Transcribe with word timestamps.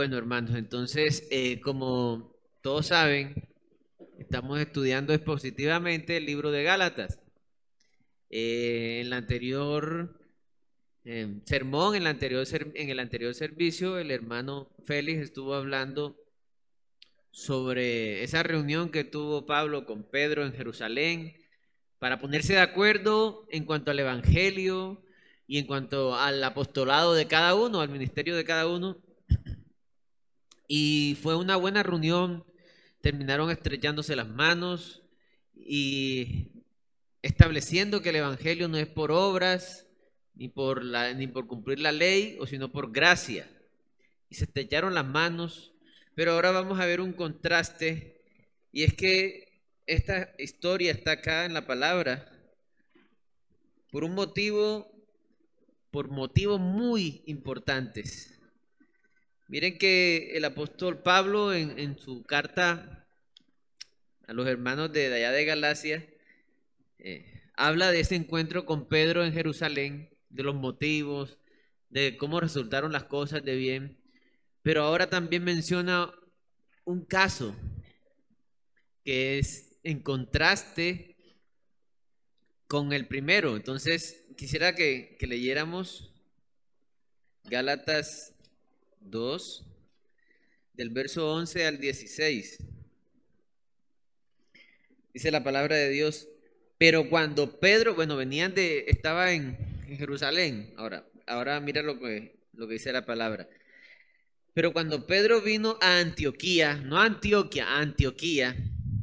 Bueno, 0.00 0.16
hermanos, 0.16 0.54
entonces, 0.54 1.26
eh, 1.30 1.60
como 1.60 2.34
todos 2.62 2.86
saben, 2.86 3.34
estamos 4.18 4.58
estudiando 4.60 5.12
expositivamente 5.12 6.16
el 6.16 6.26
libro 6.26 6.50
de 6.50 6.62
Gálatas. 6.62 7.20
Eh, 8.30 9.00
en 9.02 9.10
la 9.10 9.16
anterior 9.16 10.19
eh, 11.04 11.40
en, 11.48 12.04
la 12.04 12.10
anterior, 12.10 12.46
en 12.74 12.90
el 12.90 13.00
anterior 13.00 13.34
servicio, 13.34 13.98
el 13.98 14.10
hermano 14.10 14.70
Félix 14.84 15.20
estuvo 15.20 15.54
hablando 15.54 16.16
sobre 17.30 18.22
esa 18.22 18.42
reunión 18.42 18.90
que 18.90 19.04
tuvo 19.04 19.46
Pablo 19.46 19.86
con 19.86 20.02
Pedro 20.02 20.44
en 20.44 20.52
Jerusalén 20.52 21.36
para 21.98 22.18
ponerse 22.18 22.54
de 22.54 22.60
acuerdo 22.60 23.46
en 23.50 23.64
cuanto 23.64 23.90
al 23.90 23.98
Evangelio 23.98 25.02
y 25.46 25.58
en 25.58 25.66
cuanto 25.66 26.16
al 26.16 26.42
apostolado 26.44 27.14
de 27.14 27.26
cada 27.26 27.54
uno, 27.54 27.80
al 27.80 27.88
ministerio 27.88 28.36
de 28.36 28.44
cada 28.44 28.66
uno. 28.66 28.98
Y 30.68 31.18
fue 31.22 31.34
una 31.34 31.56
buena 31.56 31.82
reunión, 31.82 32.44
terminaron 33.00 33.50
estrechándose 33.50 34.14
las 34.16 34.28
manos 34.28 35.02
y 35.54 36.52
estableciendo 37.22 38.00
que 38.00 38.10
el 38.10 38.16
Evangelio 38.16 38.68
no 38.68 38.76
es 38.76 38.86
por 38.86 39.10
obras, 39.10 39.86
ni 40.40 40.48
por, 40.48 40.82
ni 41.16 41.26
por 41.26 41.46
cumplir 41.46 41.80
la 41.80 41.92
ley, 41.92 42.38
o 42.40 42.46
sino 42.46 42.72
por 42.72 42.92
gracia. 42.92 43.46
Y 44.30 44.36
se 44.36 44.44
estrecharon 44.44 44.94
las 44.94 45.04
manos, 45.04 45.74
pero 46.14 46.32
ahora 46.32 46.50
vamos 46.50 46.80
a 46.80 46.86
ver 46.86 47.02
un 47.02 47.12
contraste, 47.12 48.22
y 48.72 48.84
es 48.84 48.94
que 48.94 49.60
esta 49.86 50.34
historia 50.38 50.92
está 50.92 51.12
acá 51.12 51.44
en 51.44 51.52
la 51.52 51.66
palabra 51.66 52.26
por 53.90 54.02
un 54.02 54.14
motivo, 54.14 54.90
por 55.90 56.08
motivos 56.08 56.58
muy 56.58 57.22
importantes. 57.26 58.40
Miren 59.46 59.76
que 59.76 60.38
el 60.38 60.46
apóstol 60.46 61.02
Pablo 61.02 61.52
en, 61.52 61.98
su 61.98 62.22
carta 62.22 63.06
a 64.26 64.32
los 64.32 64.46
hermanos 64.46 64.90
de 64.90 65.12
allá 65.12 65.32
de 65.32 65.44
Galacia 65.44 66.08
eh, 66.98 67.42
habla 67.56 67.90
de 67.90 68.00
ese 68.00 68.14
encuentro 68.14 68.64
con 68.64 68.88
Pedro 68.88 69.22
en 69.22 69.34
Jerusalén, 69.34 70.08
de 70.30 70.42
los 70.42 70.54
motivos, 70.54 71.38
de 71.90 72.16
cómo 72.16 72.40
resultaron 72.40 72.92
las 72.92 73.04
cosas 73.04 73.44
de 73.44 73.56
bien, 73.56 73.98
pero 74.62 74.82
ahora 74.82 75.10
también 75.10 75.44
menciona 75.44 76.12
un 76.84 77.04
caso 77.04 77.54
que 79.04 79.38
es 79.38 79.78
en 79.82 80.00
contraste 80.00 81.16
con 82.66 82.92
el 82.92 83.06
primero. 83.06 83.56
Entonces, 83.56 84.24
quisiera 84.36 84.74
que, 84.74 85.16
que 85.18 85.26
leyéramos 85.26 86.12
Gálatas 87.44 88.34
2, 89.00 89.66
del 90.74 90.90
verso 90.90 91.32
11 91.32 91.66
al 91.66 91.78
16. 91.78 92.58
Dice 95.12 95.30
la 95.30 95.42
palabra 95.42 95.76
de 95.76 95.88
Dios, 95.88 96.28
pero 96.78 97.10
cuando 97.10 97.58
Pedro, 97.58 97.94
bueno, 97.94 98.16
venían 98.16 98.54
de, 98.54 98.84
estaba 98.86 99.32
en, 99.32 99.58
Jerusalén, 99.96 100.74
ahora, 100.76 101.06
ahora 101.26 101.60
mira 101.60 101.82
lo 101.82 101.98
que, 101.98 102.40
lo 102.52 102.66
que 102.66 102.74
dice 102.74 102.92
la 102.92 103.06
palabra. 103.06 103.48
Pero 104.52 104.72
cuando 104.72 105.06
Pedro 105.06 105.40
vino 105.40 105.78
a 105.80 105.98
Antioquía, 105.98 106.76
no 106.76 106.98
a 106.98 107.04
Antioquia, 107.04 107.68
a 107.68 107.80
Antioquía, 107.80 108.56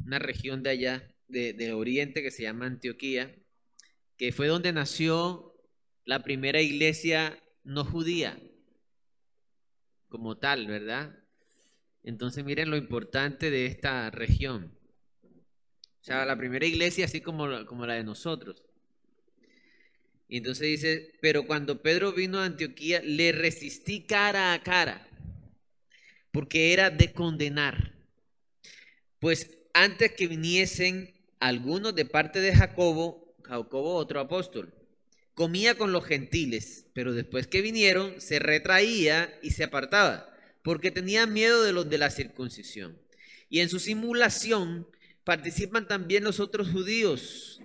una 0.06 0.20
región 0.20 0.62
de 0.62 0.70
allá, 0.70 1.16
de, 1.28 1.74
Oriente 1.74 2.22
que 2.22 2.32
se 2.32 2.44
llama 2.44 2.66
Antioquía, 2.66 3.36
que 4.18 4.32
fue 4.32 4.48
donde 4.48 4.74
nació 4.74 5.54
la 6.06 6.24
primera 6.24 6.62
iglesia 6.62 7.42
no 7.64 7.84
judía 7.84 8.40
como 10.08 10.38
tal, 10.38 10.68
¿verdad? 10.68 11.18
Entonces 12.04 12.46
miren 12.46 12.70
lo 12.70 12.78
importante 12.78 13.52
de 13.52 13.66
esta 13.66 14.10
región. 14.10 14.78
O 15.24 16.04
sea, 16.08 16.26
la 16.26 16.38
primera 16.38 16.66
iglesia 16.66 17.06
así 17.06 17.20
como, 17.20 17.66
como 17.66 17.86
la 17.86 17.96
de 17.96 18.06
nosotros. 18.06 18.64
Y 20.28 20.38
entonces 20.38 20.68
dice, 20.68 21.14
pero 21.22 21.48
cuando 21.48 21.82
Pedro 21.82 22.12
vino 22.12 22.40
a 22.40 22.46
Antioquía, 22.46 23.02
le 23.02 23.32
resistí 23.32 24.02
cara 24.02 24.54
a 24.54 24.62
cara, 24.62 25.08
porque 26.32 26.74
era 26.74 26.90
de 26.90 27.14
condenar. 27.14 27.94
Pues 29.20 29.58
antes 29.74 30.12
que 30.14 30.28
viniesen 30.28 31.14
algunos 31.40 31.96
de 31.96 32.06
parte 32.06 32.40
de 32.40 32.54
Jacobo, 32.54 33.36
Jacobo 33.44 33.96
otro 33.96 34.20
apóstol, 34.20 34.74
comía 35.34 35.76
con 35.76 35.92
los 35.92 36.04
gentiles, 36.06 36.88
pero 36.94 37.14
después 37.14 37.48
que 37.48 37.62
vinieron 37.62 38.20
se 38.20 38.40
retraía 38.40 39.34
y 39.42 39.52
se 39.52 39.64
apartaba, 39.64 40.36
porque 40.64 40.92
tenía 40.92 41.26
miedo 41.26 41.64
de 41.64 41.72
los 41.72 41.90
de 41.90 42.00
la 42.00 42.10
circuncisión. 42.10 43.00
Y 43.50 43.62
en 43.62 43.70
su 43.70 43.80
simulación 43.80 44.88
participan 45.24 45.88
también 45.88 46.24
los 46.24 46.40
otros 46.40 46.70
judíos. 46.70 47.62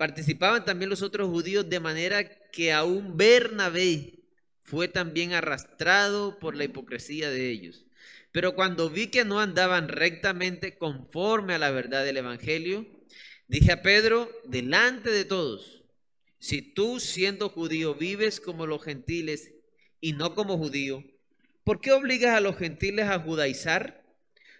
Participaban 0.00 0.64
también 0.64 0.88
los 0.88 1.02
otros 1.02 1.28
judíos 1.28 1.68
de 1.68 1.78
manera 1.78 2.24
que 2.24 2.72
aún 2.72 3.18
Bernabé 3.18 4.20
fue 4.62 4.88
también 4.88 5.34
arrastrado 5.34 6.38
por 6.38 6.56
la 6.56 6.64
hipocresía 6.64 7.28
de 7.28 7.50
ellos. 7.50 7.84
Pero 8.32 8.54
cuando 8.54 8.88
vi 8.88 9.08
que 9.08 9.26
no 9.26 9.40
andaban 9.40 9.88
rectamente 9.88 10.78
conforme 10.78 11.52
a 11.52 11.58
la 11.58 11.70
verdad 11.70 12.02
del 12.02 12.16
Evangelio, 12.16 12.86
dije 13.46 13.72
a 13.72 13.82
Pedro, 13.82 14.30
delante 14.46 15.10
de 15.10 15.26
todos, 15.26 15.82
si 16.38 16.62
tú 16.62 16.98
siendo 16.98 17.50
judío 17.50 17.94
vives 17.94 18.40
como 18.40 18.66
los 18.66 18.82
gentiles 18.82 19.52
y 20.00 20.14
no 20.14 20.34
como 20.34 20.56
judío, 20.56 21.04
¿por 21.62 21.82
qué 21.82 21.92
obligas 21.92 22.34
a 22.34 22.40
los 22.40 22.56
gentiles 22.56 23.04
a 23.04 23.18
judaizar? 23.18 24.02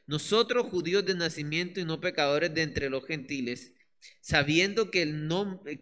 Nosotros 0.07 0.67
judíos 0.67 1.07
de 1.07 1.15
nacimiento 1.15 1.81
y 1.81 1.87
no 1.87 1.99
pecadores 1.99 2.53
de 2.53 2.61
entre 2.61 2.91
los 2.91 3.07
gentiles, 3.07 3.72
sabiendo 4.21 4.91
que 4.91 5.03
el, 5.03 5.28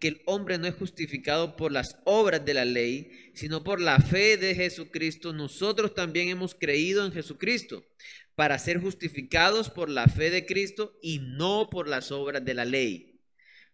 que 0.00 0.08
el 0.08 0.22
hombre 0.26 0.58
no 0.58 0.66
es 0.66 0.74
justificado 0.74 1.56
por 1.56 1.72
las 1.72 1.98
obras 2.04 2.44
de 2.44 2.54
la 2.54 2.64
ley, 2.64 3.32
sino 3.34 3.62
por 3.64 3.80
la 3.80 3.98
fe 4.00 4.36
de 4.36 4.54
Jesucristo, 4.54 5.32
nosotros 5.32 5.94
también 5.94 6.28
hemos 6.28 6.54
creído 6.54 7.04
en 7.04 7.12
Jesucristo 7.12 7.86
para 8.34 8.58
ser 8.58 8.80
justificados 8.80 9.70
por 9.70 9.88
la 9.88 10.06
fe 10.06 10.30
de 10.30 10.46
Cristo 10.46 10.98
y 11.02 11.18
no 11.18 11.68
por 11.70 11.88
las 11.88 12.12
obras 12.12 12.44
de 12.44 12.54
la 12.54 12.64
ley 12.64 13.08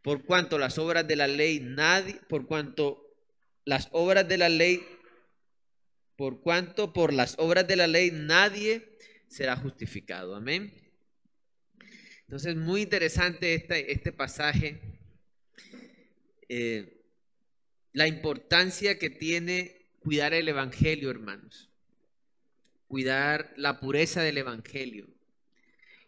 por 0.04 0.26
cuanto 0.26 0.58
las 0.58 0.76
obras 0.76 1.08
de 1.08 1.16
la 1.16 1.26
ley 1.26 1.60
nadie, 1.60 2.20
por 2.28 2.46
cuanto 2.46 3.02
las 3.64 3.88
obras 3.90 4.28
de 4.28 4.36
la 4.36 4.50
ley, 4.50 4.86
por 6.14 6.42
cuanto 6.42 6.92
por 6.92 7.14
las 7.14 7.36
obras 7.38 7.66
de 7.66 7.76
la 7.76 7.86
ley 7.86 8.10
nadie 8.12 8.98
será 9.28 9.56
justificado. 9.56 10.36
Amén. 10.36 10.83
Entonces, 12.26 12.56
muy 12.56 12.82
interesante 12.82 13.54
este, 13.54 13.92
este 13.92 14.12
pasaje. 14.12 14.80
Eh, 16.48 17.02
la 17.92 18.08
importancia 18.08 18.98
que 18.98 19.10
tiene 19.10 19.88
cuidar 20.00 20.34
el 20.34 20.48
Evangelio, 20.48 21.10
hermanos. 21.10 21.70
Cuidar 22.88 23.52
la 23.56 23.80
pureza 23.80 24.22
del 24.22 24.38
Evangelio 24.38 25.14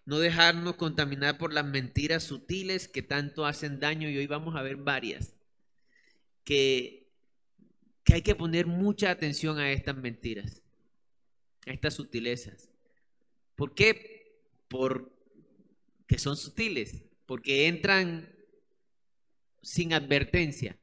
no 0.06 0.21
dejarnos 0.21 0.76
contaminar 0.76 1.37
por 1.37 1.53
las 1.53 1.66
mentiras 1.66 2.22
sutiles 2.22 2.87
que 2.87 3.03
tanto 3.03 3.44
hacen 3.44 3.81
daño 3.81 4.09
y 4.09 4.16
hoy 4.16 4.28
vamos 4.28 4.55
a 4.55 4.62
ver 4.62 4.76
varias, 4.76 5.34
que, 6.44 7.10
que 8.05 8.15
hay 8.15 8.22
que 8.22 8.37
poner 8.37 8.66
mucha 8.66 9.10
atención 9.10 9.59
a 9.59 9.72
estas 9.72 9.97
mentiras, 9.97 10.62
a 11.66 11.72
estas 11.72 11.94
sutilezas. 11.94 12.71
¿Por 13.56 13.75
qué? 13.75 14.38
Porque 14.69 15.15
son 16.19 16.37
sutiles, 16.37 17.05
porque 17.26 17.67
entran 17.67 18.32
sin 19.62 19.93
advertencia. 19.93 20.79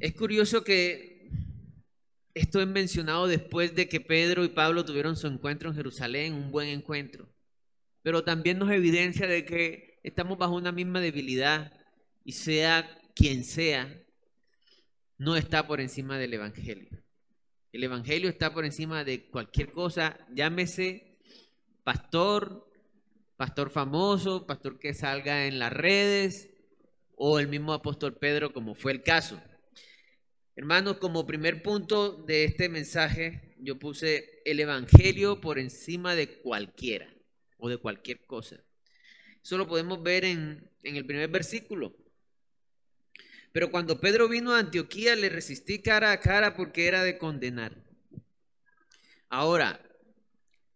Es 0.00 0.14
curioso 0.14 0.64
que 0.64 1.30
esto 2.34 2.60
es 2.60 2.66
mencionado 2.66 3.28
después 3.28 3.74
de 3.74 3.88
que 3.88 4.00
Pedro 4.00 4.44
y 4.44 4.48
Pablo 4.48 4.84
tuvieron 4.84 5.16
su 5.16 5.28
encuentro 5.28 5.70
en 5.70 5.76
Jerusalén, 5.76 6.34
un 6.34 6.50
buen 6.50 6.68
encuentro. 6.68 7.32
Pero 8.02 8.24
también 8.24 8.58
nos 8.58 8.70
evidencia 8.70 9.26
de 9.26 9.44
que 9.44 10.00
estamos 10.02 10.36
bajo 10.36 10.54
una 10.54 10.72
misma 10.72 11.00
debilidad 11.00 11.72
y 12.24 12.32
sea 12.32 13.00
quien 13.14 13.44
sea, 13.44 13.88
no 15.16 15.36
está 15.36 15.66
por 15.66 15.80
encima 15.80 16.18
del 16.18 16.34
Evangelio. 16.34 17.04
El 17.72 17.84
Evangelio 17.84 18.28
está 18.28 18.52
por 18.52 18.64
encima 18.64 19.04
de 19.04 19.26
cualquier 19.28 19.70
cosa, 19.72 20.18
llámese 20.32 21.18
pastor, 21.84 22.68
pastor 23.36 23.70
famoso, 23.70 24.46
pastor 24.46 24.78
que 24.78 24.94
salga 24.94 25.46
en 25.46 25.58
las 25.58 25.72
redes 25.72 26.50
o 27.16 27.38
el 27.38 27.48
mismo 27.48 27.72
apóstol 27.72 28.16
Pedro 28.16 28.52
como 28.52 28.74
fue 28.74 28.92
el 28.92 29.02
caso. 29.02 29.40
Hermanos, 30.56 30.98
como 30.98 31.26
primer 31.26 31.62
punto 31.62 32.12
de 32.12 32.44
este 32.44 32.68
mensaje, 32.68 33.56
yo 33.58 33.78
puse 33.78 34.40
el 34.44 34.60
Evangelio 34.60 35.40
por 35.40 35.58
encima 35.58 36.14
de 36.14 36.40
cualquiera 36.40 37.12
o 37.58 37.68
de 37.68 37.78
cualquier 37.78 38.24
cosa. 38.26 38.62
Eso 39.42 39.58
lo 39.58 39.66
podemos 39.66 40.02
ver 40.02 40.24
en, 40.24 40.70
en 40.84 40.96
el 40.96 41.04
primer 41.04 41.28
versículo. 41.28 41.96
Pero 43.50 43.70
cuando 43.70 44.00
Pedro 44.00 44.28
vino 44.28 44.52
a 44.52 44.60
Antioquía 44.60 45.16
le 45.16 45.28
resistí 45.28 45.80
cara 45.82 46.12
a 46.12 46.20
cara 46.20 46.56
porque 46.56 46.86
era 46.86 47.02
de 47.02 47.18
condenar. 47.18 47.84
Ahora, 49.28 49.80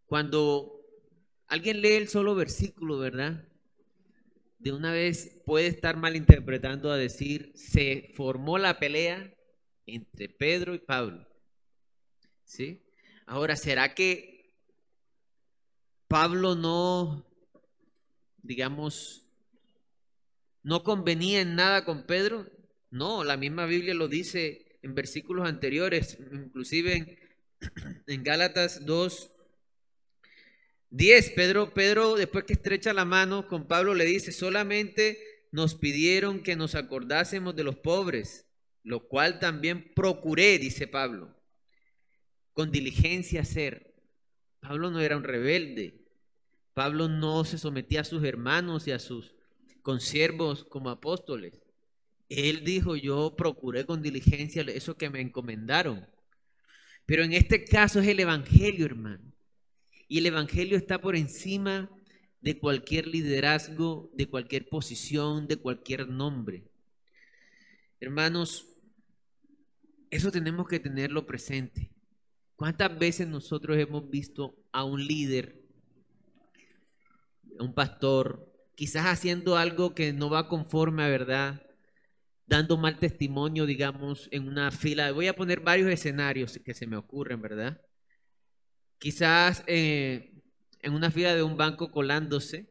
cuando 0.06 0.77
alguien 1.48 1.80
lee 1.80 1.94
el 1.94 2.08
solo 2.08 2.34
versículo, 2.34 2.98
¿verdad? 2.98 3.44
De 4.58 4.72
una 4.72 4.92
vez 4.92 5.40
puede 5.44 5.66
estar 5.66 5.96
malinterpretando 5.96 6.90
a 6.90 6.96
decir, 6.96 7.52
se 7.54 8.12
formó 8.14 8.58
la 8.58 8.78
pelea 8.78 9.34
entre 9.86 10.28
Pedro 10.28 10.74
y 10.74 10.78
Pablo. 10.78 11.26
¿Sí? 12.44 12.82
Ahora, 13.26 13.56
¿será 13.56 13.94
que 13.94 14.52
Pablo 16.06 16.54
no, 16.54 17.26
digamos, 18.42 19.26
no 20.62 20.82
convenía 20.82 21.40
en 21.40 21.54
nada 21.54 21.84
con 21.84 22.04
Pedro? 22.04 22.46
No, 22.90 23.24
la 23.24 23.36
misma 23.36 23.66
Biblia 23.66 23.94
lo 23.94 24.08
dice 24.08 24.78
en 24.82 24.94
versículos 24.94 25.46
anteriores, 25.46 26.18
inclusive 26.32 26.94
en, 26.94 27.18
en 28.06 28.24
Gálatas 28.24 28.84
2, 28.84 29.32
10. 30.90 31.31
Pedro, 31.31 31.75
Pedro, 31.75 32.17
después 32.17 32.44
que 32.44 32.55
estrecha 32.55 32.93
la 32.93 33.05
mano 33.05 33.46
con 33.46 33.67
Pablo, 33.67 33.94
le 33.94 34.05
dice, 34.05 34.32
solamente 34.32 35.19
nos 35.50 35.75
pidieron 35.75 36.43
que 36.43 36.56
nos 36.56 36.75
acordásemos 36.75 37.55
de 37.56 37.64
los 37.64 37.76
pobres, 37.76 38.46
lo 38.82 39.06
cual 39.08 39.38
también 39.38 39.93
procuré, 39.94 40.58
dice 40.58 40.87
Pablo, 40.87 41.37
con 42.52 42.70
diligencia 42.70 43.43
hacer. 43.43 43.94
Pablo 44.61 44.90
no 44.90 45.00
era 45.00 45.17
un 45.17 45.25
rebelde. 45.25 46.05
Pablo 46.75 47.08
no 47.08 47.44
se 47.44 47.58
sometía 47.58 48.02
a 48.02 48.05
sus 48.05 48.25
hermanos 48.25 48.87
y 48.87 48.93
a 48.93 48.99
sus 48.99 49.34
consiervos 49.82 50.64
como 50.64 50.91
apóstoles. 50.91 51.61
Él 52.29 52.62
dijo, 52.64 52.96
yo 52.96 53.34
procuré 53.37 53.84
con 53.87 54.02
diligencia 54.02 54.62
eso 54.62 54.96
que 54.96 55.11
me 55.11 55.20
encomendaron. 55.20 56.06
Pero 57.06 57.25
en 57.25 57.32
este 57.32 57.64
caso 57.64 58.00
es 58.00 58.08
el 58.08 58.20
Evangelio, 58.20 58.87
hermano. 58.87 59.32
Y 60.08 60.19
el 60.19 60.26
Evangelio 60.26 60.76
está 60.76 61.00
por 61.00 61.14
encima 61.14 61.90
de 62.40 62.58
cualquier 62.58 63.06
liderazgo, 63.06 64.10
de 64.14 64.28
cualquier 64.28 64.69
posición, 64.69 65.46
de 65.46 65.56
cualquier 65.56 66.08
nombre. 66.08 66.64
Hermanos, 68.00 68.66
eso 70.10 70.32
tenemos 70.32 70.66
que 70.66 70.81
tenerlo 70.81 71.26
presente. 71.26 71.90
¿Cuántas 72.56 72.99
veces 72.99 73.28
nosotros 73.28 73.76
hemos 73.76 74.08
visto 74.08 74.56
a 74.72 74.84
un 74.84 75.06
líder, 75.06 75.62
a 77.58 77.62
un 77.62 77.75
pastor, 77.75 78.50
quizás 78.75 79.06
haciendo 79.06 79.56
algo 79.56 79.94
que 79.94 80.12
no 80.12 80.31
va 80.31 80.49
conforme 80.49 81.02
a 81.02 81.08
verdad, 81.08 81.62
dando 82.46 82.78
mal 82.78 82.99
testimonio, 82.99 83.66
digamos, 83.66 84.28
en 84.31 84.49
una 84.49 84.70
fila. 84.70 85.12
Voy 85.12 85.26
a 85.26 85.37
poner 85.37 85.60
varios 85.60 85.90
escenarios 85.90 86.58
que 86.64 86.75
se 86.75 86.87
me 86.87 86.96
ocurren, 86.96 87.43
¿verdad? 87.43 87.81
Quizás 88.98 89.62
eh, 89.66 90.32
en 90.80 90.92
una 90.92 91.10
fila 91.10 91.34
de 91.34 91.42
un 91.42 91.56
banco 91.56 91.90
colándose, 91.90 92.66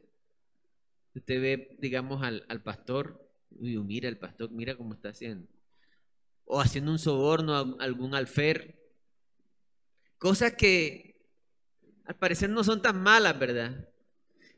usted 1.16 1.42
ve, 1.42 1.78
digamos, 1.80 2.24
al, 2.24 2.62
pastor, 2.64 3.30
y 3.60 3.78
mira 3.78 4.10
el 4.10 4.18
pastor, 4.18 4.52
mira 4.52 4.76
cómo 4.76 4.94
está 4.94 5.10
haciendo. 5.10 5.48
O 6.46 6.62
haciendo 6.62 6.92
un 6.92 7.00
soborno 7.00 7.56
a 7.56 7.84
algún 7.84 8.14
alfer. 8.14 8.78
Cosas 10.18 10.54
que 10.54 11.16
al 12.06 12.16
parecer 12.16 12.50
no 12.50 12.64
son 12.64 12.82
tan 12.82 13.02
malas, 13.02 13.38
¿verdad? 13.38 13.90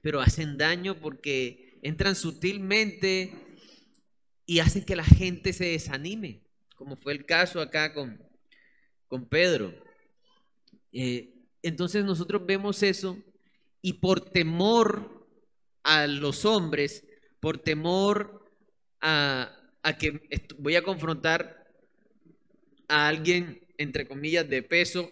Pero 0.02 0.22
hacen 0.22 0.58
daño 0.58 1.00
porque 1.00 1.80
entran 1.82 2.16
sutilmente 2.16 3.34
y 4.46 4.60
hacen 4.60 4.86
que 4.86 4.96
la 4.96 5.04
gente 5.04 5.54
se 5.54 5.66
desanime, 5.66 6.42
como 6.76 6.96
fue 6.96 7.14
el 7.14 7.26
caso 7.26 7.62
acá 7.62 7.94
con, 7.94 8.24
con 9.08 9.28
Pedro. 9.28 9.74
Eh, 10.92 11.39
entonces 11.64 12.06
nosotros 12.06 12.46
vemos 12.46 12.84
eso 12.84 13.18
y 13.82 13.94
por 13.94 14.22
temor 14.22 15.28
a 15.84 16.08
los 16.08 16.46
hombres, 16.46 17.06
por 17.40 17.58
temor 17.58 18.46
a, 19.02 19.56
que 19.98 20.22
voy 20.58 20.76
a 20.76 20.84
confrontar 20.84 21.68
a 22.88 23.08
alguien, 23.08 23.62
entre 23.78 24.08
comillas, 24.08 24.48
de 24.50 24.64
peso 24.64 25.12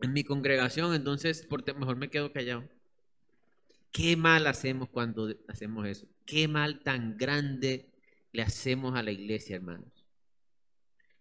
en 0.00 0.12
mi 0.12 0.24
congregación, 0.24 0.94
entonces 0.94 1.46
por 1.46 1.62
mejor 1.76 1.96
me 1.96 2.10
quedo 2.10 2.32
callado. 2.32 2.68
Qué 3.92 4.16
mal 4.16 4.46
hacemos 4.46 4.88
cuando 4.88 5.32
hacemos 5.46 5.86
eso. 5.86 6.06
Qué 6.26 6.48
mal 6.48 6.80
tan 6.80 7.16
grande 7.16 7.92
le 8.32 8.42
hacemos 8.42 8.96
a 8.96 9.02
la 9.02 9.12
iglesia, 9.12 9.56
hermanos. 9.56 10.04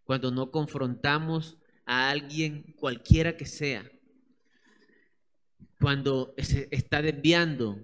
Cuando 0.03 0.31
no 0.31 0.49
confrontamos 0.49 1.57
a 1.85 2.09
alguien, 2.09 2.73
cualquiera 2.79 3.37
que 3.37 3.45
sea, 3.45 3.89
cuando 5.83 6.33
está 6.37 7.01
desviando, 7.01 7.77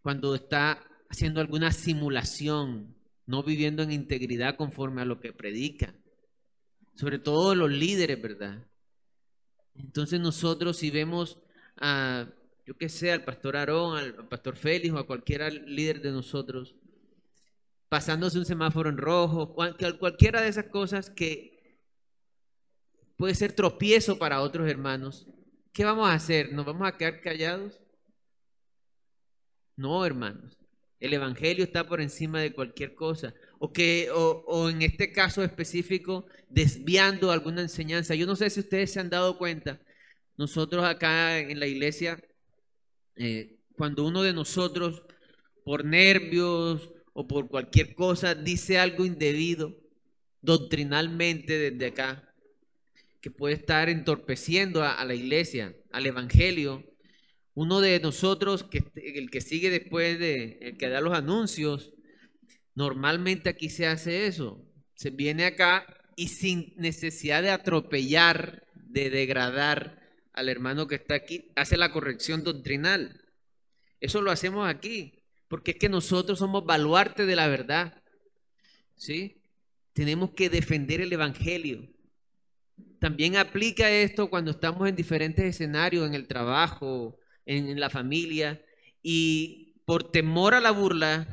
cuando 0.00 0.34
está 0.34 0.82
haciendo 1.10 1.42
alguna 1.42 1.70
simulación, 1.70 2.96
no 3.26 3.42
viviendo 3.42 3.82
en 3.82 3.92
integridad 3.92 4.56
conforme 4.56 5.02
a 5.02 5.04
lo 5.04 5.20
que 5.20 5.34
predica, 5.34 5.94
sobre 6.94 7.18
todo 7.18 7.54
los 7.54 7.70
líderes, 7.70 8.22
¿verdad? 8.22 8.66
Entonces 9.74 10.18
nosotros 10.18 10.78
si 10.78 10.90
vemos 10.90 11.38
a, 11.76 12.26
yo 12.64 12.78
que 12.78 12.88
sé, 12.88 13.12
al 13.12 13.22
pastor 13.22 13.58
Aarón, 13.58 13.98
al 13.98 14.26
pastor 14.26 14.56
Félix 14.56 14.94
o 14.94 14.98
a 14.98 15.06
cualquier 15.06 15.52
líder 15.68 16.00
de 16.00 16.12
nosotros, 16.12 16.74
pasándose 17.90 18.38
un 18.38 18.46
semáforo 18.46 18.88
en 18.88 18.96
rojo, 18.96 19.54
cualquiera 19.98 20.40
de 20.40 20.48
esas 20.48 20.68
cosas 20.68 21.10
que 21.10 21.76
puede 23.18 23.34
ser 23.34 23.52
tropiezo 23.52 24.18
para 24.18 24.40
otros 24.40 24.66
hermanos. 24.66 25.26
¿Qué 25.72 25.84
vamos 25.84 26.08
a 26.08 26.14
hacer? 26.14 26.52
¿Nos 26.52 26.66
vamos 26.66 26.86
a 26.86 26.96
quedar 26.96 27.20
callados? 27.20 27.80
No, 29.76 30.04
hermanos. 30.04 30.58
El 30.98 31.14
Evangelio 31.14 31.64
está 31.64 31.86
por 31.88 32.00
encima 32.00 32.40
de 32.40 32.52
cualquier 32.52 32.94
cosa. 32.94 33.34
O, 33.58 33.72
que, 33.72 34.10
o, 34.12 34.68
en 34.68 34.82
este 34.82 35.12
caso 35.12 35.42
específico, 35.42 36.26
desviando 36.48 37.30
alguna 37.30 37.62
enseñanza. 37.62 38.14
Yo 38.14 38.26
no 38.26 38.36
sé 38.36 38.50
si 38.50 38.60
ustedes 38.60 38.92
se 38.92 39.00
han 39.00 39.10
dado 39.10 39.38
cuenta. 39.38 39.80
Nosotros 40.36 40.84
acá 40.84 41.38
en 41.38 41.58
la 41.60 41.66
iglesia, 41.66 42.22
eh, 43.16 43.58
cuando 43.76 44.06
uno 44.06 44.22
de 44.22 44.32
nosotros, 44.32 45.02
por 45.64 45.84
nervios 45.84 46.90
o 47.12 47.26
por 47.26 47.48
cualquier 47.48 47.94
cosa 47.94 48.34
dice 48.34 48.78
algo 48.78 49.04
indebido 49.04 49.76
doctrinalmente 50.42 51.70
desde 51.70 51.86
acá, 51.86 52.29
que 53.20 53.30
puede 53.30 53.54
estar 53.54 53.88
entorpeciendo 53.88 54.82
a, 54.82 55.04
la 55.04 55.14
iglesia, 55.14 55.76
al 55.92 56.06
evangelio. 56.06 56.84
Uno 57.54 57.80
de 57.80 58.00
nosotros, 58.00 58.66
el 58.94 59.30
que 59.30 59.40
sigue 59.40 59.70
después 59.70 60.18
de, 60.18 60.58
el 60.62 60.78
que 60.78 60.88
da 60.88 61.00
los 61.00 61.14
anuncios, 61.14 61.92
normalmente 62.74 63.50
aquí 63.50 63.68
se 63.68 63.86
hace 63.86 64.26
eso. 64.26 64.64
Se 64.94 65.10
viene 65.10 65.44
acá 65.44 65.86
y 66.16 66.28
sin 66.28 66.74
necesidad 66.76 67.42
de 67.42 67.50
atropellar, 67.50 68.66
de 68.74 69.10
degradar 69.10 70.00
al 70.32 70.48
hermano 70.48 70.86
que 70.86 70.94
está 70.94 71.14
aquí, 71.14 71.50
hace 71.56 71.76
la 71.76 71.92
corrección 71.92 72.42
doctrinal. 72.44 73.20
Eso 74.00 74.22
lo 74.22 74.30
hacemos 74.30 74.68
aquí 74.68 75.20
porque 75.50 75.72
es 75.72 75.78
que 75.78 75.88
nosotros 75.88 76.38
somos 76.38 76.64
baluarte 76.64 77.26
de 77.26 77.34
la 77.34 77.48
verdad. 77.48 78.00
¿Sí? 78.94 79.42
Tenemos 79.92 80.30
que 80.30 80.48
defender 80.48 81.00
el 81.00 81.12
Evangelio. 81.12 81.88
También 82.98 83.36
aplica 83.36 83.90
esto 83.90 84.28
cuando 84.28 84.50
estamos 84.50 84.88
en 84.88 84.96
diferentes 84.96 85.44
escenarios, 85.44 86.06
en 86.06 86.14
el 86.14 86.26
trabajo, 86.26 87.18
en, 87.46 87.80
la 87.80 87.90
familia, 87.90 88.62
y 89.02 89.74
por 89.86 90.10
temor 90.10 90.54
a 90.54 90.60
la 90.60 90.70
burla, 90.70 91.26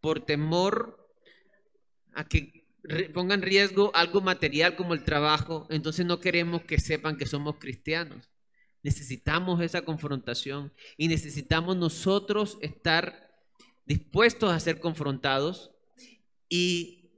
por 0.00 0.24
temor 0.24 1.08
a 2.14 2.28
que 2.28 2.66
ponga 3.14 3.34
en 3.34 3.42
riesgo 3.42 3.90
algo 3.94 4.20
material 4.20 4.76
como 4.76 4.94
el 4.94 5.04
trabajo, 5.04 5.66
entonces 5.70 6.06
no 6.06 6.20
queremos 6.20 6.62
que 6.62 6.78
sepan 6.78 7.16
que 7.16 7.26
somos 7.26 7.56
cristianos. 7.58 8.28
Necesitamos 8.82 9.60
esa 9.60 9.82
confrontación 9.82 10.72
y 10.96 11.08
necesitamos 11.08 11.76
nosotros 11.76 12.58
estar 12.60 13.28
dispuestos 13.84 14.52
a 14.52 14.60
ser 14.60 14.78
confrontados 14.78 15.72
y 16.48 17.10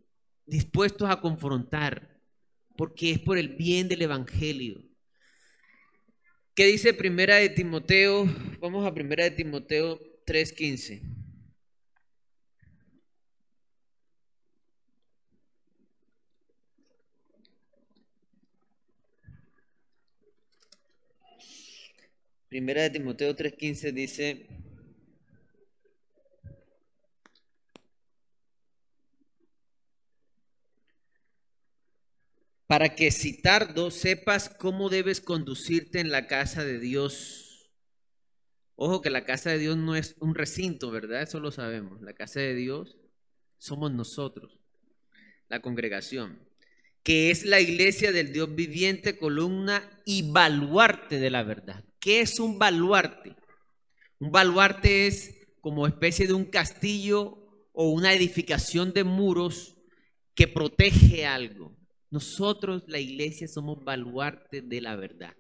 dispuestos 0.46 1.08
a 1.10 1.20
confrontar, 1.20 2.09
porque 2.80 3.10
es 3.10 3.18
por 3.18 3.36
el 3.36 3.48
bien 3.56 3.88
del 3.88 4.00
Evangelio. 4.00 4.82
¿Qué 6.54 6.64
dice 6.64 6.94
Primera 6.94 7.36
de 7.36 7.50
Timoteo? 7.50 8.24
Vamos 8.58 8.86
a 8.86 8.94
Primera 8.94 9.24
de 9.24 9.32
Timoteo 9.32 10.00
3.15. 10.24 11.02
Primera 22.48 22.84
de 22.84 22.88
Timoteo 22.88 23.36
3.15 23.36 23.92
dice... 23.92 24.59
para 32.70 32.94
que 32.94 33.10
si 33.10 33.42
tardo 33.42 33.90
sepas 33.90 34.48
cómo 34.48 34.90
debes 34.90 35.20
conducirte 35.20 35.98
en 35.98 36.12
la 36.12 36.28
casa 36.28 36.64
de 36.64 36.78
Dios. 36.78 37.68
Ojo 38.76 39.02
que 39.02 39.10
la 39.10 39.24
casa 39.24 39.50
de 39.50 39.58
Dios 39.58 39.76
no 39.76 39.96
es 39.96 40.14
un 40.20 40.36
recinto, 40.36 40.92
¿verdad? 40.92 41.22
Eso 41.22 41.40
lo 41.40 41.50
sabemos. 41.50 42.00
La 42.00 42.12
casa 42.12 42.38
de 42.38 42.54
Dios 42.54 42.96
somos 43.58 43.90
nosotros, 43.90 44.60
la 45.48 45.60
congregación, 45.60 46.38
que 47.02 47.32
es 47.32 47.44
la 47.44 47.60
iglesia 47.60 48.12
del 48.12 48.32
Dios 48.32 48.54
viviente, 48.54 49.18
columna 49.18 49.82
y 50.04 50.30
baluarte 50.30 51.18
de 51.18 51.30
la 51.30 51.42
verdad. 51.42 51.84
¿Qué 51.98 52.20
es 52.20 52.38
un 52.38 52.60
baluarte? 52.60 53.34
Un 54.20 54.30
baluarte 54.30 55.08
es 55.08 55.48
como 55.60 55.88
especie 55.88 56.28
de 56.28 56.34
un 56.34 56.44
castillo 56.44 57.66
o 57.72 57.90
una 57.90 58.12
edificación 58.12 58.92
de 58.92 59.02
muros 59.02 59.76
que 60.36 60.46
protege 60.46 61.26
algo. 61.26 61.79
Nosotros, 62.10 62.82
la 62.88 62.98
iglesia, 62.98 63.46
somos 63.46 63.84
baluarte 63.84 64.62
de 64.62 64.80
la 64.80 64.96
verdad. 64.96 65.34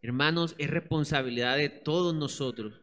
Hermanos, 0.00 0.54
es 0.58 0.68
responsabilidad 0.68 1.56
de 1.56 1.68
todos 1.68 2.14
nosotros 2.14 2.74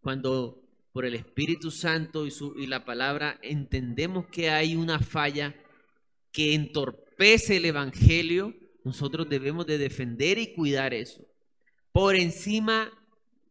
cuando 0.00 0.62
por 0.92 1.04
el 1.04 1.14
Espíritu 1.14 1.70
Santo 1.70 2.26
y, 2.26 2.30
su, 2.30 2.54
y 2.58 2.66
la 2.66 2.84
palabra 2.84 3.38
entendemos 3.42 4.26
que 4.28 4.50
hay 4.50 4.74
una 4.74 4.98
falla 4.98 5.54
que 6.32 6.54
entorpece 6.54 7.58
el 7.58 7.66
Evangelio, 7.66 8.54
nosotros 8.82 9.28
debemos 9.28 9.66
de 9.66 9.78
defender 9.78 10.38
y 10.38 10.54
cuidar 10.54 10.94
eso. 10.94 11.22
Por 11.92 12.16
encima 12.16 12.90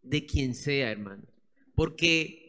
de 0.02 0.26
quien 0.26 0.56
sea, 0.56 0.92
hermanos. 0.92 1.28
Porque 1.76 2.45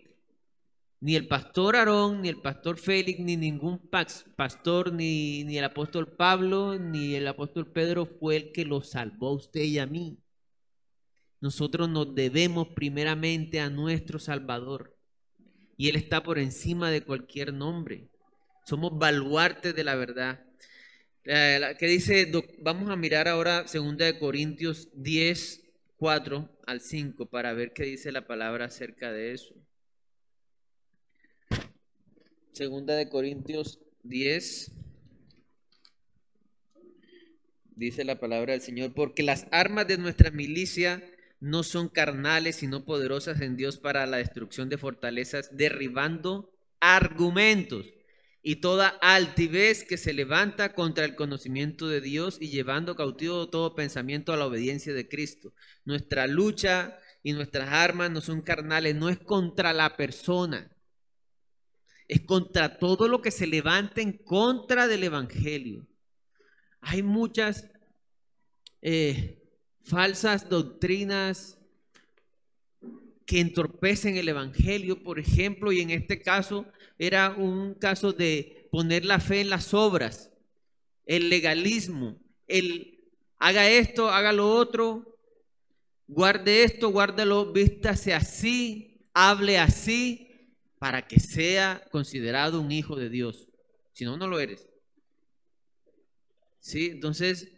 ni 1.00 1.14
el 1.14 1.28
pastor 1.28 1.76
Aarón, 1.76 2.22
ni 2.22 2.28
el 2.28 2.40
pastor 2.40 2.78
Félix, 2.78 3.20
ni 3.20 3.36
ningún 3.36 3.78
pastor, 4.36 4.92
ni, 4.92 5.44
ni 5.44 5.58
el 5.58 5.64
apóstol 5.64 6.16
Pablo, 6.16 6.78
ni 6.78 7.14
el 7.14 7.28
apóstol 7.28 7.70
Pedro 7.70 8.06
fue 8.06 8.36
el 8.36 8.52
que 8.52 8.64
lo 8.64 8.82
salvó 8.82 9.28
a 9.28 9.34
usted 9.34 9.62
y 9.62 9.78
a 9.78 9.86
mí. 9.86 10.18
Nosotros 11.40 11.88
nos 11.88 12.14
debemos 12.14 12.68
primeramente 12.68 13.60
a 13.60 13.68
nuestro 13.68 14.18
Salvador. 14.18 14.96
Y 15.76 15.90
Él 15.90 15.96
está 15.96 16.22
por 16.22 16.38
encima 16.38 16.90
de 16.90 17.02
cualquier 17.02 17.52
nombre. 17.52 18.08
Somos 18.64 18.98
baluartes 18.98 19.74
de 19.74 19.84
la 19.84 19.94
verdad. 19.94 20.42
Que 21.22 21.86
dice, 21.86 22.32
vamos 22.60 22.88
a 22.88 22.96
mirar 22.96 23.28
ahora 23.28 23.64
2 23.70 23.96
de 23.96 24.18
Corintios 24.18 24.88
10, 24.94 25.62
4 25.98 26.48
al 26.66 26.80
5 26.80 27.26
para 27.26 27.52
ver 27.52 27.72
qué 27.72 27.84
dice 27.84 28.12
la 28.12 28.26
palabra 28.26 28.66
acerca 28.66 29.12
de 29.12 29.32
eso. 29.32 29.54
Segunda 32.56 32.94
de 32.94 33.10
Corintios 33.10 33.80
10. 34.04 34.72
Dice 37.74 38.02
la 38.02 38.18
palabra 38.18 38.54
del 38.54 38.62
Señor, 38.62 38.94
porque 38.94 39.22
las 39.22 39.46
armas 39.50 39.86
de 39.86 39.98
nuestra 39.98 40.30
milicia 40.30 41.04
no 41.38 41.62
son 41.62 41.90
carnales, 41.90 42.56
sino 42.56 42.86
poderosas 42.86 43.42
en 43.42 43.58
Dios 43.58 43.76
para 43.76 44.06
la 44.06 44.16
destrucción 44.16 44.70
de 44.70 44.78
fortalezas, 44.78 45.54
derribando 45.54 46.50
argumentos 46.80 47.84
y 48.42 48.62
toda 48.62 48.88
altivez 49.02 49.84
que 49.84 49.98
se 49.98 50.14
levanta 50.14 50.72
contra 50.72 51.04
el 51.04 51.14
conocimiento 51.14 51.88
de 51.88 52.00
Dios 52.00 52.38
y 52.40 52.48
llevando 52.48 52.96
cautivo 52.96 53.50
todo 53.50 53.74
pensamiento 53.74 54.32
a 54.32 54.38
la 54.38 54.46
obediencia 54.46 54.94
de 54.94 55.06
Cristo. 55.06 55.52
Nuestra 55.84 56.26
lucha 56.26 56.98
y 57.22 57.34
nuestras 57.34 57.68
armas 57.68 58.10
no 58.10 58.22
son 58.22 58.40
carnales, 58.40 58.94
no 58.94 59.10
es 59.10 59.18
contra 59.18 59.74
la 59.74 59.98
persona, 59.98 60.74
es 62.08 62.20
contra 62.22 62.78
todo 62.78 63.08
lo 63.08 63.20
que 63.20 63.30
se 63.30 63.46
levanta 63.46 64.00
en 64.00 64.12
contra 64.12 64.86
del 64.86 65.04
Evangelio. 65.04 65.86
Hay 66.80 67.02
muchas 67.02 67.68
eh, 68.82 69.42
falsas 69.82 70.48
doctrinas 70.48 71.58
que 73.24 73.40
entorpecen 73.40 74.16
el 74.16 74.28
Evangelio, 74.28 75.02
por 75.02 75.18
ejemplo, 75.18 75.72
y 75.72 75.80
en 75.80 75.90
este 75.90 76.22
caso 76.22 76.66
era 76.98 77.34
un 77.36 77.74
caso 77.74 78.12
de 78.12 78.68
poner 78.70 79.04
la 79.04 79.18
fe 79.18 79.40
en 79.40 79.50
las 79.50 79.74
obras, 79.74 80.30
el 81.04 81.28
legalismo, 81.28 82.18
el 82.46 83.00
haga 83.38 83.68
esto, 83.68 84.10
haga 84.10 84.32
lo 84.32 84.48
otro, 84.48 85.18
guarde 86.06 86.62
esto, 86.62 86.90
guárdalo, 86.90 87.52
vístase 87.52 88.14
así, 88.14 89.08
hable 89.12 89.58
así, 89.58 90.25
para 90.78 91.06
que 91.06 91.20
sea 91.20 91.82
considerado 91.90 92.60
un 92.60 92.72
hijo 92.72 92.96
de 92.96 93.08
Dios. 93.08 93.48
Si 93.92 94.04
no, 94.04 94.16
no 94.16 94.26
lo 94.26 94.38
eres. 94.38 94.68
¿Sí? 96.60 96.90
Entonces, 96.92 97.50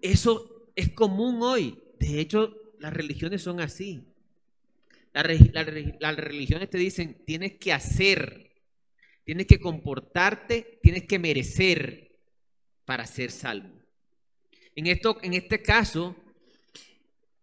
eso 0.00 0.70
es 0.76 0.92
común 0.92 1.42
hoy. 1.42 1.78
De 1.98 2.20
hecho, 2.20 2.54
las 2.78 2.92
religiones 2.92 3.42
son 3.42 3.60
así. 3.60 4.04
Las, 5.12 5.26
religiones 6.16 6.70
te 6.70 6.78
dicen, 6.78 7.24
tienes 7.26 7.58
que 7.58 7.72
hacer, 7.72 8.52
tienes 9.24 9.46
que 9.46 9.58
comportarte, 9.58 10.78
tienes 10.82 11.04
que 11.06 11.18
merecer 11.18 12.16
para 12.84 13.06
ser 13.06 13.32
salvo. 13.32 13.70
En, 14.76 14.86
esto, 14.86 15.18
en 15.22 15.34
este 15.34 15.60
caso, 15.62 16.14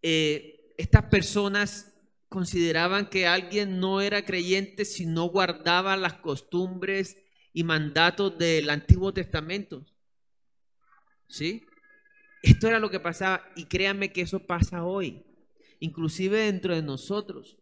eh, 0.01 0.73
estas 0.77 1.03
personas 1.05 1.96
consideraban 2.37 3.09
que 3.09 3.25
alguien 3.25 3.79
no 3.79 3.99
era 3.99 4.23
creyente 4.23 4.85
si 4.85 5.07
no 5.07 5.25
guardaba 5.25 5.97
las 5.97 6.13
costumbres 6.13 7.17
y 7.51 7.63
mandatos 7.63 8.37
del 8.37 8.69
Antiguo 8.69 9.11
Testamento. 9.11 9.83
¿Sí? 11.27 11.65
Esto 12.43 12.67
era 12.67 12.79
lo 12.79 12.91
que 12.91 12.99
pasaba 12.99 13.43
y 13.55 13.65
créanme 13.65 14.13
que 14.13 14.21
eso 14.21 14.45
pasa 14.45 14.85
hoy, 14.85 15.25
inclusive 15.79 16.41
dentro 16.41 16.75
de 16.75 16.83
nosotros. 16.83 17.57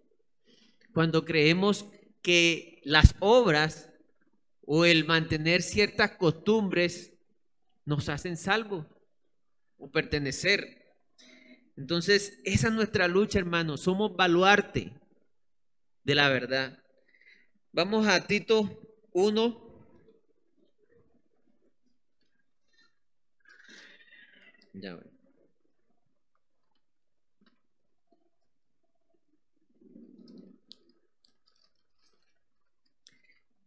Cuando 0.93 1.23
creemos 1.23 1.85
que 2.21 2.81
las 2.83 3.15
obras 3.21 3.93
o 4.59 4.83
el 4.83 5.05
mantener 5.05 5.61
ciertas 5.61 6.17
costumbres 6.17 7.13
nos 7.85 8.09
hacen 8.09 8.35
salvos 8.35 8.85
o 9.77 9.89
pertenecer 9.89 10.84
entonces, 11.77 12.39
esa 12.45 12.67
es 12.67 12.73
nuestra 12.73 13.07
lucha, 13.07 13.39
hermano. 13.39 13.77
Somos 13.77 14.15
baluarte 14.15 14.93
de 16.03 16.15
la 16.15 16.29
verdad. 16.29 16.81
Vamos 17.71 18.07
a 18.07 18.25
Tito 18.25 18.81
1. 19.11 19.65
Ya 24.73 24.99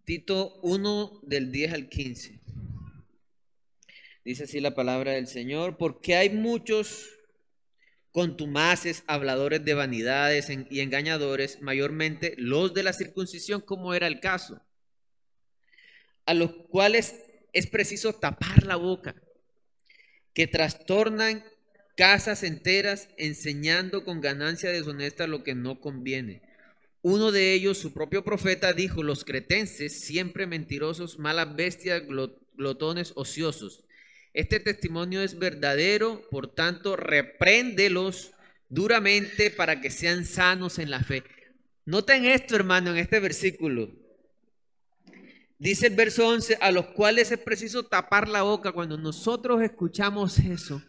Tito 0.09 0.59
1 0.63 1.21
del 1.25 1.53
10 1.53 1.73
al 1.75 1.89
15. 1.91 2.41
Dice 4.25 4.45
así 4.45 4.59
la 4.59 4.75
palabra 4.75 5.13
del 5.13 5.27
Señor, 5.27 5.77
porque 5.77 6.17
hay 6.17 6.31
muchos 6.31 7.18
contumaces, 8.13 9.05
habladores 9.07 9.65
de 9.65 9.75
vanidades 9.75 10.49
y 10.51 10.81
engañadores, 10.81 11.61
mayormente 11.61 12.35
los 12.39 12.75
de 12.75 12.83
la 12.83 12.93
circuncisión, 12.93 13.61
como 13.61 13.95
era 13.95 14.07
el 14.07 14.21
caso, 14.21 14.61
a 16.27 16.35
los 16.35 16.53
cuales 16.69 17.15
es 17.53 17.67
preciso 17.67 18.13
tapar 18.13 18.65
la 18.65 18.77
boca, 18.77 19.15
que 20.35 20.47
trastornan 20.47 21.45
casas 21.97 22.43
enteras 22.43 23.09
enseñando 23.17 24.05
con 24.05 24.21
ganancia 24.21 24.71
deshonesta 24.71 25.27
lo 25.27 25.43
que 25.43 25.55
no 25.55 25.81
conviene. 25.81 26.43
Uno 27.03 27.33
de 27.33 27.55
ellos, 27.55 27.79
su 27.79 27.93
propio 27.93 28.25
profeta, 28.25 28.73
dijo, 28.73 29.03
los 29.03 29.25
cretenses, 29.25 30.01
siempre 30.01 30.47
mentirosos, 30.47 31.19
malas 31.19 31.55
bestias, 31.57 32.03
glotones, 32.57 33.13
ociosos 33.15 33.85
este 34.35 34.61
testimonio 34.61 35.23
es 35.23 35.39
verdadero, 35.39 36.23
por 36.31 36.55
tanto, 36.55 36.97
repréndelos 36.97 38.33
duramente 38.69 39.51
para 39.51 39.81
que 39.81 39.91
sean 39.91 40.25
sanos 40.25 40.79
en 40.79 40.91
la 40.91 41.03
fe. 41.03 41.25
Noten 41.85 42.25
esto, 42.27 42.55
hermano, 42.55 42.91
en 42.91 42.99
este 42.99 43.19
versículo. 43.19 43.91
Dice 45.59 45.89
el 45.89 45.97
verso 45.97 46.29
11, 46.29 46.59
a 46.61 46.71
los 46.71 46.87
cuales 46.89 47.33
es 47.33 47.39
preciso 47.39 47.83
tapar 47.85 48.29
la 48.29 48.43
boca. 48.43 48.73
Cuando 48.73 48.97
nosotros 48.97 49.61
escuchamos 49.63 50.39
eso, 50.39 50.83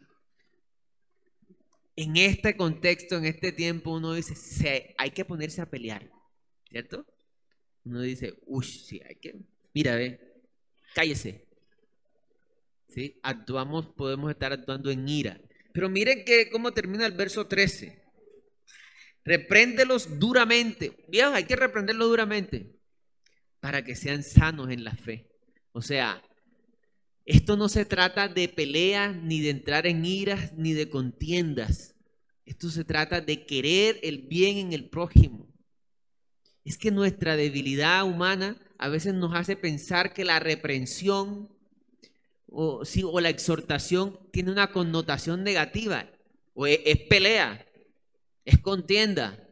en 1.96 2.18
este 2.18 2.56
contexto, 2.56 3.18
en 3.18 3.26
este 3.26 3.52
tiempo, 3.52 3.92
uno 3.92 4.14
dice, 4.14 4.94
hay 4.98 5.12
que 5.12 5.26
ponerse 5.26 5.62
a 5.62 5.70
pelear, 5.70 6.10
¿cierto? 6.70 7.06
Uno 7.84 8.02
dice, 8.02 8.36
uy, 8.46 8.64
sí, 8.64 9.02
hay 9.06 9.16
que, 9.16 9.36
mira, 9.74 9.96
ve, 9.96 10.20
cállese, 10.94 11.49
Actuamos, 13.24 13.88
podemos 13.88 14.32
estar 14.32 14.52
actuando 14.52 14.90
en 14.92 15.08
ira. 15.08 15.40
Pero 15.74 15.90
miren 15.90 16.26
que, 16.26 16.50
cómo 16.50 16.72
termina 16.72 17.06
el 17.06 17.14
verso 17.14 17.48
13. 17.48 18.02
Repréndelos 19.24 20.20
duramente. 20.20 21.06
Dios, 21.08 21.34
hay 21.34 21.44
que 21.44 21.56
reprenderlos 21.56 22.10
duramente 22.10 22.80
para 23.60 23.84
que 23.84 23.96
sean 23.96 24.24
sanos 24.24 24.70
en 24.70 24.84
la 24.84 24.96
fe. 24.96 25.30
O 25.72 25.82
sea, 25.82 26.24
esto 27.26 27.58
no 27.58 27.70
se 27.70 27.86
trata 27.86 28.28
de 28.28 28.48
peleas, 28.50 29.16
ni 29.16 29.42
de 29.42 29.52
entrar 29.52 29.86
en 29.86 30.04
iras, 30.06 30.54
ni 30.54 30.74
de 30.74 30.90
contiendas. 30.90 31.96
Esto 32.46 32.70
se 32.70 32.84
trata 32.84 33.22
de 33.22 33.46
querer 33.46 34.00
el 34.02 34.28
bien 34.28 34.58
en 34.58 34.74
el 34.74 34.90
prójimo. 34.90 35.48
Es 36.66 36.78
que 36.78 36.90
nuestra 36.90 37.36
debilidad 37.36 38.04
humana 38.04 38.60
a 38.80 38.90
veces 38.90 39.14
nos 39.14 39.36
hace 39.36 39.56
pensar 39.56 40.14
que 40.14 40.26
la 40.26 40.40
reprensión 40.40 41.50
o, 42.52 42.84
o 43.04 43.22
la 43.22 43.30
exhortación 43.30 44.20
tiene 44.32 44.52
una 44.52 44.72
connotación 44.72 45.44
negativa, 45.44 46.10
o 46.54 46.68
es, 46.68 46.80
es 46.86 46.98
pelea, 47.08 47.66
es 48.46 48.60
contienda. 48.60 49.48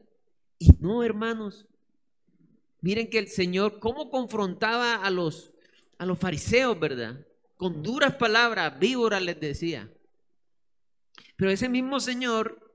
Y 0.60 0.70
no, 0.80 1.04
hermanos, 1.04 1.66
miren 2.82 3.10
que 3.10 3.20
el 3.20 3.28
Señor, 3.28 3.80
¿cómo 3.80 4.10
confrontaba 4.10 4.96
a 4.96 5.10
los, 5.10 5.52
a 5.98 6.06
los 6.06 6.18
fariseos, 6.18 6.80
verdad? 6.80 7.26
Con 7.56 7.84
duras 7.84 8.16
palabras, 8.16 8.80
víboras 8.80 9.22
les 9.22 9.40
decía. 9.40 9.92
Pero 11.36 11.52
ese 11.52 11.70
mismo 11.70 12.00
Señor 12.00 12.68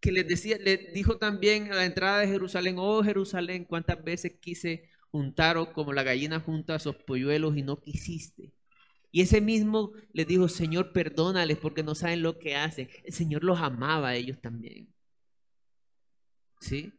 que 0.00 0.12
les 0.12 0.28
decía, 0.28 0.58
le 0.58 0.76
dijo 0.94 1.18
también 1.18 1.72
a 1.72 1.76
la 1.76 1.84
entrada 1.84 2.20
de 2.20 2.28
Jerusalén, 2.28 2.76
oh 2.78 3.02
Jerusalén, 3.02 3.64
cuántas 3.64 4.02
veces 4.02 4.34
quise 4.40 4.90
juntaros 5.10 5.70
como 5.70 5.92
la 5.92 6.02
gallina 6.02 6.40
junta 6.40 6.76
a 6.76 6.78
sus 6.78 6.96
polluelos 6.96 7.56
y 7.56 7.62
no 7.62 7.80
quisiste. 7.80 8.52
Y 9.18 9.22
ese 9.22 9.40
mismo 9.40 9.94
les 10.12 10.28
dijo, 10.28 10.48
Señor, 10.48 10.92
perdónales 10.92 11.58
porque 11.58 11.82
no 11.82 11.96
saben 11.96 12.22
lo 12.22 12.38
que 12.38 12.54
hacen. 12.54 12.88
El 13.02 13.12
Señor 13.12 13.42
los 13.42 13.58
amaba 13.58 14.10
a 14.10 14.14
ellos 14.14 14.40
también. 14.40 14.94
¿Sí? 16.60 16.92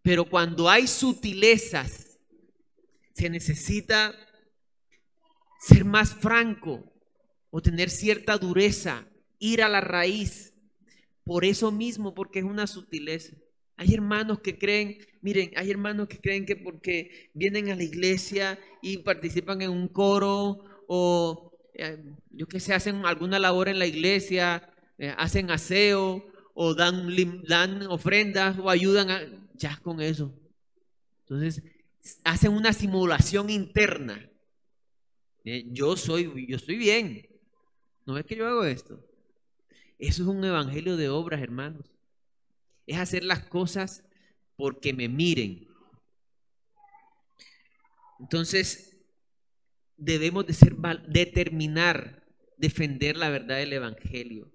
Pero 0.00 0.24
cuando 0.30 0.70
hay 0.70 0.86
sutilezas, 0.86 2.20
se 3.12 3.28
necesita 3.28 4.14
ser 5.58 5.84
más 5.84 6.14
franco 6.14 6.92
o 7.50 7.60
tener 7.60 7.90
cierta 7.90 8.38
dureza, 8.38 9.08
ir 9.40 9.60
a 9.60 9.68
la 9.68 9.80
raíz. 9.80 10.54
Por 11.24 11.44
eso 11.44 11.72
mismo, 11.72 12.14
porque 12.14 12.38
es 12.38 12.44
una 12.44 12.68
sutileza. 12.68 13.36
Hay 13.76 13.94
hermanos 13.94 14.38
que 14.42 14.56
creen, 14.56 14.98
miren, 15.22 15.50
hay 15.56 15.72
hermanos 15.72 16.06
que 16.06 16.20
creen 16.20 16.46
que 16.46 16.54
porque 16.54 17.32
vienen 17.34 17.68
a 17.70 17.74
la 17.74 17.82
iglesia 17.82 18.60
y 18.80 18.98
participan 18.98 19.60
en 19.62 19.70
un 19.70 19.88
coro 19.88 20.64
o 20.86 21.47
eh, 21.78 22.04
yo 22.30 22.46
que 22.46 22.60
sé, 22.60 22.74
hacen 22.74 23.06
alguna 23.06 23.38
labor 23.38 23.68
en 23.68 23.78
la 23.78 23.86
iglesia, 23.86 24.70
eh, 24.98 25.14
hacen 25.16 25.50
aseo 25.50 26.26
o 26.54 26.74
dan, 26.74 27.08
dan 27.46 27.86
ofrendas 27.86 28.58
o 28.58 28.68
ayudan 28.68 29.10
a, 29.10 29.20
ya 29.54 29.78
con 29.82 30.00
eso. 30.00 30.34
Entonces, 31.20 31.62
hacen 32.24 32.52
una 32.52 32.72
simulación 32.72 33.48
interna. 33.48 34.28
Eh, 35.44 35.64
yo 35.70 35.96
soy, 35.96 36.46
yo 36.46 36.56
estoy 36.56 36.76
bien. 36.76 37.26
No 38.04 38.18
es 38.18 38.26
que 38.26 38.36
yo 38.36 38.46
hago 38.46 38.64
esto. 38.64 39.02
Eso 39.98 40.22
es 40.22 40.28
un 40.28 40.44
evangelio 40.44 40.96
de 40.96 41.08
obras, 41.08 41.40
hermanos 41.40 41.90
es 42.88 42.98
hacer 42.98 43.22
las 43.22 43.44
cosas 43.44 44.02
porque 44.56 44.92
me 44.92 45.08
miren. 45.08 45.68
Entonces, 48.18 48.87
debemos 49.98 50.46
de 50.46 50.54
ser 50.54 50.74
determinar 51.06 52.24
defender 52.56 53.16
la 53.16 53.28
verdad 53.28 53.58
del 53.58 53.74
evangelio 53.74 54.50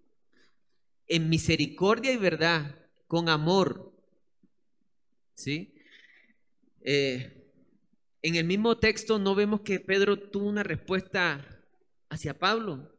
en 1.08 1.30
misericordia 1.30 2.12
y 2.12 2.18
verdad, 2.18 2.76
con 3.08 3.30
amor. 3.30 3.94
¿Sí? 5.36 5.76
Eh, 6.82 7.52
en 8.22 8.36
el 8.36 8.46
mismo 8.46 8.78
texto 8.80 9.20
no 9.20 9.36
vemos 9.36 9.62
que 9.62 9.80
Pedro 9.80 10.18
tuvo 10.18 10.48
una 10.48 10.64
respuesta 10.64 11.46
hacia 12.10 12.40
Pablo. 12.40 12.96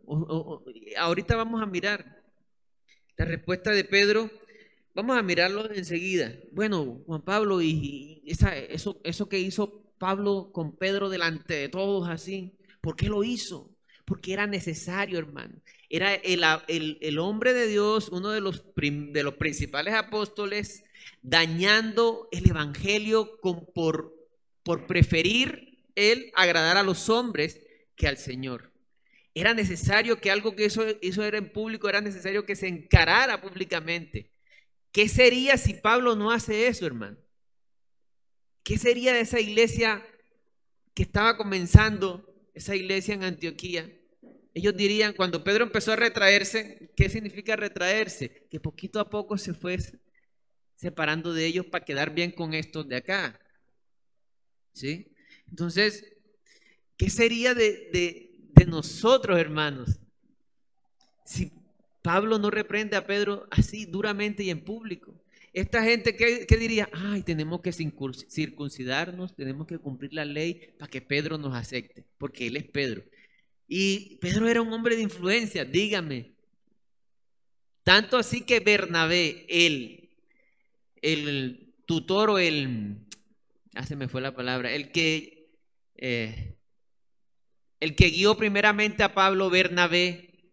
ahorita 0.99 1.35
vamos 1.35 1.62
a 1.62 1.66
mirar 1.66 2.23
la 3.16 3.25
respuesta 3.25 3.71
de 3.73 3.85
Pedro 3.85 4.31
Vamos 4.95 5.19
a 5.19 5.23
mirarlo 5.23 5.69
enseguida. 5.73 6.33
Bueno, 6.53 7.03
Juan 7.05 7.23
Pablo, 7.23 7.61
y, 7.61 8.23
eso, 8.27 9.01
eso 9.03 9.29
que 9.29 9.40
hizo 9.40 9.84
Pablo 10.05 10.51
con 10.53 10.77
Pedro 10.77 11.09
delante 11.09 11.55
de 11.55 11.71
todos 11.71 12.11
así, 12.11 12.53
¿por 12.83 12.95
qué 12.95 13.09
lo 13.09 13.25
hizo? 13.25 13.75
Porque 14.05 14.35
era 14.35 14.47
necesario, 14.47 15.19
hermano. 15.19 15.55
Era 15.88 16.12
el, 16.12 17.19
hombre 17.19 17.55
de 17.55 17.67
Dios, 17.67 18.11
uno 18.11 18.29
de 18.29 18.43
los, 18.43 18.64
de 18.77 19.23
los 19.23 19.33
principales 19.37 19.95
apóstoles, 19.95 20.85
dañando 21.23 22.29
el 22.33 22.51
Evangelio 22.51 23.40
con, 23.40 23.64
por, 23.64 24.14
por 24.62 24.87
preferir 24.87 25.79
él 25.95 26.31
agradar 26.35 26.77
a 26.77 26.83
los 26.83 27.09
hombres 27.09 27.62
que 27.97 28.07
al 28.07 28.19
Señor. 28.19 28.73
Era 29.33 29.55
necesario 29.55 30.21
que 30.21 30.31
algo 30.31 30.55
que 30.55 30.67
eso, 30.67 30.85
eso 31.01 31.25
era 31.25 31.38
en 31.38 31.51
público, 31.51 31.88
era 31.88 32.03
necesario 32.03 32.45
que 32.45 32.57
se 32.57 32.69
encarara 32.69 33.40
públicamente. 33.40 34.31
¿Qué 34.93 35.09
sería 35.09 35.57
si 35.57 35.73
Pablo 35.73 36.14
no 36.14 36.31
hace 36.31 36.67
eso, 36.67 36.85
hermano? 36.85 37.24
¿Qué 38.64 38.79
sería 38.79 39.12
de 39.12 39.20
esa 39.20 39.38
iglesia 39.38 40.05
que 40.94 41.03
estaba 41.03 41.37
comenzando, 41.37 42.35
esa 42.55 42.74
iglesia 42.74 43.14
en 43.14 43.22
Antioquía? 43.22 43.94
Ellos 44.55 44.74
dirían, 44.74 45.12
cuando 45.12 45.44
Pedro 45.44 45.64
empezó 45.64 45.92
a 45.92 45.96
retraerse, 45.96 46.90
¿qué 46.96 47.11
significa 47.11 47.57
retraerse? 47.57 48.46
Que 48.50 48.59
poquito 48.59 48.98
a 49.00 49.11
poco 49.11 49.37
se 49.37 49.53
fue 49.53 49.79
separando 50.77 51.35
de 51.35 51.44
ellos 51.44 51.66
para 51.66 51.85
quedar 51.85 52.14
bien 52.14 52.31
con 52.31 52.55
estos 52.55 52.88
de 52.88 52.96
acá. 52.96 53.38
¿Sí? 54.72 55.14
Entonces, 55.48 56.14
¿qué 56.96 57.11
sería 57.11 57.55
de, 57.55 57.90
de 58.55 58.66
nosotros, 58.66 59.38
hermanos? 59.38 60.00
Si 61.27 61.53
Pablo 62.00 62.38
no 62.38 62.50
reprende 62.50 62.96
a 62.96 63.07
Pedro 63.07 63.46
así 63.50 63.85
duramente 63.85 64.42
y 64.42 64.50
en 64.50 64.64
público. 64.64 65.14
Esta 65.55 65.85
gente 65.85 66.17
que, 66.17 66.57
diría, 66.57 66.90
ay, 66.93 67.23
tenemos 67.23 67.61
que 67.61 67.73
circuncidarnos, 67.73 69.37
tenemos 69.37 69.69
que 69.69 69.79
cumplir 69.79 70.12
la 70.12 70.25
ley 70.25 70.75
para 70.77 70.90
que 70.90 71.01
Pedro 71.01 71.38
nos 71.38 71.55
acepte, 71.55 72.05
porque 72.19 72.49
él 72.49 72.57
es 72.57 72.64
Pedro. 72.64 73.05
Y 73.69 74.17
Pedro 74.17 74.49
era 74.49 74.61
un 74.61 74.73
hombre 74.73 74.97
de 74.97 75.03
influencia, 75.03 75.64
dígame. 75.64 76.35
Tanto 77.85 78.17
así 78.17 78.40
que 78.40 78.59
Bernabé, 78.59 79.47
el, 79.49 80.11
el 81.01 81.73
tutor 81.87 82.31
o 82.31 82.38
el, 82.38 82.97
ah, 83.77 83.87
se 83.87 83.95
me 83.95 84.09
fue 84.09 84.21
la 84.21 84.35
palabra, 84.35 84.73
el 84.73 84.90
que, 84.90 85.53
eh, 85.95 86.57
el 87.79 87.95
que 87.95 88.11
guió 88.11 88.37
primeramente 88.37 89.05
a 89.05 89.14
Pablo, 89.14 89.51
Bernabé, 89.51 90.51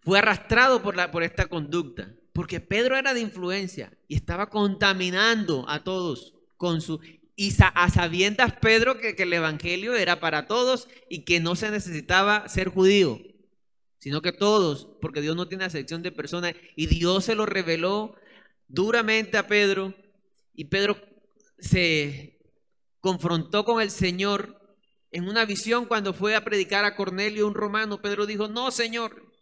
fue 0.00 0.18
arrastrado 0.18 0.82
por, 0.82 0.96
la, 0.96 1.12
por 1.12 1.22
esta 1.22 1.46
conducta, 1.46 2.12
porque 2.34 2.60
Pedro 2.60 2.96
era 2.96 3.14
de 3.14 3.20
influencia 3.20 3.96
y 4.08 4.16
estaba 4.16 4.50
contaminando 4.50 5.64
a 5.68 5.82
todos 5.82 6.34
con 6.56 6.82
su... 6.82 7.00
Y 7.36 7.52
a 7.58 7.90
sabiendas 7.90 8.54
Pedro 8.60 8.98
que, 8.98 9.16
que 9.16 9.24
el 9.24 9.32
Evangelio 9.32 9.94
era 9.94 10.20
para 10.20 10.46
todos 10.46 10.88
y 11.08 11.24
que 11.24 11.40
no 11.40 11.56
se 11.56 11.70
necesitaba 11.70 12.48
ser 12.48 12.68
judío, 12.68 13.20
sino 13.98 14.22
que 14.22 14.32
todos, 14.32 14.88
porque 15.00 15.20
Dios 15.20 15.34
no 15.34 15.48
tiene 15.48 15.64
acepción 15.64 16.02
de 16.02 16.12
personas, 16.12 16.54
y 16.76 16.86
Dios 16.86 17.24
se 17.24 17.34
lo 17.34 17.44
reveló 17.44 18.14
duramente 18.68 19.36
a 19.36 19.48
Pedro, 19.48 19.94
y 20.52 20.66
Pedro 20.66 20.96
se 21.58 22.38
confrontó 23.00 23.64
con 23.64 23.82
el 23.82 23.90
Señor 23.90 24.76
en 25.10 25.28
una 25.28 25.44
visión 25.44 25.86
cuando 25.86 26.14
fue 26.14 26.36
a 26.36 26.44
predicar 26.44 26.84
a 26.84 26.94
Cornelio, 26.94 27.48
un 27.48 27.54
romano. 27.54 28.00
Pedro 28.00 28.26
dijo, 28.26 28.46
no, 28.46 28.70
Señor, 28.70 29.32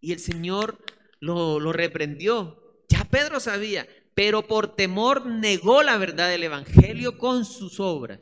y 0.00 0.12
el 0.12 0.20
Señor 0.20 0.78
lo, 1.20 1.60
lo 1.60 1.72
reprendió. 1.72 2.84
Ya 2.88 3.04
Pedro 3.04 3.38
sabía, 3.38 3.86
pero 4.14 4.46
por 4.46 4.74
temor 4.74 5.26
negó 5.26 5.82
la 5.82 5.96
verdad 5.96 6.28
del 6.28 6.42
Evangelio 6.42 7.18
con 7.18 7.44
sus 7.44 7.78
obras, 7.78 8.20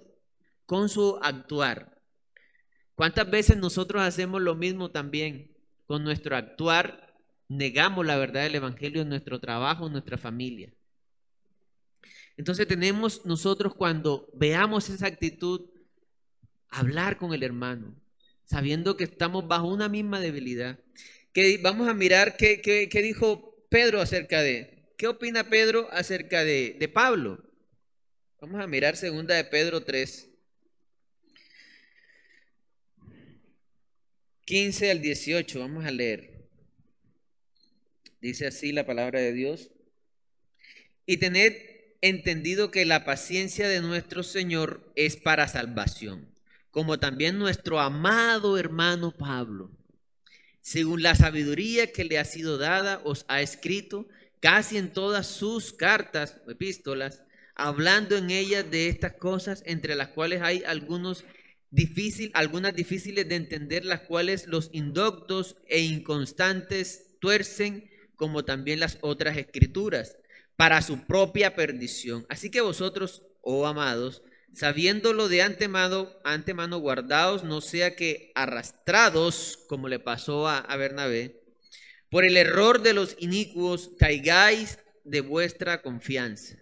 con 0.67 0.89
su 0.89 1.19
actuar. 1.23 1.99
¿Cuántas 2.95 3.31
veces 3.31 3.57
nosotros 3.57 4.03
hacemos 4.03 4.43
lo 4.43 4.55
mismo 4.55 4.91
también? 4.91 5.57
Con 5.87 6.05
nuestro 6.05 6.37
actuar 6.37 7.17
negamos 7.49 8.05
la 8.05 8.17
verdad 8.17 8.43
del 8.43 8.57
Evangelio 8.57 9.03
en 9.03 9.09
nuestro 9.09 9.41
trabajo, 9.41 9.87
en 9.87 9.93
nuestra 9.93 10.19
familia. 10.19 10.73
Entonces 12.37 12.69
tenemos 12.69 13.25
nosotros 13.25 13.75
cuando 13.75 14.29
veamos 14.35 14.91
esa 14.91 15.07
actitud, 15.07 15.71
hablar 16.69 17.17
con 17.17 17.33
el 17.35 17.43
hermano, 17.43 17.97
sabiendo 18.45 18.97
que 18.97 19.05
estamos 19.05 19.49
bajo 19.49 19.67
una 19.67 19.89
misma 19.89 20.21
debilidad 20.21 20.79
vamos 21.61 21.89
a 21.89 21.95
mirar 21.95 22.37
qué, 22.37 22.89
dijo 23.03 23.67
Pedro 23.69 24.01
acerca 24.01 24.43
de, 24.43 24.93
¿qué 24.97 25.07
opina 25.07 25.49
Pedro 25.49 25.89
acerca 25.93 26.45
de, 26.45 26.77
de 26.79 26.89
Pablo? 26.89 27.45
Vamos 28.41 28.63
a 28.63 28.67
mirar 28.67 28.97
segunda 28.97 29.35
de 29.35 29.45
Pedro 29.45 29.83
3. 29.83 30.29
15 34.45 34.91
al 34.91 35.03
18, 35.03 35.61
vamos 35.61 35.85
a 35.85 35.91
leer. 35.91 36.49
Dice 38.21 38.47
así 38.47 38.73
la 38.73 38.87
palabra 38.87 39.21
de 39.21 39.33
Dios. 39.33 39.71
Y 41.05 41.19
tened 41.19 41.55
entendido 42.01 42.71
que 42.71 42.85
la 42.85 43.05
paciencia 43.05 43.69
de 43.69 43.81
nuestro 43.81 44.23
Señor 44.23 44.93
es 44.97 45.17
para 45.17 45.49
salvación, 45.49 46.35
como 46.71 46.99
también 46.99 47.39
nuestro 47.39 47.81
amado 47.81 48.59
hermano 48.59 49.17
Pablo, 49.17 49.71
según 50.69 51.03
la 51.03 51.15
sabiduría 51.15 51.93
que 51.93 52.05
le 52.05 52.19
ha 52.19 52.27
sido 52.27 52.59
dada, 52.59 53.01
os 53.03 53.25
ha 53.29 53.41
escrito 53.41 54.07
casi 54.39 54.77
en 54.77 54.93
todas 54.93 55.27
sus 55.27 55.73
cartas, 55.73 56.43
epístolas, 56.47 57.23
hablando 57.55 58.19
en 58.19 58.29
ellas 58.29 58.71
de 58.71 58.91
estas 58.91 59.15
cosas, 59.15 59.63
entre 59.65 59.95
las 59.95 60.09
cuales 60.09 60.43
hay 60.43 60.63
algunos 60.67 61.25
algunas 62.35 62.75
difíciles 62.75 63.27
de 63.27 63.37
entender, 63.37 63.87
las 63.87 64.01
cuales 64.03 64.47
los 64.47 64.69
indoctos 64.75 65.57
e 65.69 65.81
inconstantes 65.81 67.17
tuercen, 67.19 67.91
como 68.15 68.45
también 68.45 68.79
las 68.79 68.99
otras 69.01 69.39
escrituras, 69.39 70.19
para 70.57 70.83
su 70.83 71.07
propia 71.07 71.57
perdición. 71.57 72.27
Así 72.29 72.51
que 72.51 72.61
vosotros, 72.61 73.23
oh 73.41 73.67
amados, 73.67 74.23
sabiéndolo 74.55 75.29
de 75.29 75.43
antemano, 75.43 76.11
antemano 76.25 76.79
guardados, 76.79 77.45
no 77.45 77.61
sea 77.61 77.97
que 77.97 78.33
arrastrados, 78.35 79.65
como 79.69 79.89
le 79.89 79.99
pasó 79.99 80.49
a, 80.49 80.59
a 80.59 80.77
Bernabé, 80.77 81.41
por 82.11 82.25
el 82.25 82.37
error 82.37 82.83
de 82.83 82.95
los 82.95 83.17
inicuos, 83.19 83.91
caigáis 83.99 84.79
de 85.05 85.21
vuestra 85.21 85.83
confianza, 85.83 86.57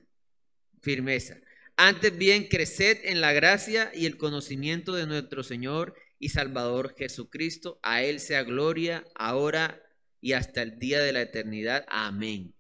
firmeza. 0.80 1.38
Antes 1.76 2.16
bien, 2.16 2.48
creced 2.48 2.98
en 3.04 3.20
la 3.20 3.32
gracia 3.32 3.90
y 3.94 4.06
el 4.06 4.16
conocimiento 4.16 4.94
de 4.94 5.06
nuestro 5.06 5.42
Señor 5.42 5.94
y 6.18 6.30
Salvador 6.30 6.94
Jesucristo. 6.96 7.78
A 7.82 8.02
Él 8.02 8.18
sea 8.20 8.42
gloria, 8.44 9.04
ahora 9.14 9.82
y 10.20 10.32
hasta 10.32 10.62
el 10.62 10.78
día 10.78 11.00
de 11.00 11.12
la 11.12 11.22
eternidad. 11.22 11.84
Amén. 11.88 12.54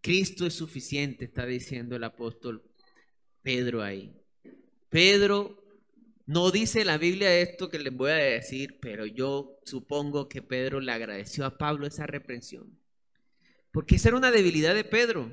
Cristo 0.00 0.46
es 0.46 0.54
suficiente, 0.54 1.24
está 1.26 1.46
diciendo 1.46 1.96
el 1.96 2.04
apóstol 2.04 2.62
Pedro 3.42 3.82
ahí. 3.82 4.19
Pedro 4.90 5.56
no 6.26 6.50
dice 6.50 6.84
la 6.84 6.98
Biblia 6.98 7.34
esto 7.40 7.70
que 7.70 7.78
les 7.78 7.92
voy 7.92 8.10
a 8.10 8.14
decir, 8.14 8.78
pero 8.80 9.06
yo 9.06 9.58
supongo 9.64 10.28
que 10.28 10.42
Pedro 10.42 10.80
le 10.80 10.92
agradeció 10.92 11.46
a 11.46 11.56
Pablo 11.56 11.86
esa 11.86 12.06
reprensión. 12.06 12.78
Porque 13.72 13.96
esa 13.96 14.08
era 14.08 14.18
una 14.18 14.30
debilidad 14.30 14.74
de 14.74 14.84
Pedro. 14.84 15.32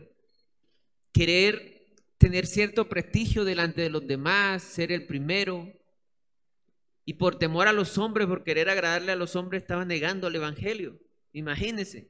Querer 1.11 1.85
tener 2.17 2.45
cierto 2.45 2.87
prestigio 2.87 3.45
delante 3.45 3.81
de 3.81 3.89
los 3.89 4.07
demás, 4.07 4.63
ser 4.63 4.91
el 4.91 5.05
primero. 5.05 5.71
Y 7.05 7.13
por 7.13 7.37
temor 7.37 7.67
a 7.67 7.73
los 7.73 7.97
hombres, 7.97 8.27
por 8.27 8.43
querer 8.43 8.69
agradarle 8.69 9.11
a 9.11 9.15
los 9.15 9.35
hombres, 9.35 9.63
estaba 9.63 9.85
negando 9.85 10.27
el 10.27 10.35
Evangelio. 10.35 10.99
Imagínense. 11.31 12.09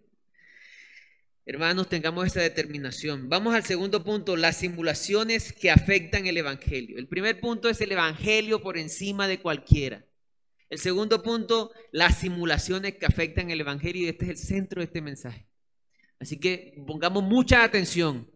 Hermanos, 1.50 1.88
tengamos 1.88 2.28
esa 2.28 2.42
determinación. 2.42 3.30
Vamos 3.30 3.56
al 3.56 3.64
segundo 3.64 4.04
punto, 4.04 4.36
las 4.36 4.58
simulaciones 4.58 5.54
que 5.54 5.72
afectan 5.72 6.28
el 6.28 6.36
Evangelio. 6.36 6.98
El 6.98 7.08
primer 7.08 7.40
punto 7.40 7.70
es 7.70 7.80
el 7.80 7.94
Evangelio 7.94 8.62
por 8.62 8.78
encima 8.78 9.30
de 9.30 9.40
cualquiera. 9.40 10.06
El 10.70 10.80
segundo 10.80 11.24
punto, 11.24 11.72
las 11.94 12.18
simulaciones 12.18 12.96
que 12.96 13.06
afectan 13.06 13.50
el 13.50 13.62
Evangelio. 13.62 14.04
Y 14.04 14.10
este 14.10 14.26
es 14.26 14.32
el 14.32 14.38
centro 14.38 14.82
de 14.82 14.88
este 14.88 15.02
mensaje. 15.02 15.48
Así 16.20 16.38
que 16.38 16.84
pongamos 16.86 17.24
mucha 17.24 17.64
atención. 17.64 18.30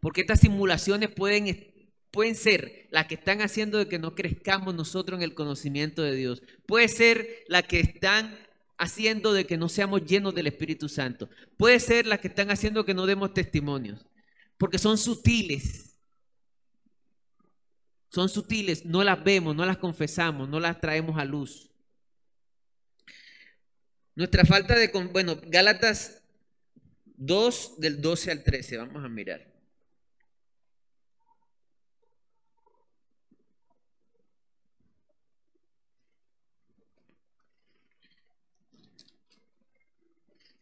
Porque 0.00 0.20
estas 0.20 0.40
simulaciones 0.40 1.08
pueden, 1.08 1.96
pueden 2.10 2.34
ser 2.34 2.88
las 2.90 3.06
que 3.06 3.14
están 3.14 3.40
haciendo 3.40 3.78
de 3.78 3.88
que 3.88 3.98
no 3.98 4.14
crezcamos 4.14 4.74
nosotros 4.74 5.18
en 5.18 5.24
el 5.24 5.32
conocimiento 5.32 6.02
de 6.02 6.14
Dios. 6.14 6.42
Puede 6.66 6.88
ser 6.88 7.26
las 7.48 7.62
que 7.62 7.80
están 7.80 8.36
haciendo 8.80 9.34
de 9.34 9.46
que 9.46 9.58
no 9.58 9.68
seamos 9.68 10.06
llenos 10.06 10.34
del 10.34 10.46
Espíritu 10.46 10.88
Santo. 10.88 11.28
Puede 11.58 11.78
ser 11.78 12.06
las 12.06 12.18
que 12.18 12.28
están 12.28 12.50
haciendo 12.50 12.84
que 12.84 12.94
no 12.94 13.06
demos 13.06 13.34
testimonios. 13.34 14.06
Porque 14.56 14.78
son 14.78 14.96
sutiles. 14.96 15.98
Son 18.08 18.28
sutiles, 18.28 18.84
no 18.86 19.04
las 19.04 19.22
vemos, 19.22 19.54
no 19.54 19.64
las 19.64 19.76
confesamos, 19.76 20.48
no 20.48 20.58
las 20.58 20.80
traemos 20.80 21.18
a 21.18 21.24
luz. 21.24 21.70
Nuestra 24.14 24.44
falta 24.44 24.74
de... 24.76 24.88
Bueno, 25.12 25.38
Gálatas 25.46 26.22
2 27.16 27.74
del 27.78 28.00
12 28.00 28.30
al 28.30 28.42
13, 28.42 28.78
vamos 28.78 29.04
a 29.04 29.08
mirar. 29.08 29.49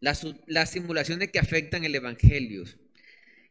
Las, 0.01 0.71
simulaciones 0.71 1.31
que 1.31 1.39
afectan 1.39 1.85
el 1.85 1.95
Evangelio. 1.95 2.65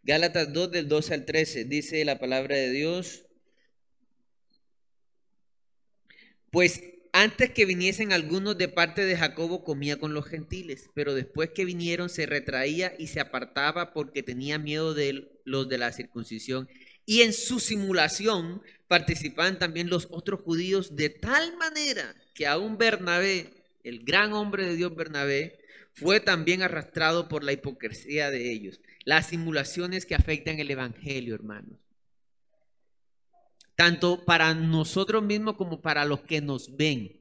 Gálatas 0.04 0.54
2 0.54 0.72
del 0.72 0.88
12 0.88 1.14
al 1.14 1.26
13 1.26 1.66
dice 1.66 2.06
la 2.06 2.20
palabra 2.20 2.56
de 2.56 2.72
Dios. 2.72 3.26
Pues 6.50 6.82
antes 7.12 7.52
que 7.52 7.66
viniesen 7.66 8.14
algunos 8.14 8.58
de 8.58 8.70
parte 8.70 9.04
de 9.04 9.18
Jacobo 9.18 9.66
comía 9.66 9.98
con 9.98 10.14
los 10.14 10.26
gentiles, 10.26 10.90
pero 10.94 11.14
después 11.14 11.50
que 11.50 11.66
vinieron 11.66 12.10
se 12.10 12.26
retraía 12.26 12.94
y 12.98 13.08
se 13.08 13.20
apartaba 13.20 13.94
porque 13.94 14.24
tenía 14.24 14.58
miedo 14.58 14.94
de 14.94 15.28
los 15.44 15.68
de 15.68 15.78
la 15.78 15.92
circuncisión. 15.92 16.70
Y 17.06 17.24
en 17.24 17.34
su 17.34 17.60
simulación 17.60 18.62
participaban 18.88 19.60
también 19.60 19.90
los 19.90 20.08
otros 20.12 20.42
judíos 20.42 20.96
de 20.96 21.10
tal 21.10 21.58
manera 21.58 22.16
que 22.34 22.48
aún 22.48 22.78
Bernabé, 22.78 23.50
el 23.84 24.06
gran 24.06 24.32
hombre 24.32 24.66
de 24.66 24.76
Dios 24.76 24.96
Bernabé, 24.96 25.60
fue 25.98 26.20
también 26.20 26.62
arrastrado 26.62 27.28
por 27.28 27.44
la 27.44 27.54
hipocresía 27.54 28.30
de 28.30 28.52
ellos. 28.52 28.80
Las 29.04 29.30
simulaciones 29.30 30.06
que 30.06 30.14
afectan 30.14 30.60
el 30.60 30.70
Evangelio, 30.70 31.34
hermanos. 31.34 31.80
Tanto 33.76 34.24
para 34.24 34.54
nosotros 34.54 35.24
mismos 35.24 35.56
como 35.56 35.82
para 35.82 36.06
los 36.06 36.22
que 36.22 36.40
nos 36.40 36.78
ven. 36.78 37.20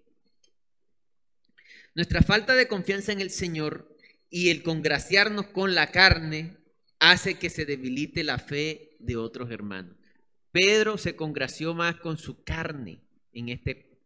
Nuestra 1.94 2.20
falta 2.20 2.54
de 2.54 2.68
confianza 2.68 3.12
en 3.12 3.22
el 3.22 3.30
Señor 3.30 3.96
y 4.28 4.50
el 4.50 4.62
congraciarnos 4.62 5.46
con 5.46 5.74
la 5.74 5.90
carne 5.90 6.58
hace 6.98 7.38
que 7.38 7.48
se 7.48 7.64
debilite 7.64 8.24
la 8.24 8.38
fe 8.38 8.98
de 8.98 9.16
otros 9.16 9.50
hermanos. 9.50 9.96
Pedro 10.52 10.98
se 10.98 11.16
congració 11.16 11.72
más 11.72 11.96
con 11.96 12.18
su 12.18 12.42
carne 12.44 13.00
en 13.32 13.48
este 13.48 13.98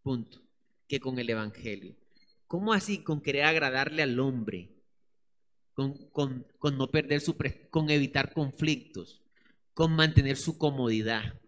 punto 0.00 0.40
que 0.86 1.00
con 1.00 1.18
el 1.18 1.28
Evangelio. 1.28 1.96
¿Cómo 2.52 2.74
así 2.74 2.98
con 2.98 3.22
querer 3.22 3.44
agradarle 3.44 4.02
al 4.02 4.20
hombre? 4.20 4.68
Con, 5.72 6.44
no 6.76 6.90
perder 6.90 7.22
su, 7.22 7.34
con 7.70 7.88
evitar 7.88 8.34
conflictos, 8.34 9.22
con 9.72 9.92
mantener 9.92 10.36
su 10.36 10.58
comodidad. 10.58 11.40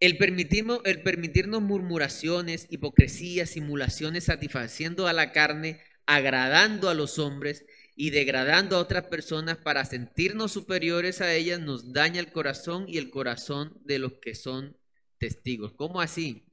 El, 0.00 0.16
permitirnos, 0.16 0.80
el 0.86 1.02
permitirnos 1.02 1.60
murmuraciones, 1.60 2.66
hipocresías, 2.70 3.50
simulaciones, 3.50 4.24
satisfaciendo 4.24 5.06
a 5.06 5.12
la 5.12 5.32
carne, 5.32 5.82
agradando 6.06 6.88
a 6.88 6.94
los 6.94 7.18
hombres 7.18 7.66
y 7.94 8.08
degradando 8.08 8.76
a 8.76 8.80
otras 8.80 9.04
personas 9.08 9.58
para 9.58 9.84
sentirnos 9.84 10.50
superiores 10.50 11.20
a 11.20 11.34
ellas, 11.34 11.60
nos 11.60 11.92
daña 11.92 12.20
el 12.20 12.32
corazón 12.32 12.86
y 12.88 12.96
el 12.96 13.10
corazón 13.10 13.78
de 13.84 13.98
los 13.98 14.14
que 14.14 14.34
son 14.34 14.78
testigos. 15.18 15.74
¿Cómo 15.74 16.00
así? 16.00 16.46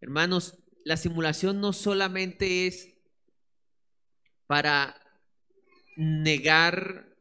Hermanos, 0.00 0.56
la 0.84 0.96
simulación 0.96 1.60
no 1.60 1.72
solamente 1.72 2.66
es 2.66 2.94
para 4.46 4.96
negar 5.96 7.16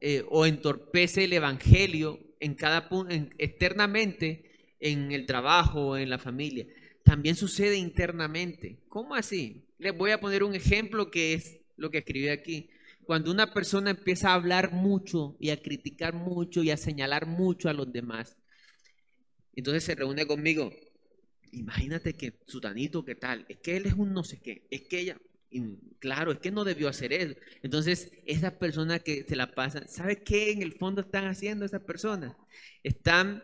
eh, 0.00 0.24
o 0.28 0.46
entorpece 0.46 1.24
el 1.24 1.32
evangelio 1.32 2.20
en 2.38 2.54
cada 2.54 2.88
punto, 2.88 3.14
externamente 3.38 4.76
en 4.78 5.12
el 5.12 5.26
trabajo 5.26 5.88
o 5.88 5.96
en 5.96 6.10
la 6.10 6.18
familia. 6.18 6.66
También 7.04 7.36
sucede 7.36 7.76
internamente. 7.76 8.78
¿Cómo 8.88 9.14
así? 9.14 9.66
Les 9.78 9.96
voy 9.96 10.10
a 10.10 10.20
poner 10.20 10.44
un 10.44 10.54
ejemplo 10.54 11.10
que 11.10 11.34
es 11.34 11.58
lo 11.76 11.90
que 11.90 11.98
escribí 11.98 12.28
aquí. 12.28 12.70
Cuando 13.04 13.30
una 13.30 13.52
persona 13.52 13.90
empieza 13.90 14.30
a 14.30 14.34
hablar 14.34 14.72
mucho 14.72 15.36
y 15.40 15.50
a 15.50 15.60
criticar 15.60 16.14
mucho 16.14 16.62
y 16.62 16.70
a 16.70 16.76
señalar 16.76 17.26
mucho 17.26 17.68
a 17.68 17.72
los 17.72 17.90
demás, 17.90 18.36
entonces 19.54 19.82
se 19.82 19.94
reúne 19.94 20.26
conmigo 20.26 20.70
imagínate 21.52 22.14
que 22.14 22.40
Sutanito, 22.46 23.04
¿qué 23.04 23.14
tal? 23.14 23.44
Es 23.48 23.58
que 23.58 23.76
él 23.76 23.86
es 23.86 23.94
un 23.94 24.12
no 24.12 24.24
sé 24.24 24.40
qué, 24.40 24.66
es 24.70 24.82
que 24.82 25.00
ella, 25.00 25.20
claro, 25.98 26.32
es 26.32 26.38
que 26.38 26.50
no 26.50 26.64
debió 26.64 26.88
hacer 26.88 27.12
eso. 27.12 27.34
Entonces, 27.62 28.12
esas 28.26 28.52
personas 28.54 29.02
que 29.02 29.24
se 29.24 29.36
la 29.36 29.54
pasan, 29.54 29.88
¿sabe 29.88 30.22
qué 30.22 30.52
en 30.52 30.62
el 30.62 30.74
fondo 30.74 31.00
están 31.00 31.26
haciendo 31.26 31.64
esas 31.64 31.82
personas? 31.82 32.36
Están 32.82 33.42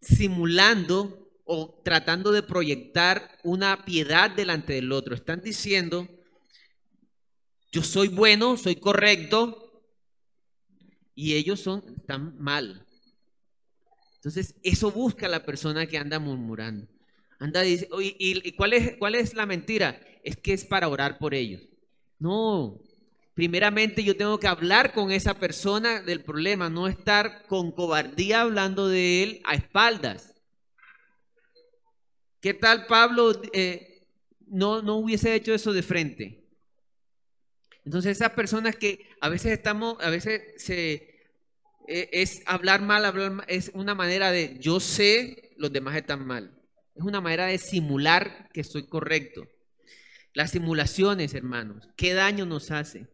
simulando 0.00 1.30
o 1.44 1.80
tratando 1.84 2.30
de 2.30 2.42
proyectar 2.42 3.38
una 3.42 3.84
piedad 3.84 4.30
delante 4.30 4.74
del 4.74 4.92
otro. 4.92 5.14
Están 5.14 5.40
diciendo, 5.40 6.06
yo 7.72 7.82
soy 7.82 8.08
bueno, 8.08 8.56
soy 8.56 8.76
correcto, 8.76 9.68
y 11.18 11.34
ellos 11.34 11.58
son, 11.58 11.82
están 11.96 12.38
mal. 12.38 12.86
Entonces, 14.14 14.54
eso 14.62 14.92
busca 14.92 15.26
la 15.26 15.44
persona 15.44 15.84
que 15.84 15.98
anda 15.98 16.20
murmurando. 16.20 16.86
Anda, 17.38 17.62
dice, 17.62 17.88
¿y, 18.00 18.52
cuál, 18.52 18.72
es, 18.72 18.96
cuál 18.96 19.14
es 19.14 19.34
la 19.34 19.46
mentira? 19.46 20.00
Es 20.24 20.36
que 20.36 20.52
es 20.52 20.64
para 20.64 20.88
orar 20.88 21.18
por 21.18 21.34
ellos. 21.34 21.62
No, 22.18 22.80
primeramente 23.34 24.02
yo 24.02 24.16
tengo 24.16 24.40
que 24.40 24.48
hablar 24.48 24.92
con 24.92 25.12
esa 25.12 25.34
persona 25.34 26.02
del 26.02 26.24
problema, 26.24 26.68
no 26.68 26.88
estar 26.88 27.46
con 27.46 27.70
cobardía 27.70 28.40
hablando 28.40 28.88
de 28.88 29.22
él 29.22 29.42
a 29.44 29.54
espaldas. 29.54 30.34
¿Qué 32.40 32.54
tal 32.54 32.86
Pablo 32.86 33.40
eh, 33.52 34.06
no, 34.46 34.82
no 34.82 34.96
hubiese 34.96 35.34
hecho 35.34 35.54
eso 35.54 35.72
de 35.72 35.82
frente? 35.82 36.44
Entonces 37.84 38.16
esas 38.16 38.32
personas 38.32 38.76
que 38.76 39.06
a 39.20 39.28
veces 39.28 39.52
estamos, 39.52 39.96
a 40.00 40.10
veces 40.10 40.42
se, 40.56 41.18
e, 41.86 42.10
es 42.12 42.42
hablar 42.46 42.82
mal, 42.82 43.04
hablar 43.04 43.44
es 43.48 43.70
una 43.74 43.94
manera 43.94 44.30
de 44.30 44.58
yo 44.58 44.78
sé, 44.78 45.52
los 45.56 45.72
demás 45.72 45.96
están 45.96 46.26
mal. 46.26 46.57
Es 46.98 47.04
una 47.04 47.20
manera 47.20 47.46
de 47.46 47.58
simular 47.58 48.50
que 48.52 48.60
estoy 48.60 48.88
correcto. 48.88 49.46
Las 50.34 50.50
simulaciones, 50.50 51.32
hermanos, 51.32 51.88
¿qué 51.96 52.12
daño 52.12 52.44
nos 52.44 52.72
hace? 52.72 53.06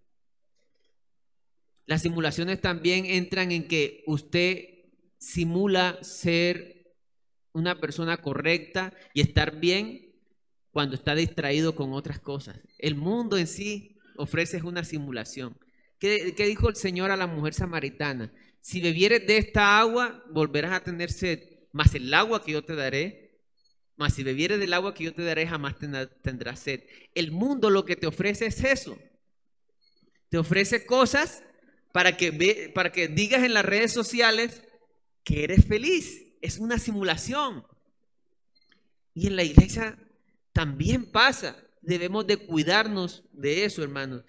Las 1.85 2.01
simulaciones 2.01 2.63
también 2.63 3.05
entran 3.05 3.53
en 3.53 3.69
que 3.69 4.03
usted 4.07 4.65
simula 5.19 5.99
ser 6.01 6.95
una 7.53 7.79
persona 7.79 8.17
correcta 8.17 8.95
y 9.13 9.21
estar 9.21 9.61
bien 9.61 10.15
cuando 10.71 10.95
está 10.95 11.15
distraído 11.15 11.75
con 11.75 11.93
otras 11.93 12.19
cosas. 12.19 12.59
El 12.79 12.95
mundo 12.95 13.37
en 13.37 13.47
sí 13.47 13.99
ofrece 14.17 14.63
una 14.63 14.83
simulación. 14.85 15.59
¿Qué, 15.99 16.35
dijo 16.39 16.71
el 16.71 16.77
Señor 16.77 17.11
a 17.11 17.17
la 17.19 17.27
mujer 17.27 17.53
samaritana? 17.53 18.33
Si 18.63 18.81
bebieres 18.81 19.27
de 19.27 19.37
esta 19.37 19.79
agua, 19.79 20.25
volverás 20.31 20.73
a 20.73 20.83
tener 20.83 21.13
sed, 21.13 21.41
mas 21.71 21.95
el 21.95 22.13
agua 22.15 22.43
que 22.43 22.53
yo 22.53 22.65
te 22.65 22.75
daré, 22.75 23.24
mas 23.97 24.15
si 24.15 24.23
bebieres 24.23 24.59
del 24.59 24.75
agua 24.75 24.95
que 24.95 25.05
yo 25.05 25.15
te 25.15 25.23
daré, 25.23 25.47
jamás 25.47 25.77
tendrás 26.23 26.61
sed. 26.61 26.83
El 27.15 27.31
mundo 27.31 27.71
lo 27.71 27.85
que 27.85 27.97
te 27.97 28.07
ofrece 28.07 28.47
es 28.47 28.63
eso. 28.65 28.99
Te 30.29 30.39
ofrece 30.39 30.85
cosas 30.85 31.45
para 31.93 32.17
que, 32.17 32.73
para 32.75 32.91
que 32.91 33.07
digas 33.07 33.45
en 33.45 33.55
las 33.55 33.65
redes 33.65 33.93
sociales 33.93 34.65
que 35.23 35.45
eres 35.45 35.65
feliz. 35.65 36.35
Es 36.41 36.59
una 36.59 36.79
simulación. 36.79 37.65
Y 39.15 39.29
en 39.29 39.37
la 39.37 39.45
iglesia 39.45 39.97
también 40.53 41.11
pasa. 41.11 41.57
Debemos 41.81 42.27
de 42.27 42.37
cuidarnos 42.37 43.23
de 43.33 43.65
eso, 43.65 43.83
hermanos. 43.83 44.25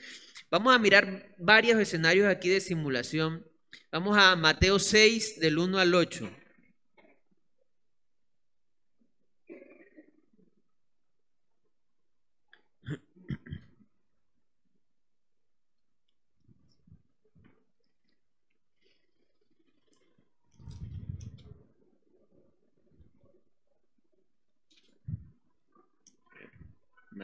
Vamos 0.51 0.75
a 0.75 0.79
mirar 0.79 1.33
varios 1.39 1.79
escenarios 1.79 2.27
aquí 2.27 2.49
de 2.49 2.61
simulación. 2.61 3.45
Vamos 3.91 4.15
a 4.17 4.35
Mateo 4.35 4.77
6, 4.77 5.39
del 5.39 5.57
1 5.57 5.79
al 5.79 5.95
8. 5.95 6.29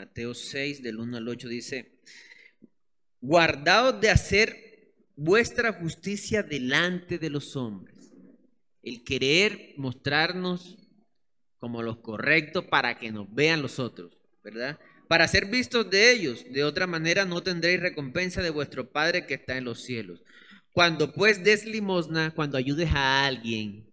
Mateo 0.01 0.33
6, 0.33 0.81
del 0.81 0.97
1 0.97 1.17
al 1.17 1.27
8 1.27 1.47
dice, 1.47 1.99
guardaos 3.19 4.01
de 4.01 4.09
hacer 4.09 4.95
vuestra 5.15 5.73
justicia 5.73 6.41
delante 6.41 7.19
de 7.19 7.29
los 7.29 7.55
hombres. 7.55 8.11
El 8.81 9.03
querer 9.03 9.75
mostrarnos 9.77 10.79
como 11.59 11.83
los 11.83 11.97
correctos 11.97 12.65
para 12.65 12.97
que 12.97 13.11
nos 13.11 13.31
vean 13.31 13.61
los 13.61 13.77
otros, 13.77 14.17
¿verdad? 14.43 14.79
Para 15.07 15.27
ser 15.27 15.45
vistos 15.45 15.87
de 15.91 16.11
ellos. 16.11 16.45
De 16.49 16.63
otra 16.63 16.87
manera 16.87 17.23
no 17.25 17.43
tendréis 17.43 17.79
recompensa 17.79 18.41
de 18.41 18.49
vuestro 18.49 18.91
Padre 18.91 19.27
que 19.27 19.35
está 19.35 19.55
en 19.55 19.65
los 19.65 19.83
cielos. 19.83 20.23
Cuando 20.71 21.13
pues 21.13 21.43
des 21.43 21.63
limosna, 21.63 22.31
cuando 22.31 22.57
ayudes 22.57 22.89
a 22.91 23.27
alguien, 23.27 23.90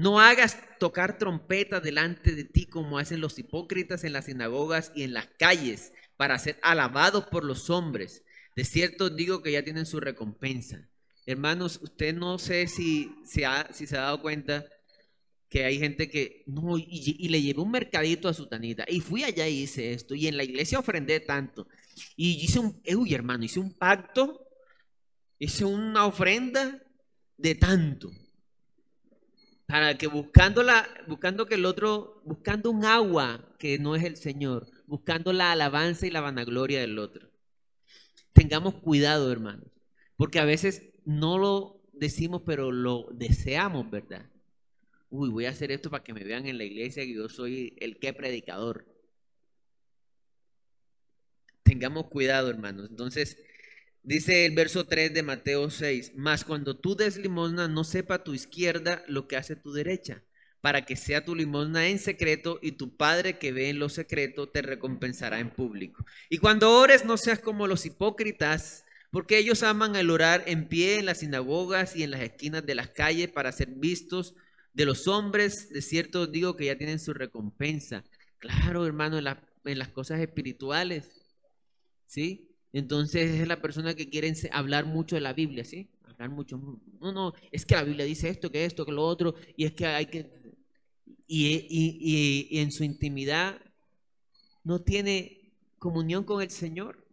no 0.00 0.18
hagas 0.18 0.56
tocar 0.78 1.18
trompeta 1.18 1.78
delante 1.78 2.34
de 2.34 2.44
ti 2.44 2.64
como 2.64 2.98
hacen 2.98 3.20
los 3.20 3.38
hipócritas 3.38 4.02
en 4.02 4.14
las 4.14 4.24
sinagogas 4.24 4.92
y 4.94 5.02
en 5.02 5.12
las 5.12 5.26
calles 5.38 5.92
para 6.16 6.38
ser 6.38 6.58
alabados 6.62 7.26
por 7.26 7.44
los 7.44 7.68
hombres. 7.68 8.24
De 8.56 8.64
cierto 8.64 9.10
digo 9.10 9.42
que 9.42 9.52
ya 9.52 9.62
tienen 9.62 9.84
su 9.84 10.00
recompensa. 10.00 10.88
Hermanos, 11.26 11.80
usted 11.82 12.14
no 12.14 12.38
sé 12.38 12.66
si 12.66 13.14
se 13.26 13.44
ha, 13.44 13.70
si 13.74 13.86
se 13.86 13.98
ha 13.98 14.02
dado 14.02 14.22
cuenta 14.22 14.64
que 15.50 15.66
hay 15.66 15.78
gente 15.78 16.08
que, 16.08 16.44
no, 16.46 16.78
y, 16.78 17.28
le 17.28 17.42
llevé 17.42 17.60
un 17.60 17.70
mercadito 17.70 18.26
a 18.26 18.34
su 18.34 18.46
tanita, 18.48 18.86
y 18.88 19.00
fui 19.00 19.24
allá 19.24 19.48
y 19.48 19.64
hice 19.64 19.92
esto, 19.92 20.14
y 20.14 20.28
en 20.28 20.36
la 20.38 20.44
iglesia 20.44 20.78
ofrendé 20.78 21.20
tanto, 21.20 21.68
y 22.16 22.42
hice 22.42 22.58
un, 22.58 22.80
uy 22.96 23.12
hermano, 23.12 23.44
hice 23.44 23.60
un 23.60 23.74
pacto, 23.74 24.46
hice 25.38 25.66
una 25.66 26.06
ofrenda 26.06 26.80
de 27.36 27.54
tanto 27.56 28.10
para 29.70 29.96
que 29.96 30.08
buscando, 30.08 30.64
buscando 31.06 31.46
que 31.46 31.54
el 31.54 31.64
otro, 31.64 32.20
buscando 32.24 32.72
un 32.72 32.84
agua 32.84 33.54
que 33.56 33.78
no 33.78 33.94
es 33.94 34.02
el 34.02 34.16
Señor, 34.16 34.66
buscando 34.86 35.32
la 35.32 35.52
alabanza 35.52 36.08
y 36.08 36.10
la 36.10 36.20
vanagloria 36.20 36.80
del 36.80 36.98
otro. 36.98 37.30
Tengamos 38.32 38.74
cuidado, 38.74 39.30
hermanos, 39.30 39.68
porque 40.16 40.40
a 40.40 40.44
veces 40.44 40.90
no 41.04 41.38
lo 41.38 41.82
decimos, 41.92 42.42
pero 42.44 42.72
lo 42.72 43.08
deseamos, 43.12 43.88
¿verdad? 43.88 44.28
Uy, 45.08 45.28
voy 45.28 45.46
a 45.46 45.50
hacer 45.50 45.70
esto 45.70 45.88
para 45.88 46.02
que 46.02 46.14
me 46.14 46.24
vean 46.24 46.46
en 46.46 46.58
la 46.58 46.64
iglesia 46.64 47.04
que 47.04 47.14
yo 47.14 47.28
soy 47.28 47.76
el 47.80 47.98
que 47.98 48.12
predicador. 48.12 48.86
Tengamos 51.62 52.08
cuidado, 52.08 52.50
hermanos. 52.50 52.88
Entonces, 52.90 53.38
Dice 54.02 54.46
el 54.46 54.54
verso 54.54 54.86
3 54.86 55.12
de 55.12 55.22
Mateo 55.22 55.68
6, 55.68 56.12
mas 56.16 56.44
cuando 56.44 56.76
tú 56.76 56.96
des 56.96 57.18
limosna, 57.18 57.68
no 57.68 57.84
sepa 57.84 58.24
tu 58.24 58.32
izquierda 58.32 59.04
lo 59.08 59.28
que 59.28 59.36
hace 59.36 59.56
tu 59.56 59.72
derecha, 59.72 60.24
para 60.62 60.86
que 60.86 60.96
sea 60.96 61.24
tu 61.24 61.34
limosna 61.34 61.86
en 61.86 61.98
secreto 61.98 62.58
y 62.62 62.72
tu 62.72 62.96
Padre 62.96 63.38
que 63.38 63.52
ve 63.52 63.68
en 63.68 63.78
lo 63.78 63.90
secreto 63.90 64.48
te 64.48 64.62
recompensará 64.62 65.38
en 65.38 65.50
público. 65.50 66.06
Y 66.30 66.38
cuando 66.38 66.72
ores, 66.72 67.04
no 67.04 67.18
seas 67.18 67.40
como 67.40 67.66
los 67.66 67.84
hipócritas, 67.84 68.86
porque 69.10 69.36
ellos 69.36 69.62
aman 69.62 69.94
el 69.96 70.10
orar 70.10 70.44
en 70.46 70.68
pie 70.68 70.98
en 70.98 71.06
las 71.06 71.18
sinagogas 71.18 71.94
y 71.94 72.02
en 72.02 72.12
las 72.12 72.22
esquinas 72.22 72.64
de 72.64 72.76
las 72.76 72.88
calles 72.88 73.28
para 73.28 73.52
ser 73.52 73.68
vistos 73.68 74.34
de 74.72 74.86
los 74.86 75.08
hombres. 75.08 75.68
De 75.70 75.82
cierto 75.82 76.26
digo 76.26 76.56
que 76.56 76.66
ya 76.66 76.78
tienen 76.78 77.00
su 77.00 77.12
recompensa. 77.12 78.04
Claro, 78.38 78.86
hermano, 78.86 79.18
en, 79.18 79.26
en 79.64 79.78
las 79.78 79.88
cosas 79.88 80.20
espirituales. 80.20 81.10
¿Sí? 82.06 82.49
Entonces 82.72 83.40
es 83.40 83.48
la 83.48 83.60
persona 83.60 83.94
que 83.94 84.08
quiere 84.08 84.32
hablar 84.52 84.86
mucho 84.86 85.16
de 85.16 85.20
la 85.20 85.32
Biblia, 85.32 85.64
¿sí? 85.64 85.88
Hablar 86.04 86.30
mucho. 86.30 86.58
No, 87.00 87.12
no, 87.12 87.34
es 87.50 87.66
que 87.66 87.74
la 87.74 87.82
Biblia 87.82 88.04
dice 88.04 88.28
esto, 88.28 88.50
que 88.50 88.64
esto, 88.64 88.86
que 88.86 88.92
lo 88.92 89.04
otro, 89.04 89.34
y 89.56 89.64
es 89.64 89.72
que 89.72 89.86
hay 89.86 90.06
que... 90.06 90.40
Y, 91.26 92.58
en 92.58 92.72
su 92.72 92.82
intimidad 92.82 93.60
no 94.64 94.80
tiene 94.80 95.52
comunión 95.78 96.24
con 96.24 96.42
el 96.42 96.50
Señor. 96.50 97.06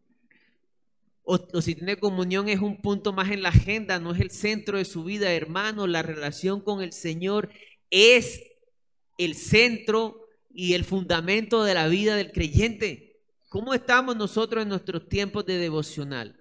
O, 1.24 1.40
o, 1.54 1.62
si 1.62 1.76
tiene 1.76 1.98
comunión 1.98 2.50
es 2.50 2.60
un 2.60 2.82
punto 2.82 3.14
más 3.14 3.30
en 3.32 3.44
la 3.44 3.50
agenda, 3.50 4.00
no 4.00 4.14
es 4.14 4.22
el 4.22 4.32
centro 4.32 4.78
de 4.78 4.86
su 4.86 5.04
vida, 5.04 5.34
hermano. 5.34 5.86
La 5.86 6.02
relación 6.02 6.62
con 6.62 6.82
el 6.82 6.94
Señor 6.94 7.50
es 7.92 8.42
el 9.18 9.36
centro 9.36 10.28
y 10.50 10.74
el 10.74 10.84
fundamento 10.84 11.64
de 11.64 11.76
la 11.76 11.88
vida 11.88 12.16
del 12.16 12.32
creyente. 12.32 13.07
¿Cómo 13.58 13.74
estamos 13.74 14.16
nosotros 14.16 14.62
en 14.62 14.70
nuestros 14.70 15.10
tiempos 15.10 15.44
de 15.44 15.58
devocional? 15.58 16.40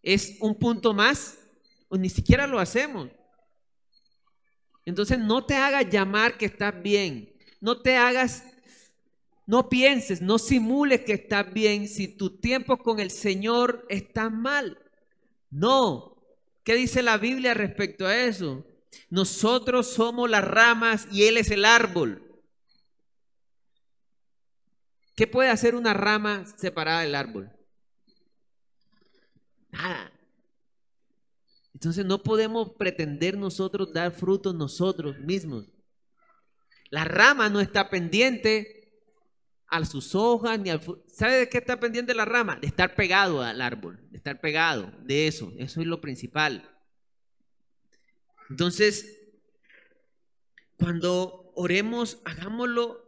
¿Es 0.00 0.36
un 0.38 0.56
punto 0.56 0.94
más? 0.94 1.36
¿O 1.88 1.96
ni 1.96 2.08
siquiera 2.08 2.46
lo 2.46 2.60
hacemos? 2.60 3.08
Entonces 4.84 5.18
no 5.18 5.44
te 5.44 5.56
hagas 5.56 5.90
llamar 5.90 6.38
que 6.38 6.44
estás 6.44 6.80
bien. 6.80 7.34
No 7.60 7.82
te 7.82 7.96
hagas, 7.96 8.44
no 9.44 9.68
pienses, 9.68 10.22
no 10.22 10.38
simules 10.38 11.00
que 11.00 11.14
estás 11.14 11.52
bien 11.52 11.88
si 11.88 12.06
tus 12.06 12.40
tiempos 12.40 12.78
con 12.78 13.00
el 13.00 13.10
Señor 13.10 13.84
están 13.88 14.40
mal. 14.40 14.78
No. 15.50 16.22
¿Qué 16.62 16.76
dice 16.76 17.02
la 17.02 17.18
Biblia 17.18 17.52
respecto 17.52 18.06
a 18.06 18.16
eso? 18.16 18.64
Nosotros 19.10 19.88
somos 19.88 20.30
las 20.30 20.44
ramas 20.44 21.08
y 21.10 21.24
Él 21.24 21.36
es 21.36 21.50
el 21.50 21.64
árbol. 21.64 22.31
¿Qué 25.14 25.26
puede 25.26 25.50
hacer 25.50 25.74
una 25.74 25.94
rama 25.94 26.46
separada 26.56 27.02
del 27.02 27.14
árbol? 27.14 27.50
Nada. 29.70 30.12
Entonces 31.74 32.04
no 32.04 32.22
podemos 32.22 32.72
pretender 32.72 33.36
nosotros 33.36 33.92
dar 33.92 34.12
frutos 34.12 34.54
nosotros 34.54 35.18
mismos. 35.18 35.66
La 36.90 37.04
rama 37.04 37.48
no 37.48 37.60
está 37.60 37.90
pendiente 37.90 38.82
a 39.66 39.84
sus 39.84 40.14
hojas 40.14 40.60
ni 40.60 40.68
al 40.68 40.82
¿Sabe 41.08 41.38
de 41.38 41.48
qué 41.48 41.58
está 41.58 41.80
pendiente 41.80 42.14
la 42.14 42.26
rama? 42.26 42.56
De 42.56 42.66
estar 42.66 42.94
pegado 42.94 43.42
al 43.42 43.62
árbol, 43.62 43.98
de 44.10 44.18
estar 44.18 44.40
pegado, 44.40 44.92
de 45.02 45.26
eso. 45.26 45.52
Eso 45.58 45.80
es 45.80 45.86
lo 45.86 46.00
principal. 46.00 46.68
Entonces, 48.50 49.18
cuando 50.76 51.52
oremos, 51.54 52.20
hagámoslo 52.24 53.01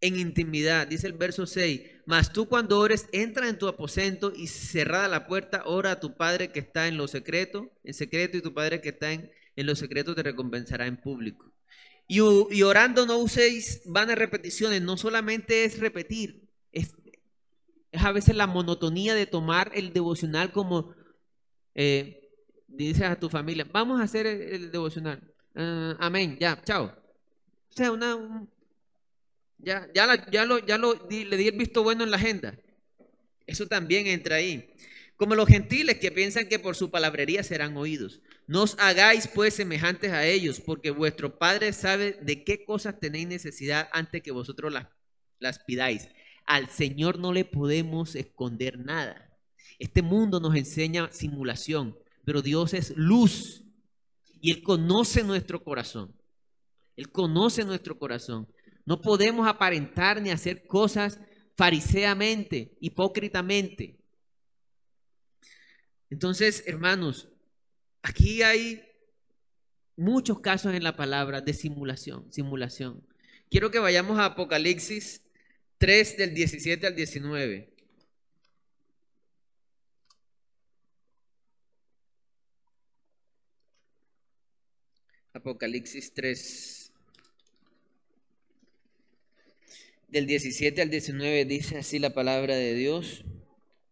en 0.00 0.18
intimidad. 0.18 0.86
Dice 0.86 1.06
el 1.06 1.12
verso 1.14 1.46
6, 1.46 1.82
mas 2.06 2.32
tú 2.32 2.48
cuando 2.48 2.78
ores, 2.78 3.08
entra 3.12 3.48
en 3.48 3.58
tu 3.58 3.68
aposento 3.68 4.32
y 4.34 4.46
cerrada 4.46 5.08
la 5.08 5.26
puerta, 5.26 5.62
ora 5.66 5.92
a 5.92 6.00
tu 6.00 6.16
Padre 6.16 6.50
que 6.50 6.60
está 6.60 6.88
en 6.88 6.96
lo 6.96 7.08
secreto, 7.08 7.70
en 7.84 7.94
secreto, 7.94 8.36
y 8.36 8.42
tu 8.42 8.54
Padre 8.54 8.80
que 8.80 8.90
está 8.90 9.12
en, 9.12 9.30
en 9.56 9.66
lo 9.66 9.74
secreto 9.76 10.14
te 10.14 10.22
recompensará 10.22 10.86
en 10.86 10.96
público. 10.96 11.52
Y, 12.08 12.18
y 12.18 12.62
orando 12.62 13.06
no 13.06 13.18
uséis 13.18 13.82
vanas 13.84 14.16
repeticiones, 14.16 14.82
no 14.82 14.96
solamente 14.96 15.64
es 15.64 15.78
repetir, 15.78 16.48
es, 16.72 16.92
es, 17.92 18.02
a 18.02 18.12
veces 18.12 18.34
la 18.34 18.46
monotonía 18.46 19.14
de 19.14 19.26
tomar 19.26 19.70
el 19.74 19.92
devocional 19.92 20.50
como, 20.50 20.94
eh, 21.74 22.28
dices 22.66 23.02
a 23.02 23.18
tu 23.18 23.28
familia, 23.28 23.66
vamos 23.72 24.00
a 24.00 24.04
hacer 24.04 24.26
el, 24.26 24.70
devocional. 24.72 25.22
Uh, 25.54 25.94
amén, 25.98 26.36
ya, 26.40 26.60
chao. 26.62 26.86
O 26.86 27.72
sea, 27.72 27.92
una, 27.92 28.16
un, 28.16 28.50
ya, 29.62 29.88
ya, 29.94 30.06
lo, 30.44 30.58
ya 30.58 30.78
lo, 30.78 30.94
di, 30.94 31.24
le 31.24 31.36
di 31.36 31.48
el 31.48 31.56
visto 31.56 31.82
bueno 31.82 32.04
en 32.04 32.10
la 32.10 32.16
agenda. 32.16 32.58
Eso 33.46 33.66
también 33.66 34.06
entra 34.06 34.36
ahí. 34.36 34.70
Como 35.16 35.34
los 35.34 35.48
gentiles 35.48 35.98
que 35.98 36.10
piensan 36.10 36.48
que 36.48 36.58
por 36.58 36.74
su 36.76 36.90
palabrería 36.90 37.42
serán 37.42 37.76
oídos. 37.76 38.20
No 38.46 38.62
os 38.62 38.76
hagáis 38.78 39.28
pues 39.28 39.54
semejantes 39.54 40.12
a 40.12 40.26
ellos, 40.26 40.60
porque 40.60 40.90
vuestro 40.90 41.38
Padre 41.38 41.72
sabe 41.72 42.18
de 42.22 42.42
qué 42.42 42.64
cosas 42.64 42.98
tenéis 42.98 43.28
necesidad 43.28 43.88
antes 43.92 44.22
que 44.22 44.30
vosotros 44.30 44.72
las, 44.72 44.86
las 45.38 45.58
pidáis. 45.58 46.08
Al 46.46 46.68
Señor 46.68 47.18
no 47.18 47.32
le 47.32 47.44
podemos 47.44 48.16
esconder 48.16 48.78
nada. 48.78 49.30
Este 49.78 50.02
mundo 50.02 50.40
nos 50.40 50.56
enseña 50.56 51.12
simulación, 51.12 51.96
pero 52.24 52.42
Dios 52.42 52.74
es 52.74 52.96
luz 52.96 53.62
y 54.40 54.52
Él 54.52 54.62
conoce 54.62 55.22
nuestro 55.22 55.62
corazón. 55.62 56.14
Él 56.96 57.10
conoce 57.10 57.64
nuestro 57.64 57.98
corazón. 57.98 58.48
No 58.90 59.00
podemos 59.00 59.46
aparentar 59.46 60.20
ni 60.20 60.30
hacer 60.30 60.66
cosas 60.66 61.20
fariseamente, 61.56 62.76
hipócritamente. 62.80 64.00
Entonces, 66.10 66.64
hermanos, 66.66 67.28
aquí 68.02 68.42
hay 68.42 68.82
muchos 69.94 70.40
casos 70.40 70.74
en 70.74 70.82
la 70.82 70.96
palabra 70.96 71.40
de 71.40 71.54
simulación, 71.54 72.32
simulación. 72.32 73.06
Quiero 73.48 73.70
que 73.70 73.78
vayamos 73.78 74.18
a 74.18 74.24
Apocalipsis 74.24 75.22
3 75.78 76.16
del 76.16 76.34
17 76.34 76.84
al 76.88 76.96
19. 76.96 77.72
Apocalipsis 85.32 86.12
3. 86.12 86.89
Del 90.10 90.26
17 90.26 90.82
al 90.82 90.90
19 90.90 91.44
dice 91.44 91.78
así 91.78 91.98
la 91.98 92.10
palabra 92.12 92.56
de 92.56 92.74
Dios. 92.74 93.24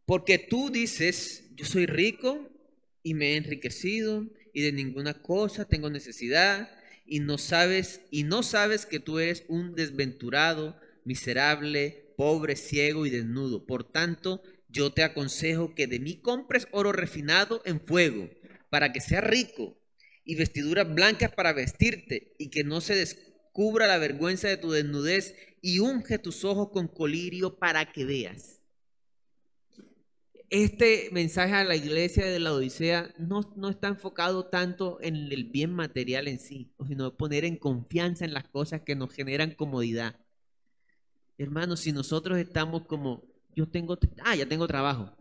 Porque 0.04 0.38
tú 0.38 0.70
dices, 0.70 1.50
yo 1.54 1.64
soy 1.64 1.86
rico 1.86 2.48
y 3.02 3.14
me 3.14 3.32
he 3.32 3.36
enriquecido 3.36 4.26
y 4.52 4.62
de 4.62 4.72
ninguna 4.72 5.14
cosa 5.22 5.66
tengo 5.66 5.90
necesidad 5.90 6.70
y 7.06 7.20
no 7.20 7.38
sabes 7.38 8.00
y 8.10 8.24
no 8.24 8.42
sabes 8.42 8.86
que 8.86 9.00
tú 9.00 9.18
eres 9.18 9.44
un 9.48 9.74
desventurado, 9.74 10.80
miserable, 11.04 12.12
pobre, 12.16 12.56
ciego 12.56 13.06
y 13.06 13.10
desnudo. 13.10 13.64
Por 13.66 13.90
tanto, 13.90 14.42
yo 14.68 14.92
te 14.92 15.02
aconsejo 15.02 15.74
que 15.74 15.86
de 15.86 16.00
mí 16.00 16.20
compres 16.20 16.66
oro 16.72 16.92
refinado 16.92 17.62
en 17.64 17.80
fuego, 17.80 18.28
para 18.70 18.92
que 18.92 19.00
sea 19.00 19.20
rico, 19.20 19.80
y 20.24 20.34
vestiduras 20.34 20.92
blancas 20.92 21.32
para 21.32 21.54
vestirte, 21.54 22.34
y 22.38 22.50
que 22.50 22.64
no 22.64 22.80
se 22.80 22.94
descubra 23.48 23.86
la 23.86 23.98
vergüenza 23.98 24.48
de 24.48 24.56
tu 24.56 24.70
desnudez, 24.70 25.34
y 25.60 25.80
unge 25.80 26.18
tus 26.18 26.44
ojos 26.44 26.70
con 26.70 26.86
colirio 26.86 27.58
para 27.58 27.90
que 27.90 28.04
veas. 28.04 28.60
Este 30.50 31.08
mensaje 31.12 31.52
a 31.52 31.64
la 31.64 31.76
iglesia 31.76 32.24
de 32.26 32.38
la 32.38 32.52
Odisea 32.54 33.12
no, 33.18 33.52
no 33.56 33.68
está 33.68 33.88
enfocado 33.88 34.46
tanto 34.46 34.98
en 35.02 35.16
el 35.16 35.44
bien 35.44 35.72
material 35.72 36.28
en 36.28 36.38
sí, 36.38 36.72
sino 36.86 37.16
poner 37.16 37.44
en 37.44 37.56
confianza 37.56 38.24
en 38.24 38.32
las 38.32 38.48
cosas 38.48 38.82
que 38.82 38.94
nos 38.94 39.12
generan 39.12 39.54
comodidad. 39.54 40.16
Hermanos, 41.36 41.80
si 41.80 41.92
nosotros 41.92 42.38
estamos 42.38 42.86
como, 42.86 43.24
yo 43.54 43.68
tengo, 43.68 43.98
ah, 44.24 44.36
ya 44.36 44.46
tengo 44.46 44.66
trabajo, 44.66 45.12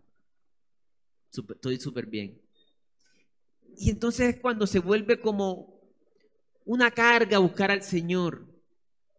estoy 1.30 1.78
súper 1.78 2.06
bien. 2.06 2.40
Y 3.76 3.90
entonces 3.90 4.34
es 4.34 4.40
cuando 4.40 4.66
se 4.66 4.78
vuelve 4.78 5.20
como 5.20 5.77
una 6.68 6.92
carga 6.92 7.38
buscar 7.38 7.72
al 7.72 7.82
Señor. 7.82 8.46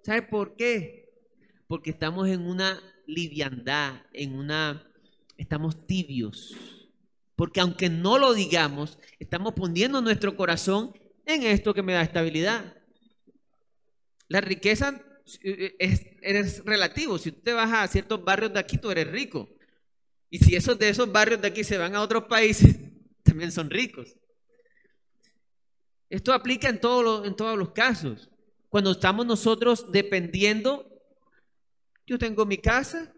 ¿Sabe 0.02 0.22
por 0.22 0.56
qué? 0.56 1.00
porque 1.70 1.92
estamos 1.92 2.28
en 2.28 2.48
una 2.48 2.82
liviandad, 3.06 4.02
en 4.12 4.34
una, 4.34 4.92
estamos 5.38 5.86
tibios. 5.86 6.56
Porque 7.36 7.60
aunque 7.60 7.90
no 7.92 8.18
lo 8.18 8.34
digamos, 8.34 8.98
estamos 9.20 9.54
poniendo 9.54 10.02
nuestro 10.02 10.36
corazón 10.36 10.92
en 11.28 11.44
esto 11.44 11.76
que 11.76 11.84
me 11.84 11.94
da 11.94 12.02
estabilidad. 12.02 12.76
La 14.30 14.42
riqueza 14.42 15.00
eh, 15.44 15.76
es, 15.78 16.66
relativo. 16.66 17.20
Si 17.20 17.32
tú 17.32 17.42
te 17.42 17.54
vas 17.54 17.72
a 17.72 17.88
ciertos 17.88 18.24
barrios 18.26 18.52
de 18.52 18.60
aquí, 18.60 18.80
tú 18.80 18.90
eres 18.90 19.08
rico. 19.08 19.48
Y 20.32 20.40
si 20.40 20.56
esos 20.56 20.78
de 20.80 20.90
esos 20.90 21.12
barrios 21.12 21.40
de 21.40 21.50
aquí 21.50 21.64
se 21.64 21.78
van 21.78 21.94
a 21.94 22.02
otros 22.02 22.24
países, 22.24 22.78
también 23.24 23.52
son 23.52 23.70
ricos. 23.70 24.16
Esto 26.10 26.34
aplica 26.34 26.70
en, 26.70 26.76
en 26.76 27.36
todos 27.36 27.58
los 27.58 27.72
casos. 27.72 28.30
Cuando 28.70 28.92
estamos 28.92 29.26
nosotros 29.26 29.92
dependiendo 29.92 30.90
yo 32.10 32.18
tengo 32.18 32.44
mi 32.44 32.58
casa, 32.58 33.14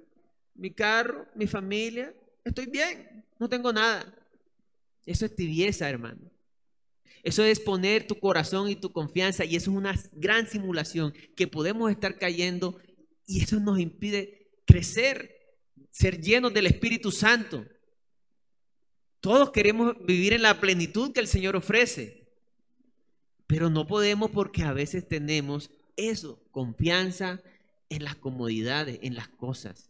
mi 0.53 0.69
carro, 0.69 1.25
mi 1.33 1.47
familia, 1.47 2.13
estoy 2.43 2.65
bien, 2.65 3.25
no 3.39 3.47
tengo 3.47 3.71
nada. 3.71 4.13
Eso 5.05 5.25
es 5.25 5.33
tibieza, 5.33 5.89
hermano. 5.89 6.29
Eso 7.23 7.41
es 7.41 7.61
poner 7.61 8.05
tu 8.05 8.19
corazón 8.19 8.69
y 8.69 8.75
tu 8.75 8.91
confianza 8.91 9.45
y 9.45 9.55
eso 9.55 9.71
es 9.71 9.77
una 9.77 9.95
gran 10.11 10.45
simulación 10.45 11.13
que 11.37 11.47
podemos 11.47 11.89
estar 11.89 12.17
cayendo 12.17 12.81
y 13.25 13.41
eso 13.41 13.61
nos 13.61 13.79
impide 13.79 14.49
crecer, 14.65 15.37
ser 15.89 16.19
llenos 16.19 16.53
del 16.53 16.67
Espíritu 16.67 17.11
Santo. 17.11 17.65
Todos 19.21 19.51
queremos 19.51 19.95
vivir 20.05 20.33
en 20.33 20.41
la 20.41 20.59
plenitud 20.59 21.13
que 21.13 21.21
el 21.21 21.27
Señor 21.27 21.55
ofrece, 21.55 22.20
pero 23.51 23.69
no 23.69 23.85
podemos 23.85 24.31
porque 24.31 24.63
a 24.63 24.71
veces 24.71 25.05
tenemos 25.05 25.71
eso, 25.97 26.41
confianza, 26.51 27.41
en 27.89 28.05
las 28.05 28.15
comodidades, 28.15 28.99
en 29.01 29.13
las 29.13 29.27
cosas. 29.27 29.89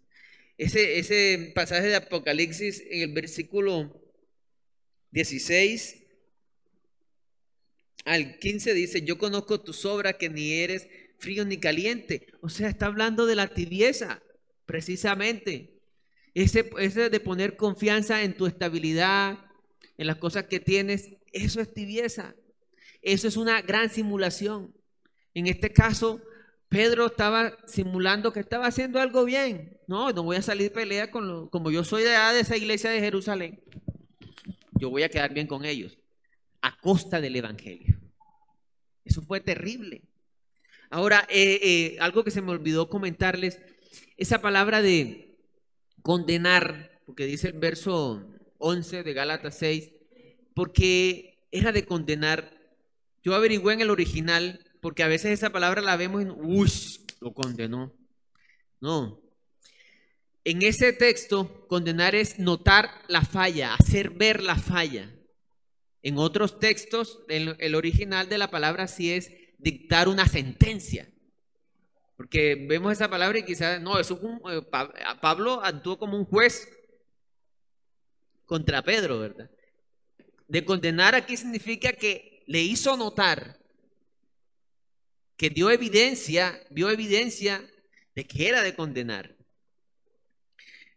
Ese, 0.57 0.97
ese 0.97 1.51
pasaje 1.53 1.85
de 1.85 1.95
Apocalipsis 1.95 2.83
en 2.89 3.01
el 3.01 3.13
versículo 3.13 4.01
16 5.11 6.01
al 8.05 8.39
15 8.39 8.73
dice, 8.73 9.03
yo 9.03 9.19
conozco 9.19 9.61
tus 9.61 9.85
obras 9.85 10.15
que 10.15 10.31
ni 10.31 10.53
eres 10.53 10.87
frío 11.19 11.45
ni 11.45 11.57
caliente. 11.57 12.25
O 12.41 12.49
sea, 12.49 12.67
está 12.67 12.87
hablando 12.87 13.27
de 13.27 13.35
la 13.35 13.53
tibieza, 13.53 14.23
precisamente. 14.65 15.83
Ese, 16.33 16.67
ese 16.79 17.11
de 17.11 17.19
poner 17.19 17.57
confianza 17.57 18.23
en 18.23 18.33
tu 18.35 18.47
estabilidad, 18.47 19.37
en 19.99 20.07
las 20.07 20.15
cosas 20.15 20.45
que 20.45 20.59
tienes, 20.59 21.11
eso 21.31 21.61
es 21.61 21.71
tibieza. 21.71 22.33
Eso 23.01 23.27
es 23.27 23.37
una 23.37 23.61
gran 23.61 23.89
simulación. 23.89 24.73
En 25.33 25.47
este 25.47 25.71
caso, 25.71 26.21
Pedro 26.69 27.07
estaba 27.07 27.57
simulando 27.67 28.31
que 28.31 28.39
estaba 28.39 28.67
haciendo 28.67 28.99
algo 28.99 29.25
bien. 29.25 29.77
No, 29.87 30.11
no 30.11 30.23
voy 30.23 30.37
a 30.37 30.41
salir 30.41 30.71
pelea 30.71 31.11
con 31.11 31.27
lo, 31.27 31.49
como 31.49 31.71
yo 31.71 31.83
soy 31.83 32.03
de, 32.03 32.11
de 32.11 32.39
esa 32.39 32.55
iglesia 32.55 32.91
de 32.91 32.99
Jerusalén. 32.99 33.61
Yo 34.79 34.89
voy 34.89 35.03
a 35.03 35.09
quedar 35.09 35.33
bien 35.33 35.47
con 35.47 35.65
ellos 35.65 35.97
a 36.61 36.77
costa 36.79 37.19
del 37.19 37.35
evangelio. 37.35 37.99
Eso 39.03 39.21
fue 39.21 39.41
terrible. 39.41 40.03
Ahora, 40.89 41.25
eh, 41.29 41.59
eh, 41.61 41.97
algo 41.99 42.23
que 42.23 42.31
se 42.31 42.41
me 42.41 42.51
olvidó 42.51 42.89
comentarles, 42.89 43.59
esa 44.17 44.41
palabra 44.41 44.81
de 44.81 45.37
condenar, 46.01 47.01
porque 47.05 47.25
dice 47.25 47.47
el 47.47 47.59
verso 47.59 48.29
11 48.59 49.03
de 49.03 49.13
Gálatas 49.13 49.57
6, 49.57 49.91
porque 50.53 51.47
era 51.51 51.71
de 51.71 51.85
condenar. 51.85 52.60
Yo 53.23 53.35
averigüé 53.35 53.73
en 53.73 53.81
el 53.81 53.89
original 53.89 54.65
porque 54.81 55.03
a 55.03 55.07
veces 55.07 55.31
esa 55.31 55.51
palabra 55.51 55.81
la 55.81 55.95
vemos 55.95 56.21
en, 56.23 56.31
uy, 56.31 56.71
lo 57.19 57.33
condenó. 57.33 57.93
No. 58.79 59.21
En 60.43 60.63
ese 60.63 60.91
texto, 60.91 61.67
condenar 61.67 62.15
es 62.15 62.39
notar 62.39 62.89
la 63.07 63.21
falla, 63.21 63.75
hacer 63.75 64.09
ver 64.09 64.41
la 64.41 64.55
falla. 64.55 65.13
En 66.01 66.17
otros 66.17 66.59
textos, 66.59 67.19
el, 67.29 67.75
original 67.75 68.27
de 68.27 68.39
la 68.39 68.49
palabra 68.49 68.87
sí 68.87 69.13
es 69.13 69.31
dictar 69.59 70.07
una 70.07 70.27
sentencia. 70.27 71.07
Porque 72.17 72.65
vemos 72.67 72.91
esa 72.93 73.09
palabra 73.09 73.37
y 73.37 73.45
quizás, 73.45 73.79
no, 73.79 73.99
eso 73.99 74.19
eh, 74.49 74.61
Pablo 75.21 75.61
actuó 75.63 75.99
como 75.99 76.17
un 76.17 76.25
juez 76.25 76.67
contra 78.47 78.81
Pedro, 78.81 79.19
¿verdad? 79.19 79.49
De 80.47 80.65
condenar 80.65 81.13
aquí 81.13 81.37
significa 81.37 81.93
que 81.93 82.30
le 82.51 82.61
hizo 82.61 82.97
notar 82.97 83.57
que 85.37 85.49
dio 85.49 85.71
evidencia, 85.71 86.61
vio 86.69 86.89
evidencia 86.89 87.65
de 88.13 88.27
que 88.27 88.49
era 88.49 88.61
de 88.61 88.75
condenar. 88.75 89.37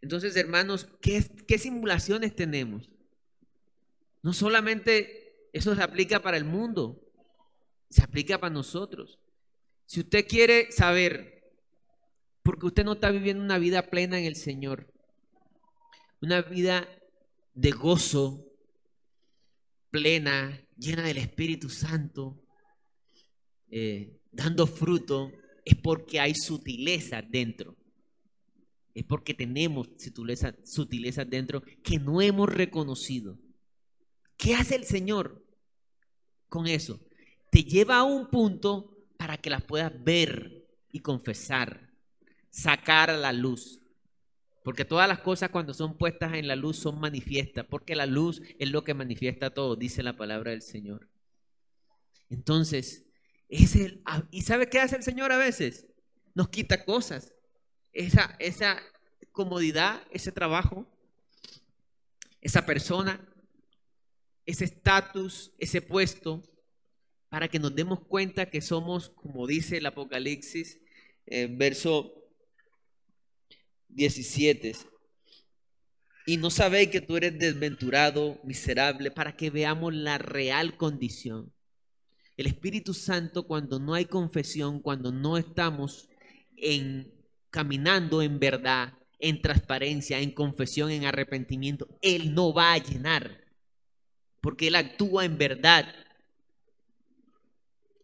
Entonces, 0.01 0.35
hermanos, 0.35 0.89
¿qué, 0.99 1.23
qué 1.47 1.57
simulaciones 1.57 2.35
tenemos? 2.35 2.89
No 4.21 4.33
solamente 4.33 5.47
eso 5.53 5.73
se 5.73 5.81
aplica 5.81 6.21
para 6.21 6.35
el 6.35 6.43
mundo, 6.43 7.01
se 7.89 8.03
aplica 8.03 8.37
para 8.37 8.53
nosotros. 8.53 9.17
Si 9.85 10.01
usted 10.01 10.27
quiere 10.27 10.73
saber, 10.73 11.53
porque 12.43 12.65
usted 12.65 12.83
no 12.83 12.93
está 12.93 13.11
viviendo 13.11 13.41
una 13.41 13.59
vida 13.59 13.89
plena 13.89 14.19
en 14.19 14.25
el 14.25 14.35
Señor, 14.35 14.91
una 16.19 16.41
vida 16.41 16.85
de 17.53 17.71
gozo, 17.71 18.45
plena, 19.95 20.61
llena 20.77 21.03
del 21.03 21.19
Espíritu 21.19 21.69
Santo, 21.69 22.43
eh, 23.69 24.19
dando 24.29 24.67
fruto, 24.67 25.31
es 25.63 25.75
porque 25.77 26.19
hay 26.19 26.35
sutileza 26.35 27.21
dentro. 27.21 27.77
Es 28.93 29.05
porque 29.05 29.33
tenemos 29.33 29.87
sutileza, 29.97 30.53
sutileza 30.65 31.23
dentro 31.23 31.63
que 31.81 31.97
no 31.97 32.21
hemos 32.21 32.49
reconocido. 32.49 33.39
¿Qué 34.35 34.53
hace 34.53 34.75
el 34.75 34.83
Señor 34.83 35.41
con 36.49 36.67
eso? 36.67 36.99
Te 37.49 37.63
lleva 37.63 37.99
a 37.99 38.03
un 38.03 38.29
punto 38.29 38.97
para 39.17 39.37
que 39.37 39.49
las 39.49 39.63
puedas 39.63 39.93
ver 40.03 40.67
y 40.91 40.99
confesar, 40.99 41.89
sacar 42.49 43.09
a 43.09 43.17
la 43.17 43.31
luz. 43.31 43.79
Porque 44.65 44.83
todas 44.83 45.07
las 45.07 45.19
cosas 45.19 45.51
cuando 45.51 45.75
son 45.75 45.95
puestas 45.95 46.33
en 46.33 46.47
la 46.47 46.55
luz 46.55 46.77
son 46.77 46.99
manifiestas, 46.99 47.67
porque 47.69 47.95
la 47.95 48.07
luz 48.07 48.41
es 48.57 48.71
lo 48.71 48.83
que 48.83 48.95
manifiesta 48.95 49.53
todo, 49.53 49.75
dice 49.75 50.01
la 50.01 50.17
palabra 50.17 50.49
del 50.49 50.63
Señor. 50.63 51.07
Entonces, 52.31 53.05
es 53.47 53.75
el, 53.75 54.01
¿y 54.31 54.41
sabe 54.41 54.67
qué 54.67 54.79
hace 54.79 54.95
el 54.95 55.03
Señor 55.03 55.31
a 55.31 55.37
veces? 55.37 55.85
Nos 56.33 56.49
quita 56.49 56.83
cosas. 56.83 57.31
Esa, 57.93 58.35
esa 58.39 58.81
comodidad, 59.31 60.01
ese 60.09 60.31
trabajo, 60.31 60.87
esa 62.41 62.65
persona, 62.65 63.23
ese 64.47 64.65
estatus, 64.65 65.53
ese 65.59 65.83
puesto, 65.83 66.41
para 67.29 67.49
que 67.49 67.59
nos 67.59 67.75
demos 67.75 67.99
cuenta 67.99 68.49
que 68.49 68.61
somos, 68.61 69.09
como 69.09 69.45
dice 69.45 69.77
el 69.77 69.85
Apocalipsis, 69.85 70.79
eh, 71.27 71.47
verso 71.51 72.24
17. 73.95 74.73
Y 76.27 76.37
no 76.37 76.49
sabéis 76.49 76.89
que 76.89 77.01
tú 77.01 77.17
eres 77.17 77.37
desventurado, 77.37 78.39
miserable, 78.43 79.11
para 79.11 79.35
que 79.35 79.49
veamos 79.49 79.93
la 79.93 80.17
real 80.17 80.77
condición. 80.77 81.53
El 82.37 82.47
Espíritu 82.47 82.93
Santo, 82.93 83.47
cuando 83.47 83.79
no 83.79 83.93
hay 83.93 84.05
confesión, 84.05 84.81
cuando 84.81 85.11
no 85.11 85.37
estamos 85.37 86.09
en 86.57 87.13
caminando 87.49 88.21
en 88.21 88.39
verdad, 88.39 88.93
en 89.19 89.41
transparencia, 89.41 90.19
en 90.19 90.31
confesión, 90.31 90.91
en 90.91 91.05
arrepentimiento, 91.05 91.87
Él 92.01 92.33
no 92.33 92.53
va 92.53 92.73
a 92.73 92.77
llenar, 92.77 93.45
porque 94.41 94.67
Él 94.67 94.75
actúa 94.75 95.23
en 95.23 95.37
verdad. 95.37 95.87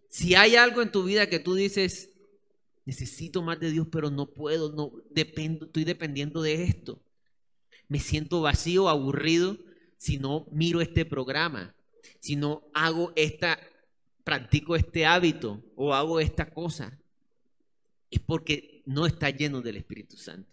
Si 0.10 0.36
hay 0.36 0.56
algo 0.56 0.82
en 0.82 0.92
tu 0.92 1.04
vida 1.04 1.28
que 1.28 1.40
tú 1.40 1.56
dices, 1.56 2.11
necesito 2.86 3.42
más 3.42 3.60
de 3.60 3.72
Dios, 3.72 3.88
pero 3.92 4.10
no 4.10 4.28
puedo, 4.28 4.72
no 4.72 4.92
dependo, 5.10 5.66
estoy 5.66 5.84
dependiendo 5.84 6.42
de 6.42 6.64
esto. 6.64 7.02
Me 7.88 8.00
siento 8.00 8.42
vacío, 8.42 8.90
aburrido 8.90 9.58
si 9.98 10.18
no 10.18 10.48
miro 10.52 10.82
este 10.82 11.06
programa, 11.06 11.76
si 12.20 12.36
no 12.36 12.64
hago 12.74 13.12
esta, 13.16 13.60
practico 14.24 14.76
este 14.76 15.06
hábito 15.06 15.64
o 15.76 15.94
hago 15.94 16.20
esta 16.20 16.50
cosa. 16.50 16.98
Es 18.10 18.20
porque 18.20 18.82
no 18.86 19.06
está 19.06 19.30
lleno 19.30 19.62
del 19.62 19.78
Espíritu 19.78 20.18
Santo. 20.18 20.50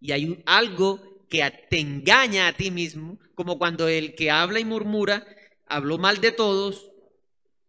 Y 0.00 0.12
hay 0.12 0.42
algo 0.46 1.26
que 1.28 1.42
te 1.70 1.78
engaña 1.78 2.48
a 2.48 2.52
ti 2.52 2.70
mismo, 2.70 3.18
como 3.34 3.58
cuando 3.58 3.88
el 3.88 4.14
que 4.14 4.30
habla 4.30 4.60
y 4.60 4.64
murmura 4.64 5.26
habló 5.66 5.98
mal 5.98 6.20
de 6.20 6.32
todos, 6.32 6.90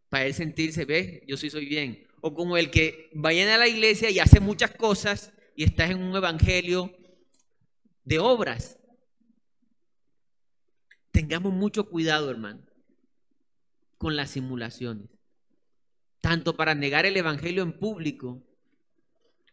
para 0.09 0.25
él 0.25 0.33
sentirse, 0.33 0.85
ve, 0.85 1.23
yo 1.27 1.37
sí 1.37 1.49
soy 1.49 1.65
bien 1.65 2.08
o 2.21 2.33
como 2.33 2.57
el 2.57 2.71
que 2.71 3.09
vaya 3.13 3.53
a 3.53 3.57
la 3.57 3.67
iglesia 3.67 4.09
y 4.09 4.19
hace 4.19 4.39
muchas 4.39 4.71
cosas 4.71 5.33
y 5.55 5.63
estás 5.63 5.91
en 5.91 6.01
un 6.01 6.15
evangelio 6.15 6.95
de 8.03 8.19
obras. 8.19 8.79
Tengamos 11.11 11.53
mucho 11.53 11.89
cuidado, 11.89 12.29
hermano, 12.29 12.61
con 13.97 14.15
las 14.15 14.31
simulaciones. 14.31 15.09
Tanto 16.21 16.55
para 16.55 16.75
negar 16.75 17.05
el 17.05 17.17
evangelio 17.17 17.63
en 17.63 17.77
público, 17.77 18.41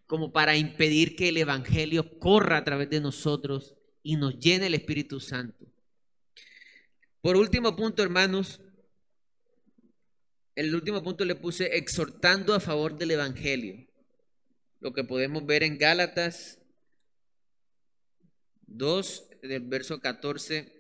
como 0.07 0.33
para 0.33 0.57
impedir 0.57 1.17
que 1.17 1.29
el 1.29 1.37
evangelio 1.37 2.19
corra 2.19 2.59
a 2.59 2.65
través 2.65 2.91
de 2.91 3.01
nosotros 3.01 3.75
y 4.03 4.17
nos 4.17 4.39
llene 4.39 4.67
el 4.67 4.75
Espíritu 4.75 5.19
Santo. 5.19 5.67
Por 7.21 7.37
último 7.37 7.75
punto, 7.75 8.03
hermanos, 8.03 8.61
el 10.57 10.75
último 10.75 11.03
punto 11.03 11.25
le 11.25 11.35
puse 11.35 11.77
exhortando 11.77 12.55
a 12.55 12.61
favor 12.61 12.97
del 12.97 13.13
Evangelio. 13.13 13.87
Lo 14.81 14.93
que 14.93 15.05
podemos 15.05 15.45
ver 15.45 15.63
en 15.63 15.79
Gálatas 15.79 16.59
2, 18.67 19.29
del 19.43 19.63
verso 19.63 20.01
14 20.01 20.73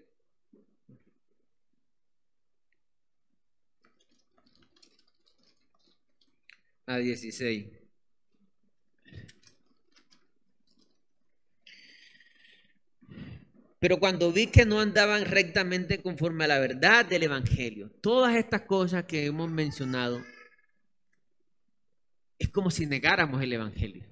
a 6.86 6.96
16. 6.96 7.85
Pero 13.86 14.00
cuando 14.00 14.32
vi 14.32 14.48
que 14.48 14.64
no 14.64 14.80
andaban 14.80 15.26
rectamente 15.26 16.02
conforme 16.02 16.42
a 16.42 16.48
la 16.48 16.58
verdad 16.58 17.06
del 17.06 17.22
Evangelio, 17.22 17.88
todas 18.00 18.34
estas 18.34 18.62
cosas 18.62 19.04
que 19.04 19.26
hemos 19.26 19.48
mencionado, 19.48 20.20
es 22.36 22.48
como 22.48 22.72
si 22.72 22.84
negáramos 22.86 23.40
el 23.40 23.52
Evangelio. 23.52 24.04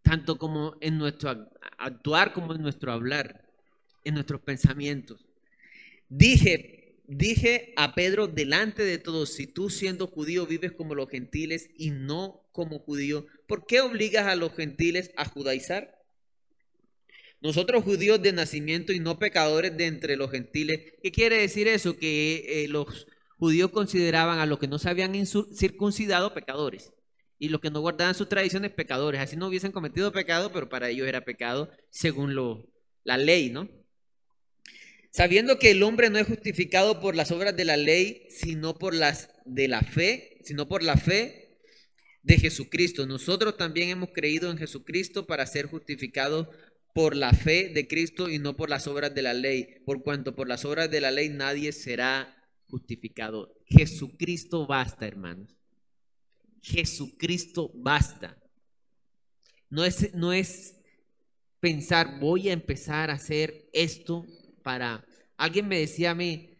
Tanto 0.00 0.38
como 0.38 0.78
en 0.80 0.96
nuestro 0.96 1.50
actuar 1.76 2.32
como 2.32 2.54
en 2.54 2.62
nuestro 2.62 2.92
hablar, 2.92 3.44
en 4.04 4.14
nuestros 4.14 4.40
pensamientos. 4.40 5.26
Dije, 6.08 7.02
dije 7.06 7.74
a 7.76 7.94
Pedro 7.94 8.26
delante 8.26 8.84
de 8.84 8.96
todos, 8.96 9.34
si 9.34 9.46
tú 9.46 9.68
siendo 9.68 10.06
judío 10.06 10.46
vives 10.46 10.72
como 10.72 10.94
los 10.94 11.10
gentiles 11.10 11.68
y 11.76 11.90
no 11.90 12.48
como 12.52 12.78
judío, 12.78 13.26
¿por 13.46 13.66
qué 13.66 13.82
obligas 13.82 14.26
a 14.26 14.34
los 14.34 14.54
gentiles 14.54 15.10
a 15.18 15.26
judaizar? 15.26 16.03
Nosotros 17.44 17.84
judíos 17.84 18.22
de 18.22 18.32
nacimiento 18.32 18.94
y 18.94 19.00
no 19.00 19.18
pecadores 19.18 19.76
de 19.76 19.84
entre 19.84 20.16
los 20.16 20.30
gentiles. 20.30 20.94
¿Qué 21.02 21.12
quiere 21.12 21.36
decir 21.36 21.68
eso? 21.68 21.98
Que 21.98 22.64
eh, 22.64 22.68
los 22.68 23.06
judíos 23.36 23.70
consideraban 23.70 24.38
a 24.38 24.46
los 24.46 24.58
que 24.58 24.66
no 24.66 24.78
se 24.78 24.88
habían 24.88 25.12
circuncidado 25.54 26.32
pecadores 26.32 26.94
y 27.38 27.50
los 27.50 27.60
que 27.60 27.68
no 27.68 27.82
guardaban 27.82 28.14
sus 28.14 28.30
tradiciones 28.30 28.70
pecadores. 28.70 29.20
Así 29.20 29.36
no 29.36 29.48
hubiesen 29.48 29.72
cometido 29.72 30.10
pecado, 30.10 30.52
pero 30.54 30.70
para 30.70 30.88
ellos 30.88 31.06
era 31.06 31.26
pecado 31.26 31.70
según 31.90 32.34
lo, 32.34 32.66
la 33.02 33.18
ley, 33.18 33.50
¿no? 33.50 33.68
Sabiendo 35.10 35.58
que 35.58 35.72
el 35.72 35.82
hombre 35.82 36.08
no 36.08 36.18
es 36.18 36.26
justificado 36.26 36.98
por 36.98 37.14
las 37.14 37.30
obras 37.30 37.54
de 37.54 37.66
la 37.66 37.76
ley, 37.76 38.26
sino 38.30 38.78
por 38.78 38.94
las 38.94 39.28
de 39.44 39.68
la 39.68 39.82
fe, 39.82 40.38
sino 40.44 40.66
por 40.66 40.82
la 40.82 40.96
fe 40.96 41.58
de 42.22 42.38
Jesucristo. 42.38 43.06
Nosotros 43.06 43.58
también 43.58 43.90
hemos 43.90 44.10
creído 44.12 44.50
en 44.50 44.56
Jesucristo 44.56 45.26
para 45.26 45.46
ser 45.46 45.66
justificados 45.66 46.48
por 46.94 47.16
la 47.16 47.32
fe 47.32 47.68
de 47.68 47.88
Cristo 47.88 48.30
y 48.30 48.38
no 48.38 48.56
por 48.56 48.70
las 48.70 48.86
obras 48.86 49.14
de 49.14 49.20
la 49.20 49.34
ley, 49.34 49.82
por 49.84 50.02
cuanto 50.02 50.34
por 50.34 50.48
las 50.48 50.64
obras 50.64 50.90
de 50.90 51.00
la 51.00 51.10
ley 51.10 51.28
nadie 51.28 51.72
será 51.72 52.34
justificado. 52.68 53.52
Jesucristo 53.66 54.66
basta, 54.66 55.06
hermanos. 55.06 55.58
Jesucristo 56.62 57.72
basta. 57.74 58.40
No 59.68 59.84
es, 59.84 60.14
no 60.14 60.32
es 60.32 60.76
pensar, 61.58 62.20
voy 62.20 62.48
a 62.48 62.52
empezar 62.52 63.10
a 63.10 63.14
hacer 63.14 63.68
esto 63.72 64.24
para... 64.62 65.04
Alguien 65.36 65.66
me 65.66 65.80
decía 65.80 66.12
a 66.12 66.14
mí 66.14 66.56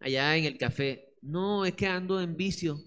allá 0.00 0.36
en 0.36 0.44
el 0.44 0.58
café, 0.58 1.14
no, 1.22 1.64
es 1.64 1.74
que 1.74 1.86
ando 1.86 2.20
en 2.20 2.36
vicio. 2.36 2.82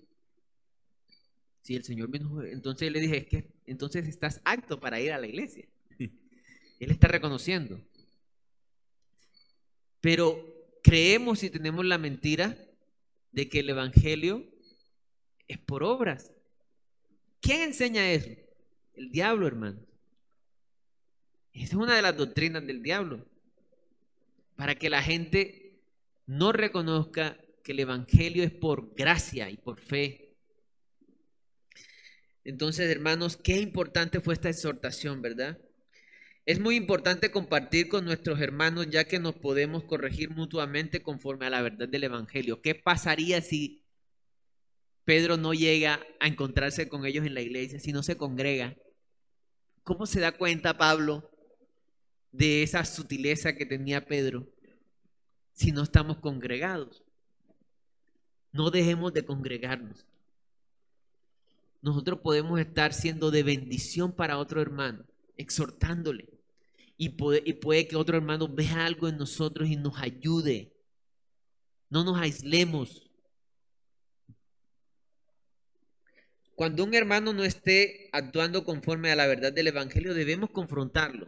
Si 1.61 1.73
el 1.73 1.85
Señor 1.85 2.11
vino, 2.11 2.43
entonces 2.43 2.91
le 2.91 2.99
dije, 2.99 3.17
es 3.17 3.27
que 3.27 3.53
entonces 3.65 4.09
estás 4.09 4.41
apto 4.43 4.77
para 4.77 4.99
ir 4.99 5.13
a 5.13 5.19
la 5.19 5.27
iglesia. 5.27 5.70
Él 6.81 6.89
está 6.89 7.07
reconociendo. 7.07 7.79
Pero 10.01 10.43
creemos 10.81 11.43
y 11.43 11.51
tenemos 11.51 11.85
la 11.85 11.99
mentira 11.99 12.57
de 13.31 13.47
que 13.47 13.59
el 13.59 13.69
Evangelio 13.69 14.43
es 15.47 15.59
por 15.59 15.83
obras. 15.83 16.31
¿Quién 17.39 17.61
enseña 17.61 18.11
eso? 18.11 18.31
El 18.95 19.11
diablo, 19.11 19.45
hermano. 19.45 19.79
Esa 21.53 21.65
es 21.65 21.73
una 21.75 21.95
de 21.95 22.01
las 22.01 22.17
doctrinas 22.17 22.65
del 22.65 22.81
diablo. 22.81 23.27
Para 24.55 24.73
que 24.73 24.89
la 24.89 25.03
gente 25.03 25.83
no 26.25 26.51
reconozca 26.51 27.37
que 27.63 27.73
el 27.73 27.81
Evangelio 27.81 28.43
es 28.43 28.51
por 28.51 28.95
gracia 28.95 29.51
y 29.51 29.57
por 29.57 29.79
fe. 29.79 30.33
Entonces, 32.43 32.89
hermanos, 32.89 33.37
qué 33.37 33.59
importante 33.59 34.19
fue 34.19 34.33
esta 34.33 34.49
exhortación, 34.49 35.21
¿verdad? 35.21 35.59
Es 36.45 36.59
muy 36.59 36.75
importante 36.75 37.29
compartir 37.29 37.87
con 37.87 38.05
nuestros 38.05 38.39
hermanos 38.41 38.89
ya 38.89 39.03
que 39.03 39.19
nos 39.19 39.35
podemos 39.35 39.83
corregir 39.83 40.31
mutuamente 40.31 41.03
conforme 41.03 41.45
a 41.45 41.51
la 41.51 41.61
verdad 41.61 41.87
del 41.87 42.03
Evangelio. 42.03 42.61
¿Qué 42.61 42.73
pasaría 42.73 43.41
si 43.41 43.83
Pedro 45.05 45.37
no 45.37 45.53
llega 45.53 45.99
a 46.19 46.27
encontrarse 46.27 46.89
con 46.89 47.05
ellos 47.05 47.25
en 47.25 47.35
la 47.35 47.41
iglesia, 47.41 47.79
si 47.79 47.93
no 47.93 48.01
se 48.01 48.17
congrega? 48.17 48.75
¿Cómo 49.83 50.07
se 50.07 50.19
da 50.19 50.31
cuenta 50.31 50.77
Pablo 50.77 51.29
de 52.31 52.63
esa 52.63 52.85
sutileza 52.85 53.55
que 53.55 53.65
tenía 53.65 54.05
Pedro 54.05 54.47
si 55.53 55.71
no 55.71 55.83
estamos 55.83 56.17
congregados? 56.17 57.03
No 58.51 58.71
dejemos 58.71 59.13
de 59.13 59.25
congregarnos. 59.25 60.05
Nosotros 61.83 62.19
podemos 62.19 62.59
estar 62.59 62.93
siendo 62.93 63.29
de 63.31 63.43
bendición 63.43 64.11
para 64.11 64.37
otro 64.37 64.61
hermano, 64.61 65.05
exhortándole. 65.41 66.29
Y 66.97 67.09
puede, 67.09 67.87
que 67.87 67.95
otro 67.95 68.17
hermano 68.17 68.47
vea 68.47 68.85
algo 68.85 69.07
en 69.07 69.17
nosotros 69.17 69.67
y 69.67 69.75
nos 69.75 69.97
ayude. 69.99 70.71
No 71.89 72.03
nos 72.03 72.19
aislemos. 72.19 73.09
Cuando 76.55 76.83
un 76.83 76.93
hermano 76.93 77.33
no 77.33 77.43
esté 77.43 78.09
actuando 78.11 78.63
conforme 78.63 79.11
a 79.11 79.15
la 79.15 79.25
verdad 79.25 79.51
del 79.51 79.67
Evangelio, 79.67 80.13
debemos 80.13 80.51
confrontarlo 80.51 81.27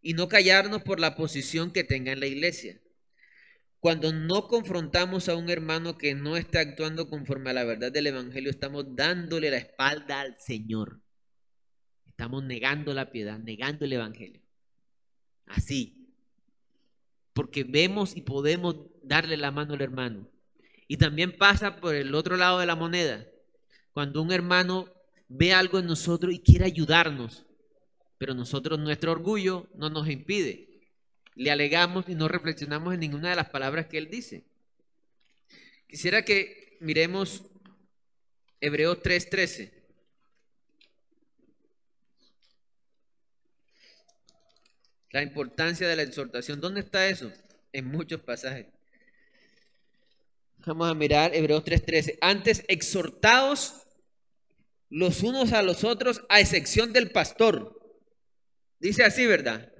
y 0.00 0.14
no 0.14 0.28
callarnos 0.28 0.82
por 0.82 0.98
la 0.98 1.14
posición 1.14 1.72
que 1.72 1.84
tenga 1.84 2.12
en 2.12 2.20
la 2.20 2.26
iglesia. 2.26 2.80
Cuando 3.80 4.14
no 4.14 4.48
confrontamos 4.48 5.28
a 5.28 5.36
un 5.36 5.50
hermano 5.50 5.98
que 5.98 6.14
no 6.14 6.38
está 6.38 6.60
actuando 6.60 7.10
conforme 7.10 7.50
a 7.50 7.52
la 7.52 7.64
verdad 7.64 7.92
del 7.92 8.06
Evangelio, 8.06 8.50
estamos 8.50 8.96
dándole 8.96 9.50
la 9.50 9.58
espalda 9.58 10.22
al 10.22 10.38
Señor. 10.38 11.03
Estamos 12.14 12.42
negando 12.44 12.94
la 12.94 13.10
piedad, 13.10 13.38
negando 13.38 13.84
el 13.84 13.92
Evangelio. 13.92 14.40
Así. 15.46 16.08
Porque 17.32 17.64
vemos 17.64 18.16
y 18.16 18.22
podemos 18.22 18.76
darle 19.02 19.36
la 19.36 19.50
mano 19.50 19.74
al 19.74 19.82
hermano. 19.82 20.28
Y 20.88 20.96
también 20.96 21.36
pasa 21.36 21.76
por 21.76 21.94
el 21.94 22.14
otro 22.14 22.36
lado 22.36 22.58
de 22.58 22.66
la 22.66 22.76
moneda. 22.76 23.26
Cuando 23.92 24.22
un 24.22 24.32
hermano 24.32 24.88
ve 25.28 25.52
algo 25.52 25.78
en 25.78 25.86
nosotros 25.86 26.32
y 26.32 26.38
quiere 26.38 26.64
ayudarnos, 26.64 27.44
pero 28.18 28.34
nosotros 28.34 28.78
nuestro 28.78 29.12
orgullo 29.12 29.68
no 29.74 29.90
nos 29.90 30.08
impide 30.08 30.74
le 31.34 31.50
alegamos 31.50 32.08
y 32.08 32.14
no 32.14 32.28
reflexionamos 32.28 32.94
en 32.94 33.00
ninguna 33.00 33.30
de 33.30 33.36
las 33.36 33.50
palabras 33.50 33.86
que 33.86 33.98
él 33.98 34.08
dice. 34.08 34.44
Quisiera 35.88 36.24
que 36.24 36.78
miremos 36.80 37.44
Hebreos 38.60 39.02
3:13. 39.02 39.83
La 45.14 45.22
importancia 45.22 45.86
de 45.86 45.94
la 45.94 46.02
exhortación. 46.02 46.60
¿Dónde 46.60 46.80
está 46.80 47.06
eso? 47.06 47.30
En 47.72 47.86
muchos 47.86 48.20
pasajes. 48.22 48.66
Vamos 50.66 50.90
a 50.90 50.94
mirar 50.94 51.32
Hebreos 51.32 51.62
3:13. 51.62 52.18
Antes 52.20 52.64
exhortados 52.66 53.86
los 54.90 55.22
unos 55.22 55.52
a 55.52 55.62
los 55.62 55.84
otros 55.84 56.22
a 56.28 56.40
excepción 56.40 56.92
del 56.92 57.12
pastor. 57.12 57.80
Dice 58.80 59.04
así, 59.04 59.24
¿verdad? 59.24 59.72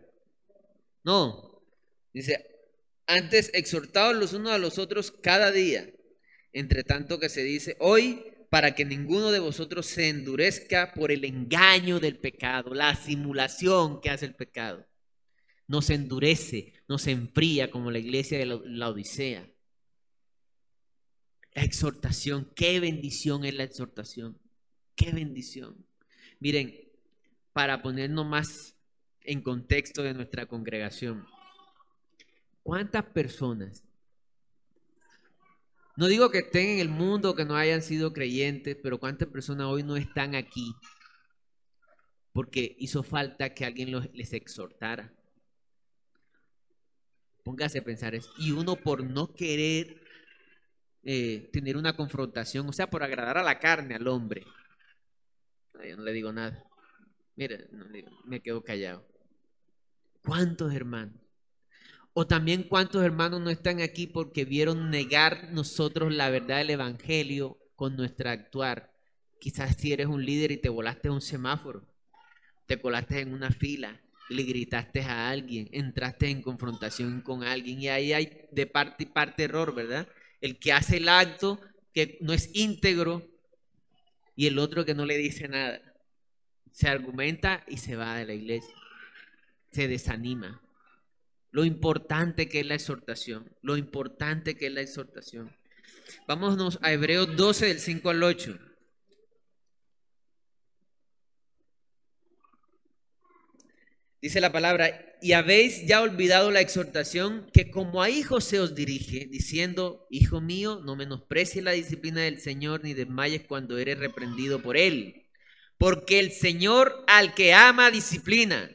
No. 1.02 1.60
Dice, 2.12 2.46
antes 3.04 3.50
exhortados 3.54 4.14
los 4.14 4.34
unos 4.34 4.52
a 4.52 4.58
los 4.58 4.78
otros 4.78 5.10
cada 5.10 5.50
día, 5.50 5.90
entre 6.52 6.84
tanto 6.84 7.18
que 7.18 7.28
se 7.28 7.42
dice, 7.42 7.76
hoy 7.80 8.24
para 8.50 8.76
que 8.76 8.84
ninguno 8.84 9.32
de 9.32 9.40
vosotros 9.40 9.86
se 9.86 10.10
endurezca 10.10 10.92
por 10.94 11.10
el 11.10 11.24
engaño 11.24 11.98
del 11.98 12.20
pecado, 12.20 12.72
la 12.72 12.94
simulación 12.94 14.00
que 14.00 14.10
hace 14.10 14.26
el 14.26 14.36
pecado. 14.36 14.86
Nos 15.66 15.90
endurece, 15.90 16.74
nos 16.88 17.06
enfría 17.06 17.70
como 17.70 17.90
la 17.90 17.98
iglesia 17.98 18.38
de 18.38 18.46
la 18.46 18.88
Odisea. 18.90 19.48
La 21.54 21.62
exhortación, 21.62 22.50
qué 22.56 22.80
bendición 22.80 23.44
es 23.44 23.54
la 23.54 23.64
exhortación, 23.64 24.38
qué 24.96 25.12
bendición. 25.12 25.86
Miren, 26.40 26.74
para 27.52 27.80
ponernos 27.80 28.26
más 28.26 28.76
en 29.22 29.40
contexto 29.40 30.02
de 30.02 30.14
nuestra 30.14 30.46
congregación. 30.46 31.26
¿Cuántas 32.62 33.04
personas? 33.04 33.84
No 35.96 36.08
digo 36.08 36.30
que 36.30 36.38
estén 36.38 36.70
en 36.70 36.78
el 36.80 36.88
mundo, 36.88 37.36
que 37.36 37.44
no 37.44 37.54
hayan 37.54 37.82
sido 37.82 38.12
creyentes, 38.12 38.76
pero 38.82 38.98
¿cuántas 38.98 39.28
personas 39.28 39.66
hoy 39.66 39.84
no 39.84 39.96
están 39.96 40.34
aquí? 40.34 40.74
Porque 42.32 42.74
hizo 42.80 43.04
falta 43.04 43.54
que 43.54 43.64
alguien 43.64 43.92
les 44.12 44.32
exhortara. 44.32 45.14
Póngase 47.44 47.78
a 47.78 47.84
pensar 47.84 48.14
eso. 48.14 48.30
Y 48.38 48.50
uno 48.50 48.74
por 48.74 49.04
no 49.04 49.32
querer 49.34 50.02
eh, 51.04 51.50
tener 51.52 51.76
una 51.76 51.94
confrontación, 51.94 52.68
o 52.68 52.72
sea, 52.72 52.88
por 52.88 53.02
agradar 53.02 53.38
a 53.38 53.42
la 53.42 53.60
carne, 53.60 53.94
al 53.94 54.08
hombre. 54.08 54.44
yo 55.86 55.96
no 55.96 56.02
le 56.02 56.12
digo 56.12 56.32
nada. 56.32 56.64
Mire, 57.36 57.68
me 58.24 58.40
quedo 58.40 58.64
callado. 58.64 59.06
¿Cuántos 60.22 60.72
hermanos? 60.72 61.20
O 62.14 62.26
también 62.26 62.62
cuántos 62.62 63.04
hermanos 63.04 63.40
no 63.40 63.50
están 63.50 63.80
aquí 63.80 64.06
porque 64.06 64.44
vieron 64.44 64.88
negar 64.88 65.52
nosotros 65.52 66.14
la 66.14 66.30
verdad 66.30 66.58
del 66.58 66.70
Evangelio 66.70 67.58
con 67.74 67.96
nuestra 67.96 68.30
actuar. 68.30 68.94
Quizás 69.40 69.76
si 69.76 69.92
eres 69.92 70.06
un 70.06 70.24
líder 70.24 70.52
y 70.52 70.56
te 70.56 70.68
volaste 70.68 71.10
un 71.10 71.20
semáforo, 71.20 71.86
te 72.66 72.80
colaste 72.80 73.20
en 73.20 73.34
una 73.34 73.50
fila, 73.50 74.00
le 74.28 74.42
gritaste 74.42 75.02
a 75.02 75.28
alguien, 75.28 75.68
entraste 75.72 76.28
en 76.28 76.42
confrontación 76.42 77.20
con 77.20 77.44
alguien 77.44 77.80
y 77.82 77.88
ahí 77.88 78.12
hay 78.12 78.48
de 78.50 78.66
parte 78.66 79.04
y 79.04 79.06
parte 79.06 79.44
error, 79.44 79.74
¿verdad? 79.74 80.08
El 80.40 80.58
que 80.58 80.72
hace 80.72 80.98
el 80.98 81.08
acto 81.08 81.60
que 81.92 82.18
no 82.20 82.32
es 82.32 82.50
íntegro 82.54 83.26
y 84.36 84.46
el 84.46 84.58
otro 84.58 84.84
que 84.84 84.94
no 84.94 85.04
le 85.04 85.16
dice 85.16 85.48
nada. 85.48 85.80
Se 86.72 86.88
argumenta 86.88 87.64
y 87.68 87.76
se 87.76 87.96
va 87.96 88.16
de 88.16 88.26
la 88.26 88.34
iglesia 88.34 88.74
se 89.74 89.88
desanima. 89.88 90.62
Lo 91.50 91.64
importante 91.64 92.48
que 92.48 92.60
es 92.60 92.66
la 92.66 92.74
exhortación, 92.74 93.52
lo 93.60 93.76
importante 93.76 94.56
que 94.56 94.66
es 94.68 94.72
la 94.72 94.80
exhortación. 94.80 95.54
Vámonos 96.26 96.78
a 96.82 96.92
Hebreos 96.92 97.36
12 97.36 97.66
del 97.66 97.80
5 97.80 98.10
al 98.10 98.22
8. 98.22 98.58
Dice 104.24 104.40
la 104.40 104.52
palabra, 104.52 105.18
y 105.20 105.32
habéis 105.32 105.84
ya 105.84 106.00
olvidado 106.00 106.50
la 106.50 106.62
exhortación 106.62 107.46
que 107.52 107.70
como 107.70 108.00
a 108.00 108.08
hijos 108.08 108.44
se 108.44 108.58
os 108.58 108.74
dirige, 108.74 109.26
diciendo, 109.26 110.06
Hijo 110.08 110.40
mío, 110.40 110.80
no 110.82 110.96
menosprecies 110.96 111.62
la 111.62 111.72
disciplina 111.72 112.22
del 112.22 112.40
Señor 112.40 112.82
ni 112.82 112.94
desmayes 112.94 113.42
cuando 113.46 113.76
eres 113.76 113.98
reprendido 113.98 114.62
por 114.62 114.78
Él. 114.78 115.26
Porque 115.76 116.20
el 116.20 116.32
Señor 116.32 117.04
al 117.06 117.34
que 117.34 117.52
ama 117.52 117.90
disciplina 117.90 118.70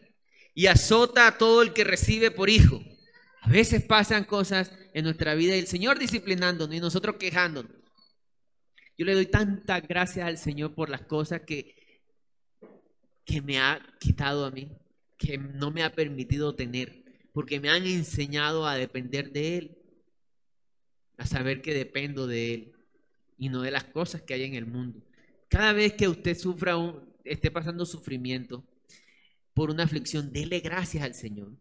y 0.54 0.68
azota 0.68 1.26
a 1.26 1.40
todo 1.40 1.64
el 1.64 1.74
que 1.74 1.84
recibe 1.84 2.30
por 2.30 2.52
hijo. 2.52 2.84
A 3.42 3.50
veces 3.50 3.82
pasan 3.82 4.26
cosas 4.26 4.72
en 4.94 5.06
nuestra 5.06 5.34
vida 5.34 5.56
y 5.56 5.60
el 5.62 5.68
Señor 5.68 5.98
disciplinándonos 5.98 6.76
y 6.76 6.80
nosotros 6.80 7.16
quejándonos. 7.16 7.72
Yo 9.00 9.04
le 9.04 9.16
doy 9.16 9.26
tantas 9.26 9.82
gracias 9.88 10.28
al 10.28 10.38
Señor 10.38 10.76
por 10.76 10.92
las 10.92 11.02
cosas 11.02 11.42
que, 11.42 11.74
que 13.26 13.42
me 13.42 13.58
ha 13.58 13.82
quitado 14.00 14.46
a 14.46 14.52
mí, 14.52 14.79
que 15.20 15.38
no 15.38 15.70
me 15.70 15.84
ha 15.84 15.94
permitido 15.94 16.56
tener, 16.56 17.04
porque 17.34 17.60
me 17.60 17.70
han 17.70 17.86
enseñado 17.86 18.66
a 18.66 18.76
depender 18.76 19.32
de 19.32 19.58
Él, 19.58 19.78
a 21.18 21.28
saber 21.28 21.62
que 21.62 21.74
dependo 21.74 22.26
de 22.26 22.54
Él 22.54 22.72
y 23.38 23.50
no 23.50 23.62
de 23.62 23.70
las 23.70 23.84
cosas 23.84 24.22
que 24.22 24.34
hay 24.34 24.44
en 24.44 24.56
el 24.56 24.66
mundo. 24.66 25.06
Cada 25.50 25.74
vez 25.74 25.94
que 25.94 26.08
usted 26.08 26.38
sufra, 26.38 26.78
un, 26.78 27.14
esté 27.26 27.52
pasando 27.52 27.86
sufrimiento, 27.86 28.66
por 29.54 29.70
una 29.70 29.84
aflicción, 29.84 30.32
dele 30.32 30.62
gracias 30.62 31.04
al 31.04 31.14
Señor. 31.14 31.52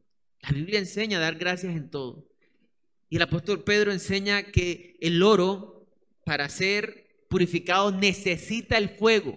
La 0.42 0.50
Biblia 0.50 0.78
enseña 0.78 1.18
a 1.18 1.22
dar 1.22 1.34
gracias 1.34 1.74
en 1.74 1.90
todo. 1.90 2.28
Y 3.10 3.16
el 3.16 3.22
apóstol 3.22 3.64
Pedro 3.64 3.90
enseña 3.90 4.44
que 4.44 4.96
el 5.00 5.20
oro, 5.22 5.88
para 6.24 6.48
ser 6.48 7.24
purificado, 7.28 7.90
necesita 7.90 8.78
el 8.78 8.90
fuego. 8.90 9.36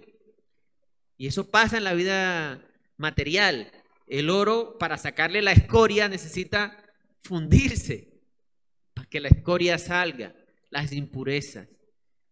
Y 1.16 1.26
eso 1.26 1.50
pasa 1.50 1.78
en 1.78 1.84
la 1.84 1.94
vida 1.94 2.64
material. 2.98 3.72
El 4.12 4.28
oro, 4.28 4.76
para 4.76 4.98
sacarle 4.98 5.40
la 5.40 5.52
escoria, 5.52 6.06
necesita 6.06 6.76
fundirse 7.22 8.20
para 8.92 9.08
que 9.08 9.20
la 9.20 9.28
escoria 9.28 9.78
salga, 9.78 10.34
las 10.68 10.92
impurezas. 10.92 11.66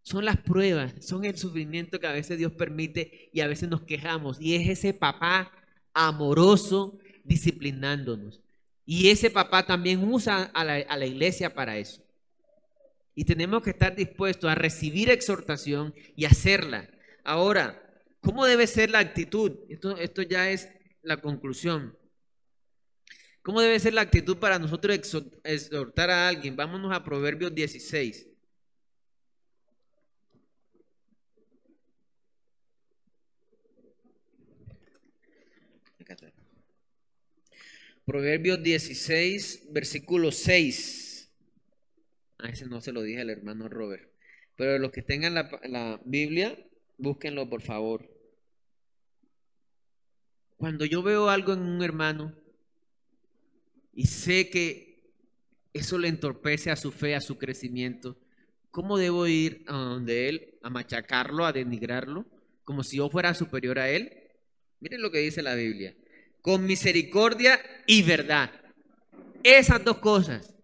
Son 0.03 0.27
las 0.27 0.37
pruebas, 0.37 0.93
son 1.01 1.25
el 1.25 1.39
sufrimiento 1.39 1.99
que 1.99 2.07
a 2.07 2.13
veces 2.13 2.37
Dios 2.37 2.53
permite 2.53 3.31
y 3.33 3.41
a 3.41 3.47
veces 3.47 3.71
nos 3.71 3.81
quejamos. 3.81 4.39
Y 4.39 4.57
es 4.57 4.69
ese 4.69 4.93
papá 4.93 5.53
amoroso, 5.95 6.99
disciplinándonos. 7.25 8.43
Y 8.85 9.09
ese 9.09 9.31
papá 9.31 9.65
también 9.65 10.05
usa 10.05 10.51
a 10.53 10.65
la, 10.65 11.07
iglesia 11.07 11.55
para 11.55 11.79
eso. 11.79 12.03
Y 13.15 13.25
tenemos 13.25 13.63
que 13.63 13.71
estar 13.71 13.97
dispuestos 13.97 14.51
a 14.51 14.55
recibir 14.55 15.09
exhortación 15.09 15.95
y 16.15 16.27
hacerla. 16.27 16.91
Ahora, 17.25 17.87
¿Cómo 18.23 18.45
debe 18.45 18.67
ser 18.67 18.91
la 18.91 18.99
actitud? 18.99 19.53
Esto, 19.71 19.97
esto 19.97 20.21
ya 20.21 20.51
es 20.51 20.69
la 21.03 21.21
conclusión. 21.21 21.97
¿Cómo 23.43 23.61
debe 23.61 23.81
ser 23.81 23.95
la 23.95 24.03
actitud 24.03 24.37
para 24.39 24.59
nosotros 24.59 24.97
exhortar 25.45 26.11
a 26.11 26.29
alguien? 26.29 26.57
Vámonos 26.57 26.95
a 26.95 27.03
Proverbios 27.03 27.55
16. 27.55 28.27
Proverbios 38.05 38.61
16, 38.61 39.69
versículo 39.71 40.33
6. 40.33 41.31
A 42.39 42.49
ese 42.49 42.67
no 42.67 42.81
se 42.81 42.91
lo 42.91 43.03
dije 43.03 43.21
al 43.21 43.31
hermano 43.31 43.69
Robert. 43.69 44.11
Pero 44.57 44.79
los 44.79 44.91
que 44.91 45.03
tengan 45.03 45.35
la, 45.35 45.49
la 45.63 46.01
Biblia, 46.05 46.59
búsquenlo 46.99 47.49
por 47.49 47.63
favor. 47.63 48.10
Cuando 50.61 50.85
yo 50.85 51.03
veo 51.03 51.31
algo 51.31 51.55
en 51.55 51.63
un 51.63 51.83
hermano 51.83 52.35
y 53.95 54.07
sé 54.07 54.51
que 54.51 55.01
eso 55.73 55.99
le 55.99 56.09
entorpece 56.09 56.71
a 56.71 56.77
su 56.77 56.93
fe, 56.93 57.15
a 57.15 57.21
su 57.23 57.39
crecimiento, 57.39 58.19
¿cómo 58.71 58.99
debo 58.99 59.27
ir 59.27 59.65
a 59.67 59.73
donde 59.73 60.29
él, 60.29 60.59
a 60.63 60.69
machacarlo, 60.69 61.47
a 61.47 61.53
denigrarlo, 61.53 62.27
como 62.63 62.85
si 62.85 62.99
yo 62.99 63.09
fuera 63.09 63.33
superior 63.33 63.79
a 63.79 63.89
él? 63.89 64.13
Miren 64.81 65.01
lo 65.01 65.11
que 65.11 65.21
dice 65.21 65.43
la 65.43 65.55
Biblia 65.55 65.97
con 66.43 66.67
misericordia 66.67 67.59
y 67.87 68.03
verdad. 68.03 68.51
Esas 69.43 69.83
dos 69.83 69.99
cosas, 69.99 70.55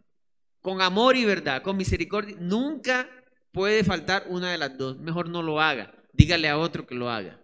con 0.60 0.82
amor 0.82 1.16
y 1.16 1.24
verdad, 1.24 1.62
con 1.62 1.78
misericordia, 1.78 2.36
nunca 2.38 3.08
puede 3.50 3.82
faltar 3.82 4.24
una 4.28 4.52
de 4.52 4.58
las 4.58 4.76
dos. 4.76 4.98
Mejor 4.98 5.30
no 5.30 5.42
lo 5.42 5.58
haga. 5.58 5.94
Dígale 6.12 6.50
a 6.50 6.58
otro 6.58 6.86
que 6.86 6.94
lo 6.94 7.08
haga. 7.08 7.40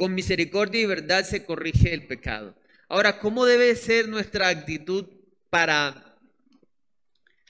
Con 0.00 0.14
misericordia 0.14 0.80
y 0.80 0.86
verdad 0.86 1.26
se 1.26 1.44
corrige 1.44 1.92
el 1.92 2.06
pecado. 2.06 2.56
Ahora, 2.88 3.18
¿cómo 3.18 3.44
debe 3.44 3.76
ser 3.76 4.08
nuestra 4.08 4.48
actitud 4.48 5.06
para 5.50 6.18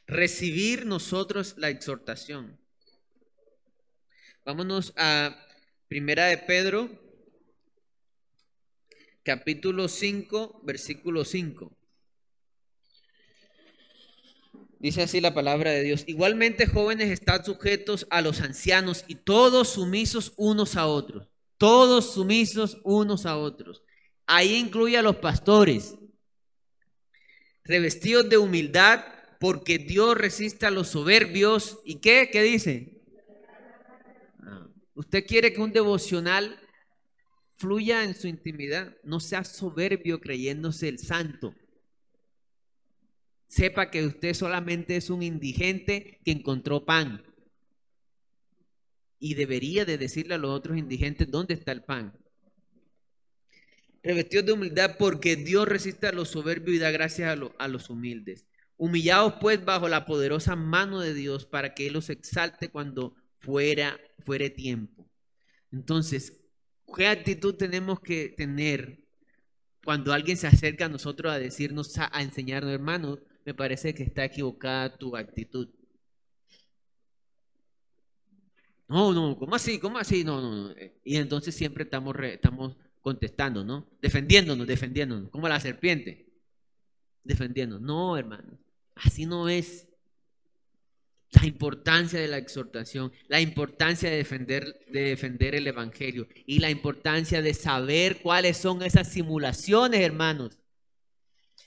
recibir 0.09 0.85
nosotros 0.85 1.55
la 1.59 1.69
exhortación? 1.69 2.59
Vámonos 4.45 4.93
a 4.97 5.47
Primera 5.87 6.27
de 6.27 6.39
Pedro 6.39 6.91
capítulo 9.23 9.87
5, 9.87 10.63
versículo 10.65 11.25
5. 11.25 11.79
Dice 14.81 15.03
así 15.03 15.21
la 15.21 15.35
palabra 15.35 15.71
de 15.71 15.85
Dios. 15.85 16.03
Igualmente 16.09 16.67
jóvenes 16.67 17.11
están 17.11 17.45
sujetos 17.45 18.09
a 18.11 18.21
los 18.21 18.41
ancianos 18.41 19.05
y 19.07 19.15
todos 19.15 19.69
sumisos 19.69 20.33
unos 20.37 20.75
a 20.75 20.89
otros. 20.89 21.31
Todos 21.61 22.15
sumisos 22.15 22.79
unos 22.85 23.27
a 23.27 23.37
otros. 23.37 23.83
Ahí 24.25 24.55
incluye 24.55 24.97
a 24.97 25.03
los 25.03 25.17
pastores. 25.17 25.95
Revestidos 27.65 28.31
de 28.31 28.39
humildad 28.39 29.05
porque 29.39 29.77
Dios 29.77 30.17
resiste 30.17 30.65
a 30.65 30.71
los 30.71 30.89
soberbios. 30.89 31.79
¿Y 31.85 32.01
qué? 32.01 32.31
¿Qué 32.33 32.43
dice? 32.43 33.03
Ah, 34.41 34.69
¿Usted 34.95 35.27
quiere 35.27 35.53
que 35.53 35.61
un 35.61 35.73
devocional 35.73 36.59
Fluya 37.61 38.05
en 38.05 38.15
su 38.15 38.27
intimidad, 38.27 38.97
no 39.05 39.21
sea 39.21 39.45
soberbio 39.45 40.19
creyéndose 40.19 40.89
el 40.89 40.99
santo. 40.99 41.55
Sepa 43.49 43.91
que 43.91 44.07
usted 44.07 44.33
solamente 44.33 44.97
es 44.97 45.11
un 45.11 45.23
indigente 45.23 46.23
que 46.25 46.31
encontró 46.31 46.87
pan. 46.87 47.23
Y 49.21 49.35
debería 49.35 49.85
de 49.85 49.99
decirle 49.99 50.35
a 50.35 50.39
los 50.39 50.51
otros 50.51 50.77
indigentes 50.77 51.31
dónde 51.31 51.55
está 51.55 51.71
el 51.71 51.85
pan. 51.85 52.13
Revestidos 54.03 54.47
de 54.47 54.53
humildad 54.53 54.97
porque 54.99 55.37
Dios 55.37 55.69
resiste 55.69 56.09
a 56.09 56.13
los 56.13 56.31
soberbios 56.31 56.77
y 56.77 56.81
da 56.81 56.91
gracias 56.91 57.39
a, 57.39 57.53
a 57.63 57.69
los 57.69 57.89
humildes. 57.89 58.47
Humillados 58.77 59.35
pues 59.41 59.65
bajo 59.65 59.89
la 59.89 60.07
poderosa 60.07 60.57
mano 60.57 61.01
de 61.01 61.15
Dios 61.15 61.47
para 61.47 61.75
que 61.75 61.87
Él 61.87 61.93
los 61.93 62.11
exalte 62.11 62.71
cuando 62.71 63.15
fuera, 63.39 64.01
fuere 64.25 64.51
tiempo. 64.51 65.07
Entonces, 65.71 66.41
¿Qué 66.95 67.07
actitud 67.07 67.55
tenemos 67.55 68.01
que 68.01 68.31
tener 68.31 69.05
cuando 69.85 70.13
alguien 70.13 70.37
se 70.37 70.47
acerca 70.47 70.87
a 70.87 70.89
nosotros 70.89 71.33
a 71.33 71.39
decirnos, 71.39 71.97
a, 71.99 72.11
enseñarnos, 72.21 72.73
hermano? 72.73 73.19
Me 73.45 73.55
parece 73.55 73.95
que 73.95 74.03
está 74.03 74.25
equivocada 74.25 74.97
tu 74.97 75.17
actitud. 75.17 75.69
No, 78.91 79.13
no, 79.13 79.39
¿cómo 79.39 79.55
así? 79.55 79.79
¿Cómo 79.79 79.99
así? 79.99 80.25
No, 80.25 80.41
no, 80.41 80.69
no. 80.69 80.75
Y 81.05 81.15
entonces 81.15 81.55
siempre 81.55 81.85
estamos, 81.85 82.13
estamos 82.25 82.75
contestando, 83.01 83.65
¿no? 83.65 83.89
Defendiéndonos, 84.03 84.67
defendiéndonos, 84.67 85.31
como 85.31 85.49
la 85.49 85.61
serpiente. 85.61 86.27
Defendiéndonos. 87.23 87.87
No, 87.87 88.17
hermano, 88.17 88.59
así 88.97 89.27
no 89.27 89.49
es 89.49 89.87
la 91.31 91.47
importancia 91.47 92.19
de 92.19 92.27
la 92.27 92.39
exhortación, 92.39 93.13
la 93.29 93.41
importancia 93.41 94.11
de 94.11 94.17
defender, 94.17 94.81
de 94.89 95.03
defender 95.03 95.55
el 95.55 95.69
Evangelio 95.69 96.27
y 96.45 96.59
la 96.59 96.69
importancia 96.69 97.43
de 97.43 97.55
saber 97.55 98.21
cuáles 98.21 98.57
son 98.57 98.83
esas 98.83 99.13
simulaciones, 99.13 100.01
hermanos. 100.01 100.59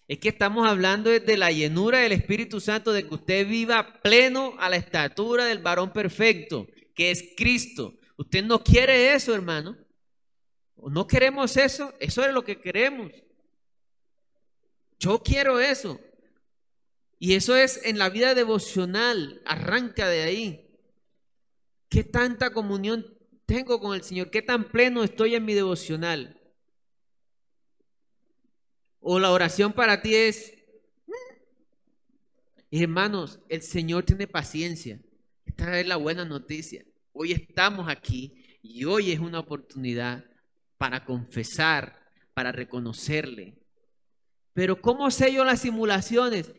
Es 0.09 0.19
que 0.19 0.27
estamos 0.27 0.67
hablando 0.67 1.09
de 1.09 1.37
la 1.37 1.53
llenura 1.53 1.99
del 1.99 2.11
Espíritu 2.11 2.59
Santo, 2.59 2.91
de 2.91 3.07
que 3.07 3.15
usted 3.15 3.47
viva 3.47 4.01
pleno 4.01 4.55
a 4.59 4.69
la 4.69 4.75
estatura 4.75 5.45
del 5.45 5.59
varón 5.59 5.93
perfecto, 5.93 6.67
que 6.93 7.11
es 7.11 7.33
Cristo. 7.35 7.97
Usted 8.17 8.43
no 8.43 8.63
quiere 8.63 9.13
eso, 9.13 9.33
hermano. 9.33 9.77
¿O 10.75 10.89
no 10.89 11.07
queremos 11.07 11.57
eso? 11.57 11.93
Eso 11.99 12.23
es 12.23 12.33
lo 12.33 12.43
que 12.43 12.59
queremos. 12.59 13.11
Yo 14.99 15.21
quiero 15.21 15.59
eso. 15.59 15.99
Y 17.19 17.35
eso 17.35 17.55
es 17.55 17.79
en 17.85 17.97
la 17.97 18.09
vida 18.09 18.35
devocional, 18.35 19.41
arranca 19.45 20.09
de 20.09 20.23
ahí. 20.23 20.77
¿Qué 21.87 22.03
tanta 22.03 22.51
comunión 22.51 23.17
tengo 23.45 23.79
con 23.79 23.95
el 23.95 24.03
Señor? 24.03 24.29
¿Qué 24.29 24.41
tan 24.41 24.71
pleno 24.71 25.03
estoy 25.03 25.35
en 25.35 25.45
mi 25.45 25.53
devocional? 25.53 26.41
O 28.99 29.19
la 29.19 29.31
oración 29.31 29.73
para 29.73 30.01
ti 30.01 30.15
es, 30.15 30.53
hermanos, 32.71 33.39
el 33.47 33.61
Señor 33.61 34.03
tiene 34.03 34.27
paciencia. 34.27 34.99
Esta 35.45 35.79
es 35.79 35.87
la 35.87 35.97
buena 35.97 36.25
noticia. 36.25 36.83
Hoy 37.11 37.31
estamos 37.31 37.89
aquí 37.89 38.57
y 38.61 38.85
hoy 38.85 39.11
es 39.11 39.19
una 39.19 39.39
oportunidad 39.39 40.25
para 40.77 41.05
confesar, 41.05 41.99
para 42.33 42.51
reconocerle. 42.51 43.55
Pero 44.53 44.81
¿cómo 44.81 45.09
sé 45.11 45.33
yo 45.33 45.43
las 45.43 45.61
simulaciones? 45.61 46.51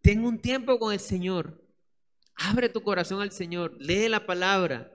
Ten 0.00 0.24
un 0.24 0.38
tiempo 0.38 0.78
con 0.78 0.92
el 0.92 1.00
Señor. 1.00 1.62
Abre 2.36 2.68
tu 2.68 2.82
corazón 2.82 3.20
al 3.20 3.30
Señor. 3.30 3.76
Lee 3.78 4.08
la 4.08 4.26
palabra. 4.26 4.92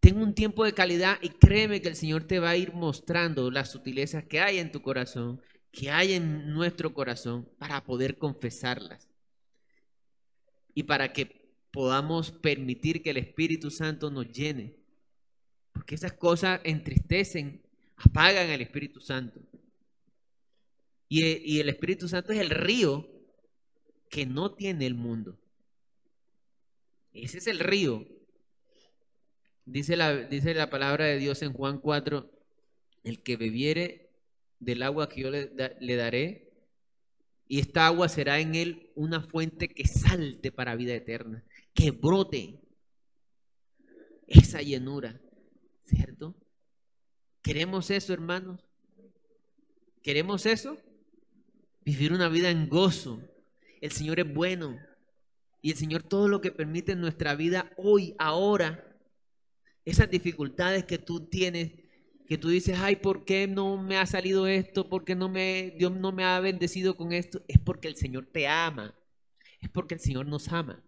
Ten 0.00 0.18
un 0.18 0.34
tiempo 0.34 0.64
de 0.64 0.74
calidad 0.74 1.18
y 1.22 1.30
créeme 1.30 1.80
que 1.80 1.88
el 1.88 1.96
Señor 1.96 2.24
te 2.24 2.38
va 2.38 2.50
a 2.50 2.56
ir 2.56 2.72
mostrando 2.74 3.50
las 3.50 3.70
sutilezas 3.70 4.24
que 4.24 4.40
hay 4.40 4.58
en 4.58 4.70
tu 4.70 4.82
corazón, 4.82 5.40
que 5.72 5.90
hay 5.90 6.12
en 6.12 6.52
nuestro 6.52 6.92
corazón, 6.92 7.48
para 7.58 7.82
poder 7.84 8.18
confesarlas. 8.18 9.08
Y 10.74 10.82
para 10.82 11.12
que 11.12 11.43
podamos 11.74 12.30
permitir 12.30 13.02
que 13.02 13.10
el 13.10 13.16
Espíritu 13.16 13.68
Santo 13.68 14.08
nos 14.08 14.30
llene. 14.30 14.76
Porque 15.72 15.96
esas 15.96 16.12
cosas 16.12 16.60
entristecen, 16.62 17.60
apagan 17.96 18.48
el 18.48 18.60
Espíritu 18.60 19.00
Santo. 19.00 19.40
Y, 21.08 21.24
y 21.24 21.58
el 21.58 21.68
Espíritu 21.68 22.06
Santo 22.06 22.32
es 22.32 22.38
el 22.38 22.50
río 22.50 23.10
que 24.08 24.24
no 24.24 24.54
tiene 24.54 24.86
el 24.86 24.94
mundo. 24.94 25.36
Ese 27.12 27.38
es 27.38 27.48
el 27.48 27.58
río. 27.58 28.06
Dice 29.64 29.96
la, 29.96 30.14
dice 30.14 30.54
la 30.54 30.70
palabra 30.70 31.06
de 31.06 31.18
Dios 31.18 31.42
en 31.42 31.52
Juan 31.52 31.80
4, 31.80 32.30
el 33.02 33.20
que 33.20 33.36
bebiere 33.36 34.10
del 34.60 34.80
agua 34.84 35.08
que 35.08 35.22
yo 35.22 35.30
le, 35.32 35.50
le 35.80 35.96
daré, 35.96 36.52
y 37.48 37.58
esta 37.58 37.86
agua 37.86 38.08
será 38.08 38.38
en 38.38 38.54
él 38.54 38.90
una 38.94 39.20
fuente 39.20 39.68
que 39.68 39.88
salte 39.88 40.52
para 40.52 40.76
vida 40.76 40.94
eterna, 40.94 41.42
que 41.74 41.90
brote 41.90 42.60
esa 44.26 44.62
llenura, 44.62 45.20
¿cierto? 45.84 46.34
¿Queremos 47.42 47.90
eso, 47.90 48.12
hermanos? 48.12 48.60
¿Queremos 50.02 50.46
eso? 50.46 50.78
Vivir 51.84 52.12
una 52.12 52.28
vida 52.28 52.50
en 52.50 52.68
gozo, 52.68 53.20
el 53.80 53.92
Señor 53.92 54.20
es 54.20 54.32
bueno. 54.32 54.78
Y 55.60 55.70
el 55.70 55.76
Señor 55.76 56.02
todo 56.02 56.28
lo 56.28 56.40
que 56.40 56.52
permite 56.52 56.92
en 56.92 57.00
nuestra 57.00 57.34
vida 57.34 57.72
hoy, 57.76 58.14
ahora, 58.18 58.84
esas 59.84 60.10
dificultades 60.10 60.84
que 60.84 60.98
tú 60.98 61.26
tienes, 61.26 61.72
que 62.26 62.38
tú 62.38 62.48
dices, 62.48 62.78
ay, 62.78 62.96
¿por 62.96 63.24
qué 63.24 63.46
no 63.46 63.82
me 63.82 63.96
ha 63.98 64.06
salido 64.06 64.46
esto? 64.46 64.88
¿Por 64.88 65.04
qué 65.04 65.14
no 65.14 65.28
me, 65.28 65.74
Dios 65.78 65.92
no 65.92 66.12
me 66.12 66.24
ha 66.24 66.40
bendecido 66.40 66.96
con 66.96 67.12
esto? 67.12 67.42
Es 67.48 67.58
porque 67.58 67.88
el 67.88 67.96
Señor 67.96 68.26
te 68.26 68.46
ama. 68.46 68.94
Es 69.60 69.68
porque 69.70 69.94
el 69.94 70.00
Señor 70.00 70.26
nos 70.26 70.48
ama. 70.48 70.82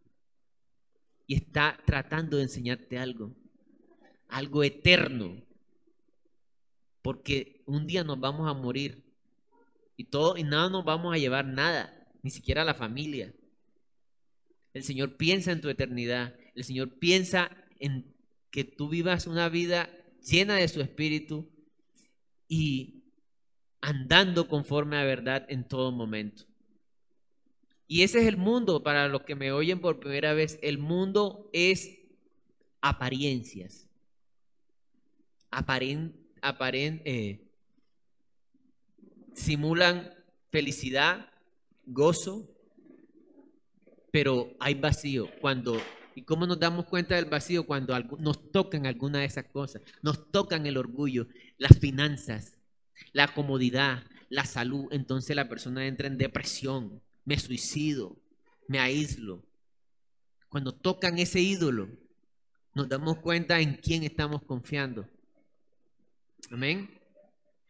Y 1.26 1.34
está 1.34 1.78
tratando 1.84 2.36
de 2.36 2.44
enseñarte 2.44 2.98
algo. 2.98 3.34
Algo 4.28 4.64
eterno. 4.64 5.42
porque 7.02 7.62
un 7.66 7.86
día 7.86 8.02
nos 8.02 8.18
vamos 8.18 8.48
a 8.50 8.52
morir 8.52 9.04
y 9.96 10.04
todo 10.06 10.36
y 10.36 10.42
nada 10.42 10.68
nos 10.70 10.84
vamos 10.84 11.14
a 11.14 11.18
llevar 11.18 11.46
nada, 11.46 12.08
ni 12.22 12.30
siquiera 12.30 12.64
la 12.64 12.74
familia. 12.74 13.32
El 14.74 14.82
Señor 14.82 15.16
piensa 15.16 15.52
en 15.52 15.60
tu 15.60 15.68
eternidad, 15.68 16.34
el 16.56 16.64
Señor 16.64 16.98
piensa 16.98 17.50
en 17.78 18.12
que 18.50 18.64
tú 18.64 18.88
vivas 18.88 19.28
una 19.28 19.48
vida 19.48 19.88
llena 20.20 20.56
de 20.56 20.66
su 20.66 20.80
espíritu 20.80 21.48
y 22.48 23.04
andando 23.80 24.48
conforme 24.48 24.96
a 24.96 25.04
verdad 25.04 25.46
en 25.48 25.66
todo 25.68 25.92
momento. 25.92 26.44
Y 27.88 28.02
ese 28.02 28.20
es 28.20 28.26
el 28.26 28.36
mundo, 28.36 28.82
para 28.82 29.08
los 29.08 29.22
que 29.22 29.36
me 29.36 29.52
oyen 29.52 29.80
por 29.80 30.00
primera 30.00 30.34
vez, 30.34 30.58
el 30.62 30.78
mundo 30.78 31.48
es 31.52 31.98
apariencias. 32.80 33.88
Aparen, 35.50 36.14
aparen, 36.42 37.00
eh, 37.04 37.46
simulan 39.34 40.12
felicidad, 40.50 41.30
gozo, 41.84 42.48
pero 44.10 44.54
hay 44.58 44.74
vacío. 44.74 45.28
Cuando, 45.40 45.80
¿Y 46.16 46.22
cómo 46.22 46.46
nos 46.46 46.58
damos 46.58 46.86
cuenta 46.86 47.14
del 47.14 47.26
vacío? 47.26 47.66
Cuando 47.66 47.96
nos 48.18 48.50
tocan 48.50 48.86
alguna 48.86 49.20
de 49.20 49.26
esas 49.26 49.44
cosas. 49.44 49.82
Nos 50.02 50.32
tocan 50.32 50.66
el 50.66 50.78
orgullo, 50.78 51.28
las 51.58 51.78
finanzas, 51.78 52.56
la 53.12 53.28
comodidad, 53.28 54.02
la 54.28 54.44
salud. 54.44 54.86
Entonces 54.90 55.36
la 55.36 55.48
persona 55.48 55.86
entra 55.86 56.06
en 56.06 56.16
depresión, 56.16 57.02
me 57.26 57.38
suicido, 57.38 58.16
me 58.68 58.78
aíslo. 58.78 59.44
Cuando 60.48 60.72
tocan 60.72 61.18
ese 61.18 61.40
ídolo, 61.40 61.90
nos 62.72 62.88
damos 62.88 63.18
cuenta 63.18 63.60
en 63.60 63.74
quién 63.74 64.04
estamos 64.04 64.42
confiando. 64.42 65.06
Amén. 66.50 66.88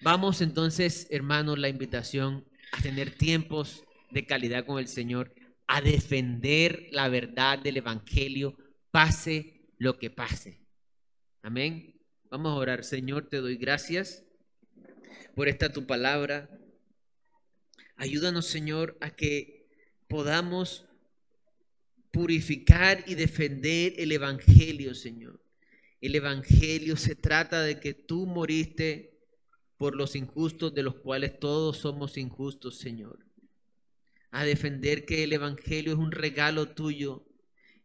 Vamos 0.02 0.42
entonces, 0.42 1.08
hermanos, 1.10 1.58
la 1.58 1.68
invitación 1.68 2.46
a 2.72 2.82
tener 2.82 3.16
tiempos 3.16 3.82
de 4.10 4.26
calidad 4.26 4.66
con 4.66 4.78
el 4.78 4.88
Señor, 4.88 5.34
a 5.66 5.80
defender 5.80 6.88
la 6.92 7.08
verdad 7.08 7.58
del 7.58 7.78
Evangelio, 7.78 8.56
pase 8.90 9.70
lo 9.78 9.98
que 9.98 10.10
pase. 10.10 10.60
Amén. 11.42 11.98
Vamos 12.30 12.52
a 12.52 12.56
orar. 12.56 12.84
Señor, 12.84 13.28
te 13.28 13.38
doy 13.38 13.56
gracias 13.56 14.22
por 15.34 15.48
esta 15.48 15.72
tu 15.72 15.86
palabra. 15.86 16.50
Ayúdanos, 17.96 18.46
Señor, 18.46 18.98
a 19.00 19.10
que 19.10 19.66
podamos 20.06 20.84
purificar 22.10 23.02
y 23.06 23.14
defender 23.14 23.94
el 23.96 24.12
Evangelio, 24.12 24.94
Señor. 24.94 25.40
El 26.02 26.14
Evangelio 26.14 26.96
se 26.96 27.14
trata 27.14 27.62
de 27.62 27.80
que 27.80 27.94
tú 27.94 28.26
moriste 28.26 29.18
por 29.78 29.96
los 29.96 30.14
injustos, 30.14 30.74
de 30.74 30.82
los 30.82 30.96
cuales 30.96 31.38
todos 31.40 31.78
somos 31.78 32.18
injustos, 32.18 32.78
Señor. 32.78 33.26
A 34.30 34.44
defender 34.44 35.06
que 35.06 35.24
el 35.24 35.32
Evangelio 35.32 35.92
es 35.92 35.98
un 35.98 36.12
regalo 36.12 36.68
tuyo, 36.68 37.26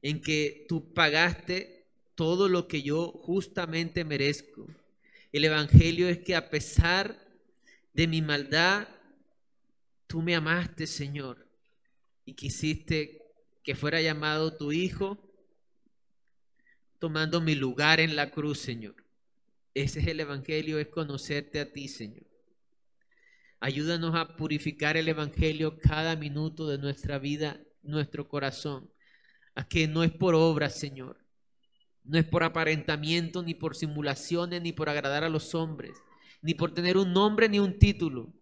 en 0.02 0.22
que 0.22 0.66
tú 0.68 0.94
pagaste 0.94 1.88
todo 2.16 2.50
lo 2.50 2.68
que 2.68 2.82
yo 2.82 3.12
justamente 3.12 4.04
merezco. 4.04 4.68
El 5.32 5.46
Evangelio 5.46 6.10
es 6.10 6.20
que 6.20 6.36
a 6.36 6.50
pesar 6.50 7.18
de 7.94 8.08
mi 8.08 8.22
maldad, 8.22 8.88
tú 10.12 10.22
me 10.22 10.36
amaste, 10.36 10.88
Señor, 10.88 11.48
y 12.26 12.34
quisiste 12.34 13.22
que 13.64 13.76
fuera 13.76 14.02
llamado 14.02 14.58
tu 14.58 14.74
Hijo, 14.74 15.18
tomando 17.00 17.40
mi 17.40 17.56
lugar 17.56 18.02
en 18.02 18.18
la 18.18 18.30
cruz, 18.30 18.60
Señor. 18.60 18.96
Ese 19.74 20.02
es 20.02 20.08
el 20.08 20.20
Evangelio, 20.20 20.80
es 20.80 20.90
conocerte 20.90 21.62
a 21.62 21.72
ti, 21.72 21.88
Señor. 21.88 22.26
Ayúdanos 23.62 24.14
a 24.14 24.36
purificar 24.36 24.98
el 24.98 25.08
Evangelio 25.08 25.80
cada 25.80 26.18
minuto 26.18 26.68
de 26.68 26.78
nuestra 26.78 27.18
vida, 27.18 27.62
nuestro 27.82 28.28
corazón. 28.28 28.92
A 29.56 29.66
que 29.66 29.88
no 29.88 30.04
es 30.04 30.12
por 30.12 30.36
obra, 30.36 30.70
Señor. 30.70 31.26
No 32.04 32.18
es 32.18 32.26
por 32.26 32.44
aparentamiento, 32.44 33.44
ni 33.44 33.54
por 33.54 33.78
simulaciones, 33.78 34.62
ni 34.62 34.74
por 34.74 34.90
agradar 34.90 35.24
a 35.24 35.30
los 35.30 35.56
hombres, 35.56 35.96
ni 36.42 36.54
por 36.54 36.74
tener 36.74 36.98
un 36.98 37.14
nombre 37.14 37.48
ni 37.48 37.60
un 37.60 37.80
título, 37.80 38.34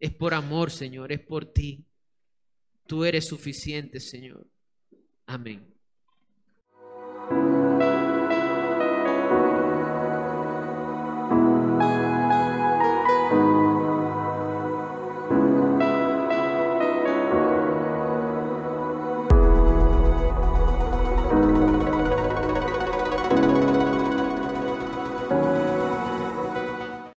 es 0.00 0.14
por 0.14 0.34
amor, 0.34 0.70
Señor, 0.70 1.12
es 1.12 1.20
por 1.20 1.52
ti. 1.52 1.84
Tú 2.86 3.04
eres 3.04 3.26
suficiente, 3.26 4.00
Señor. 4.00 4.46
Amén. 5.26 5.77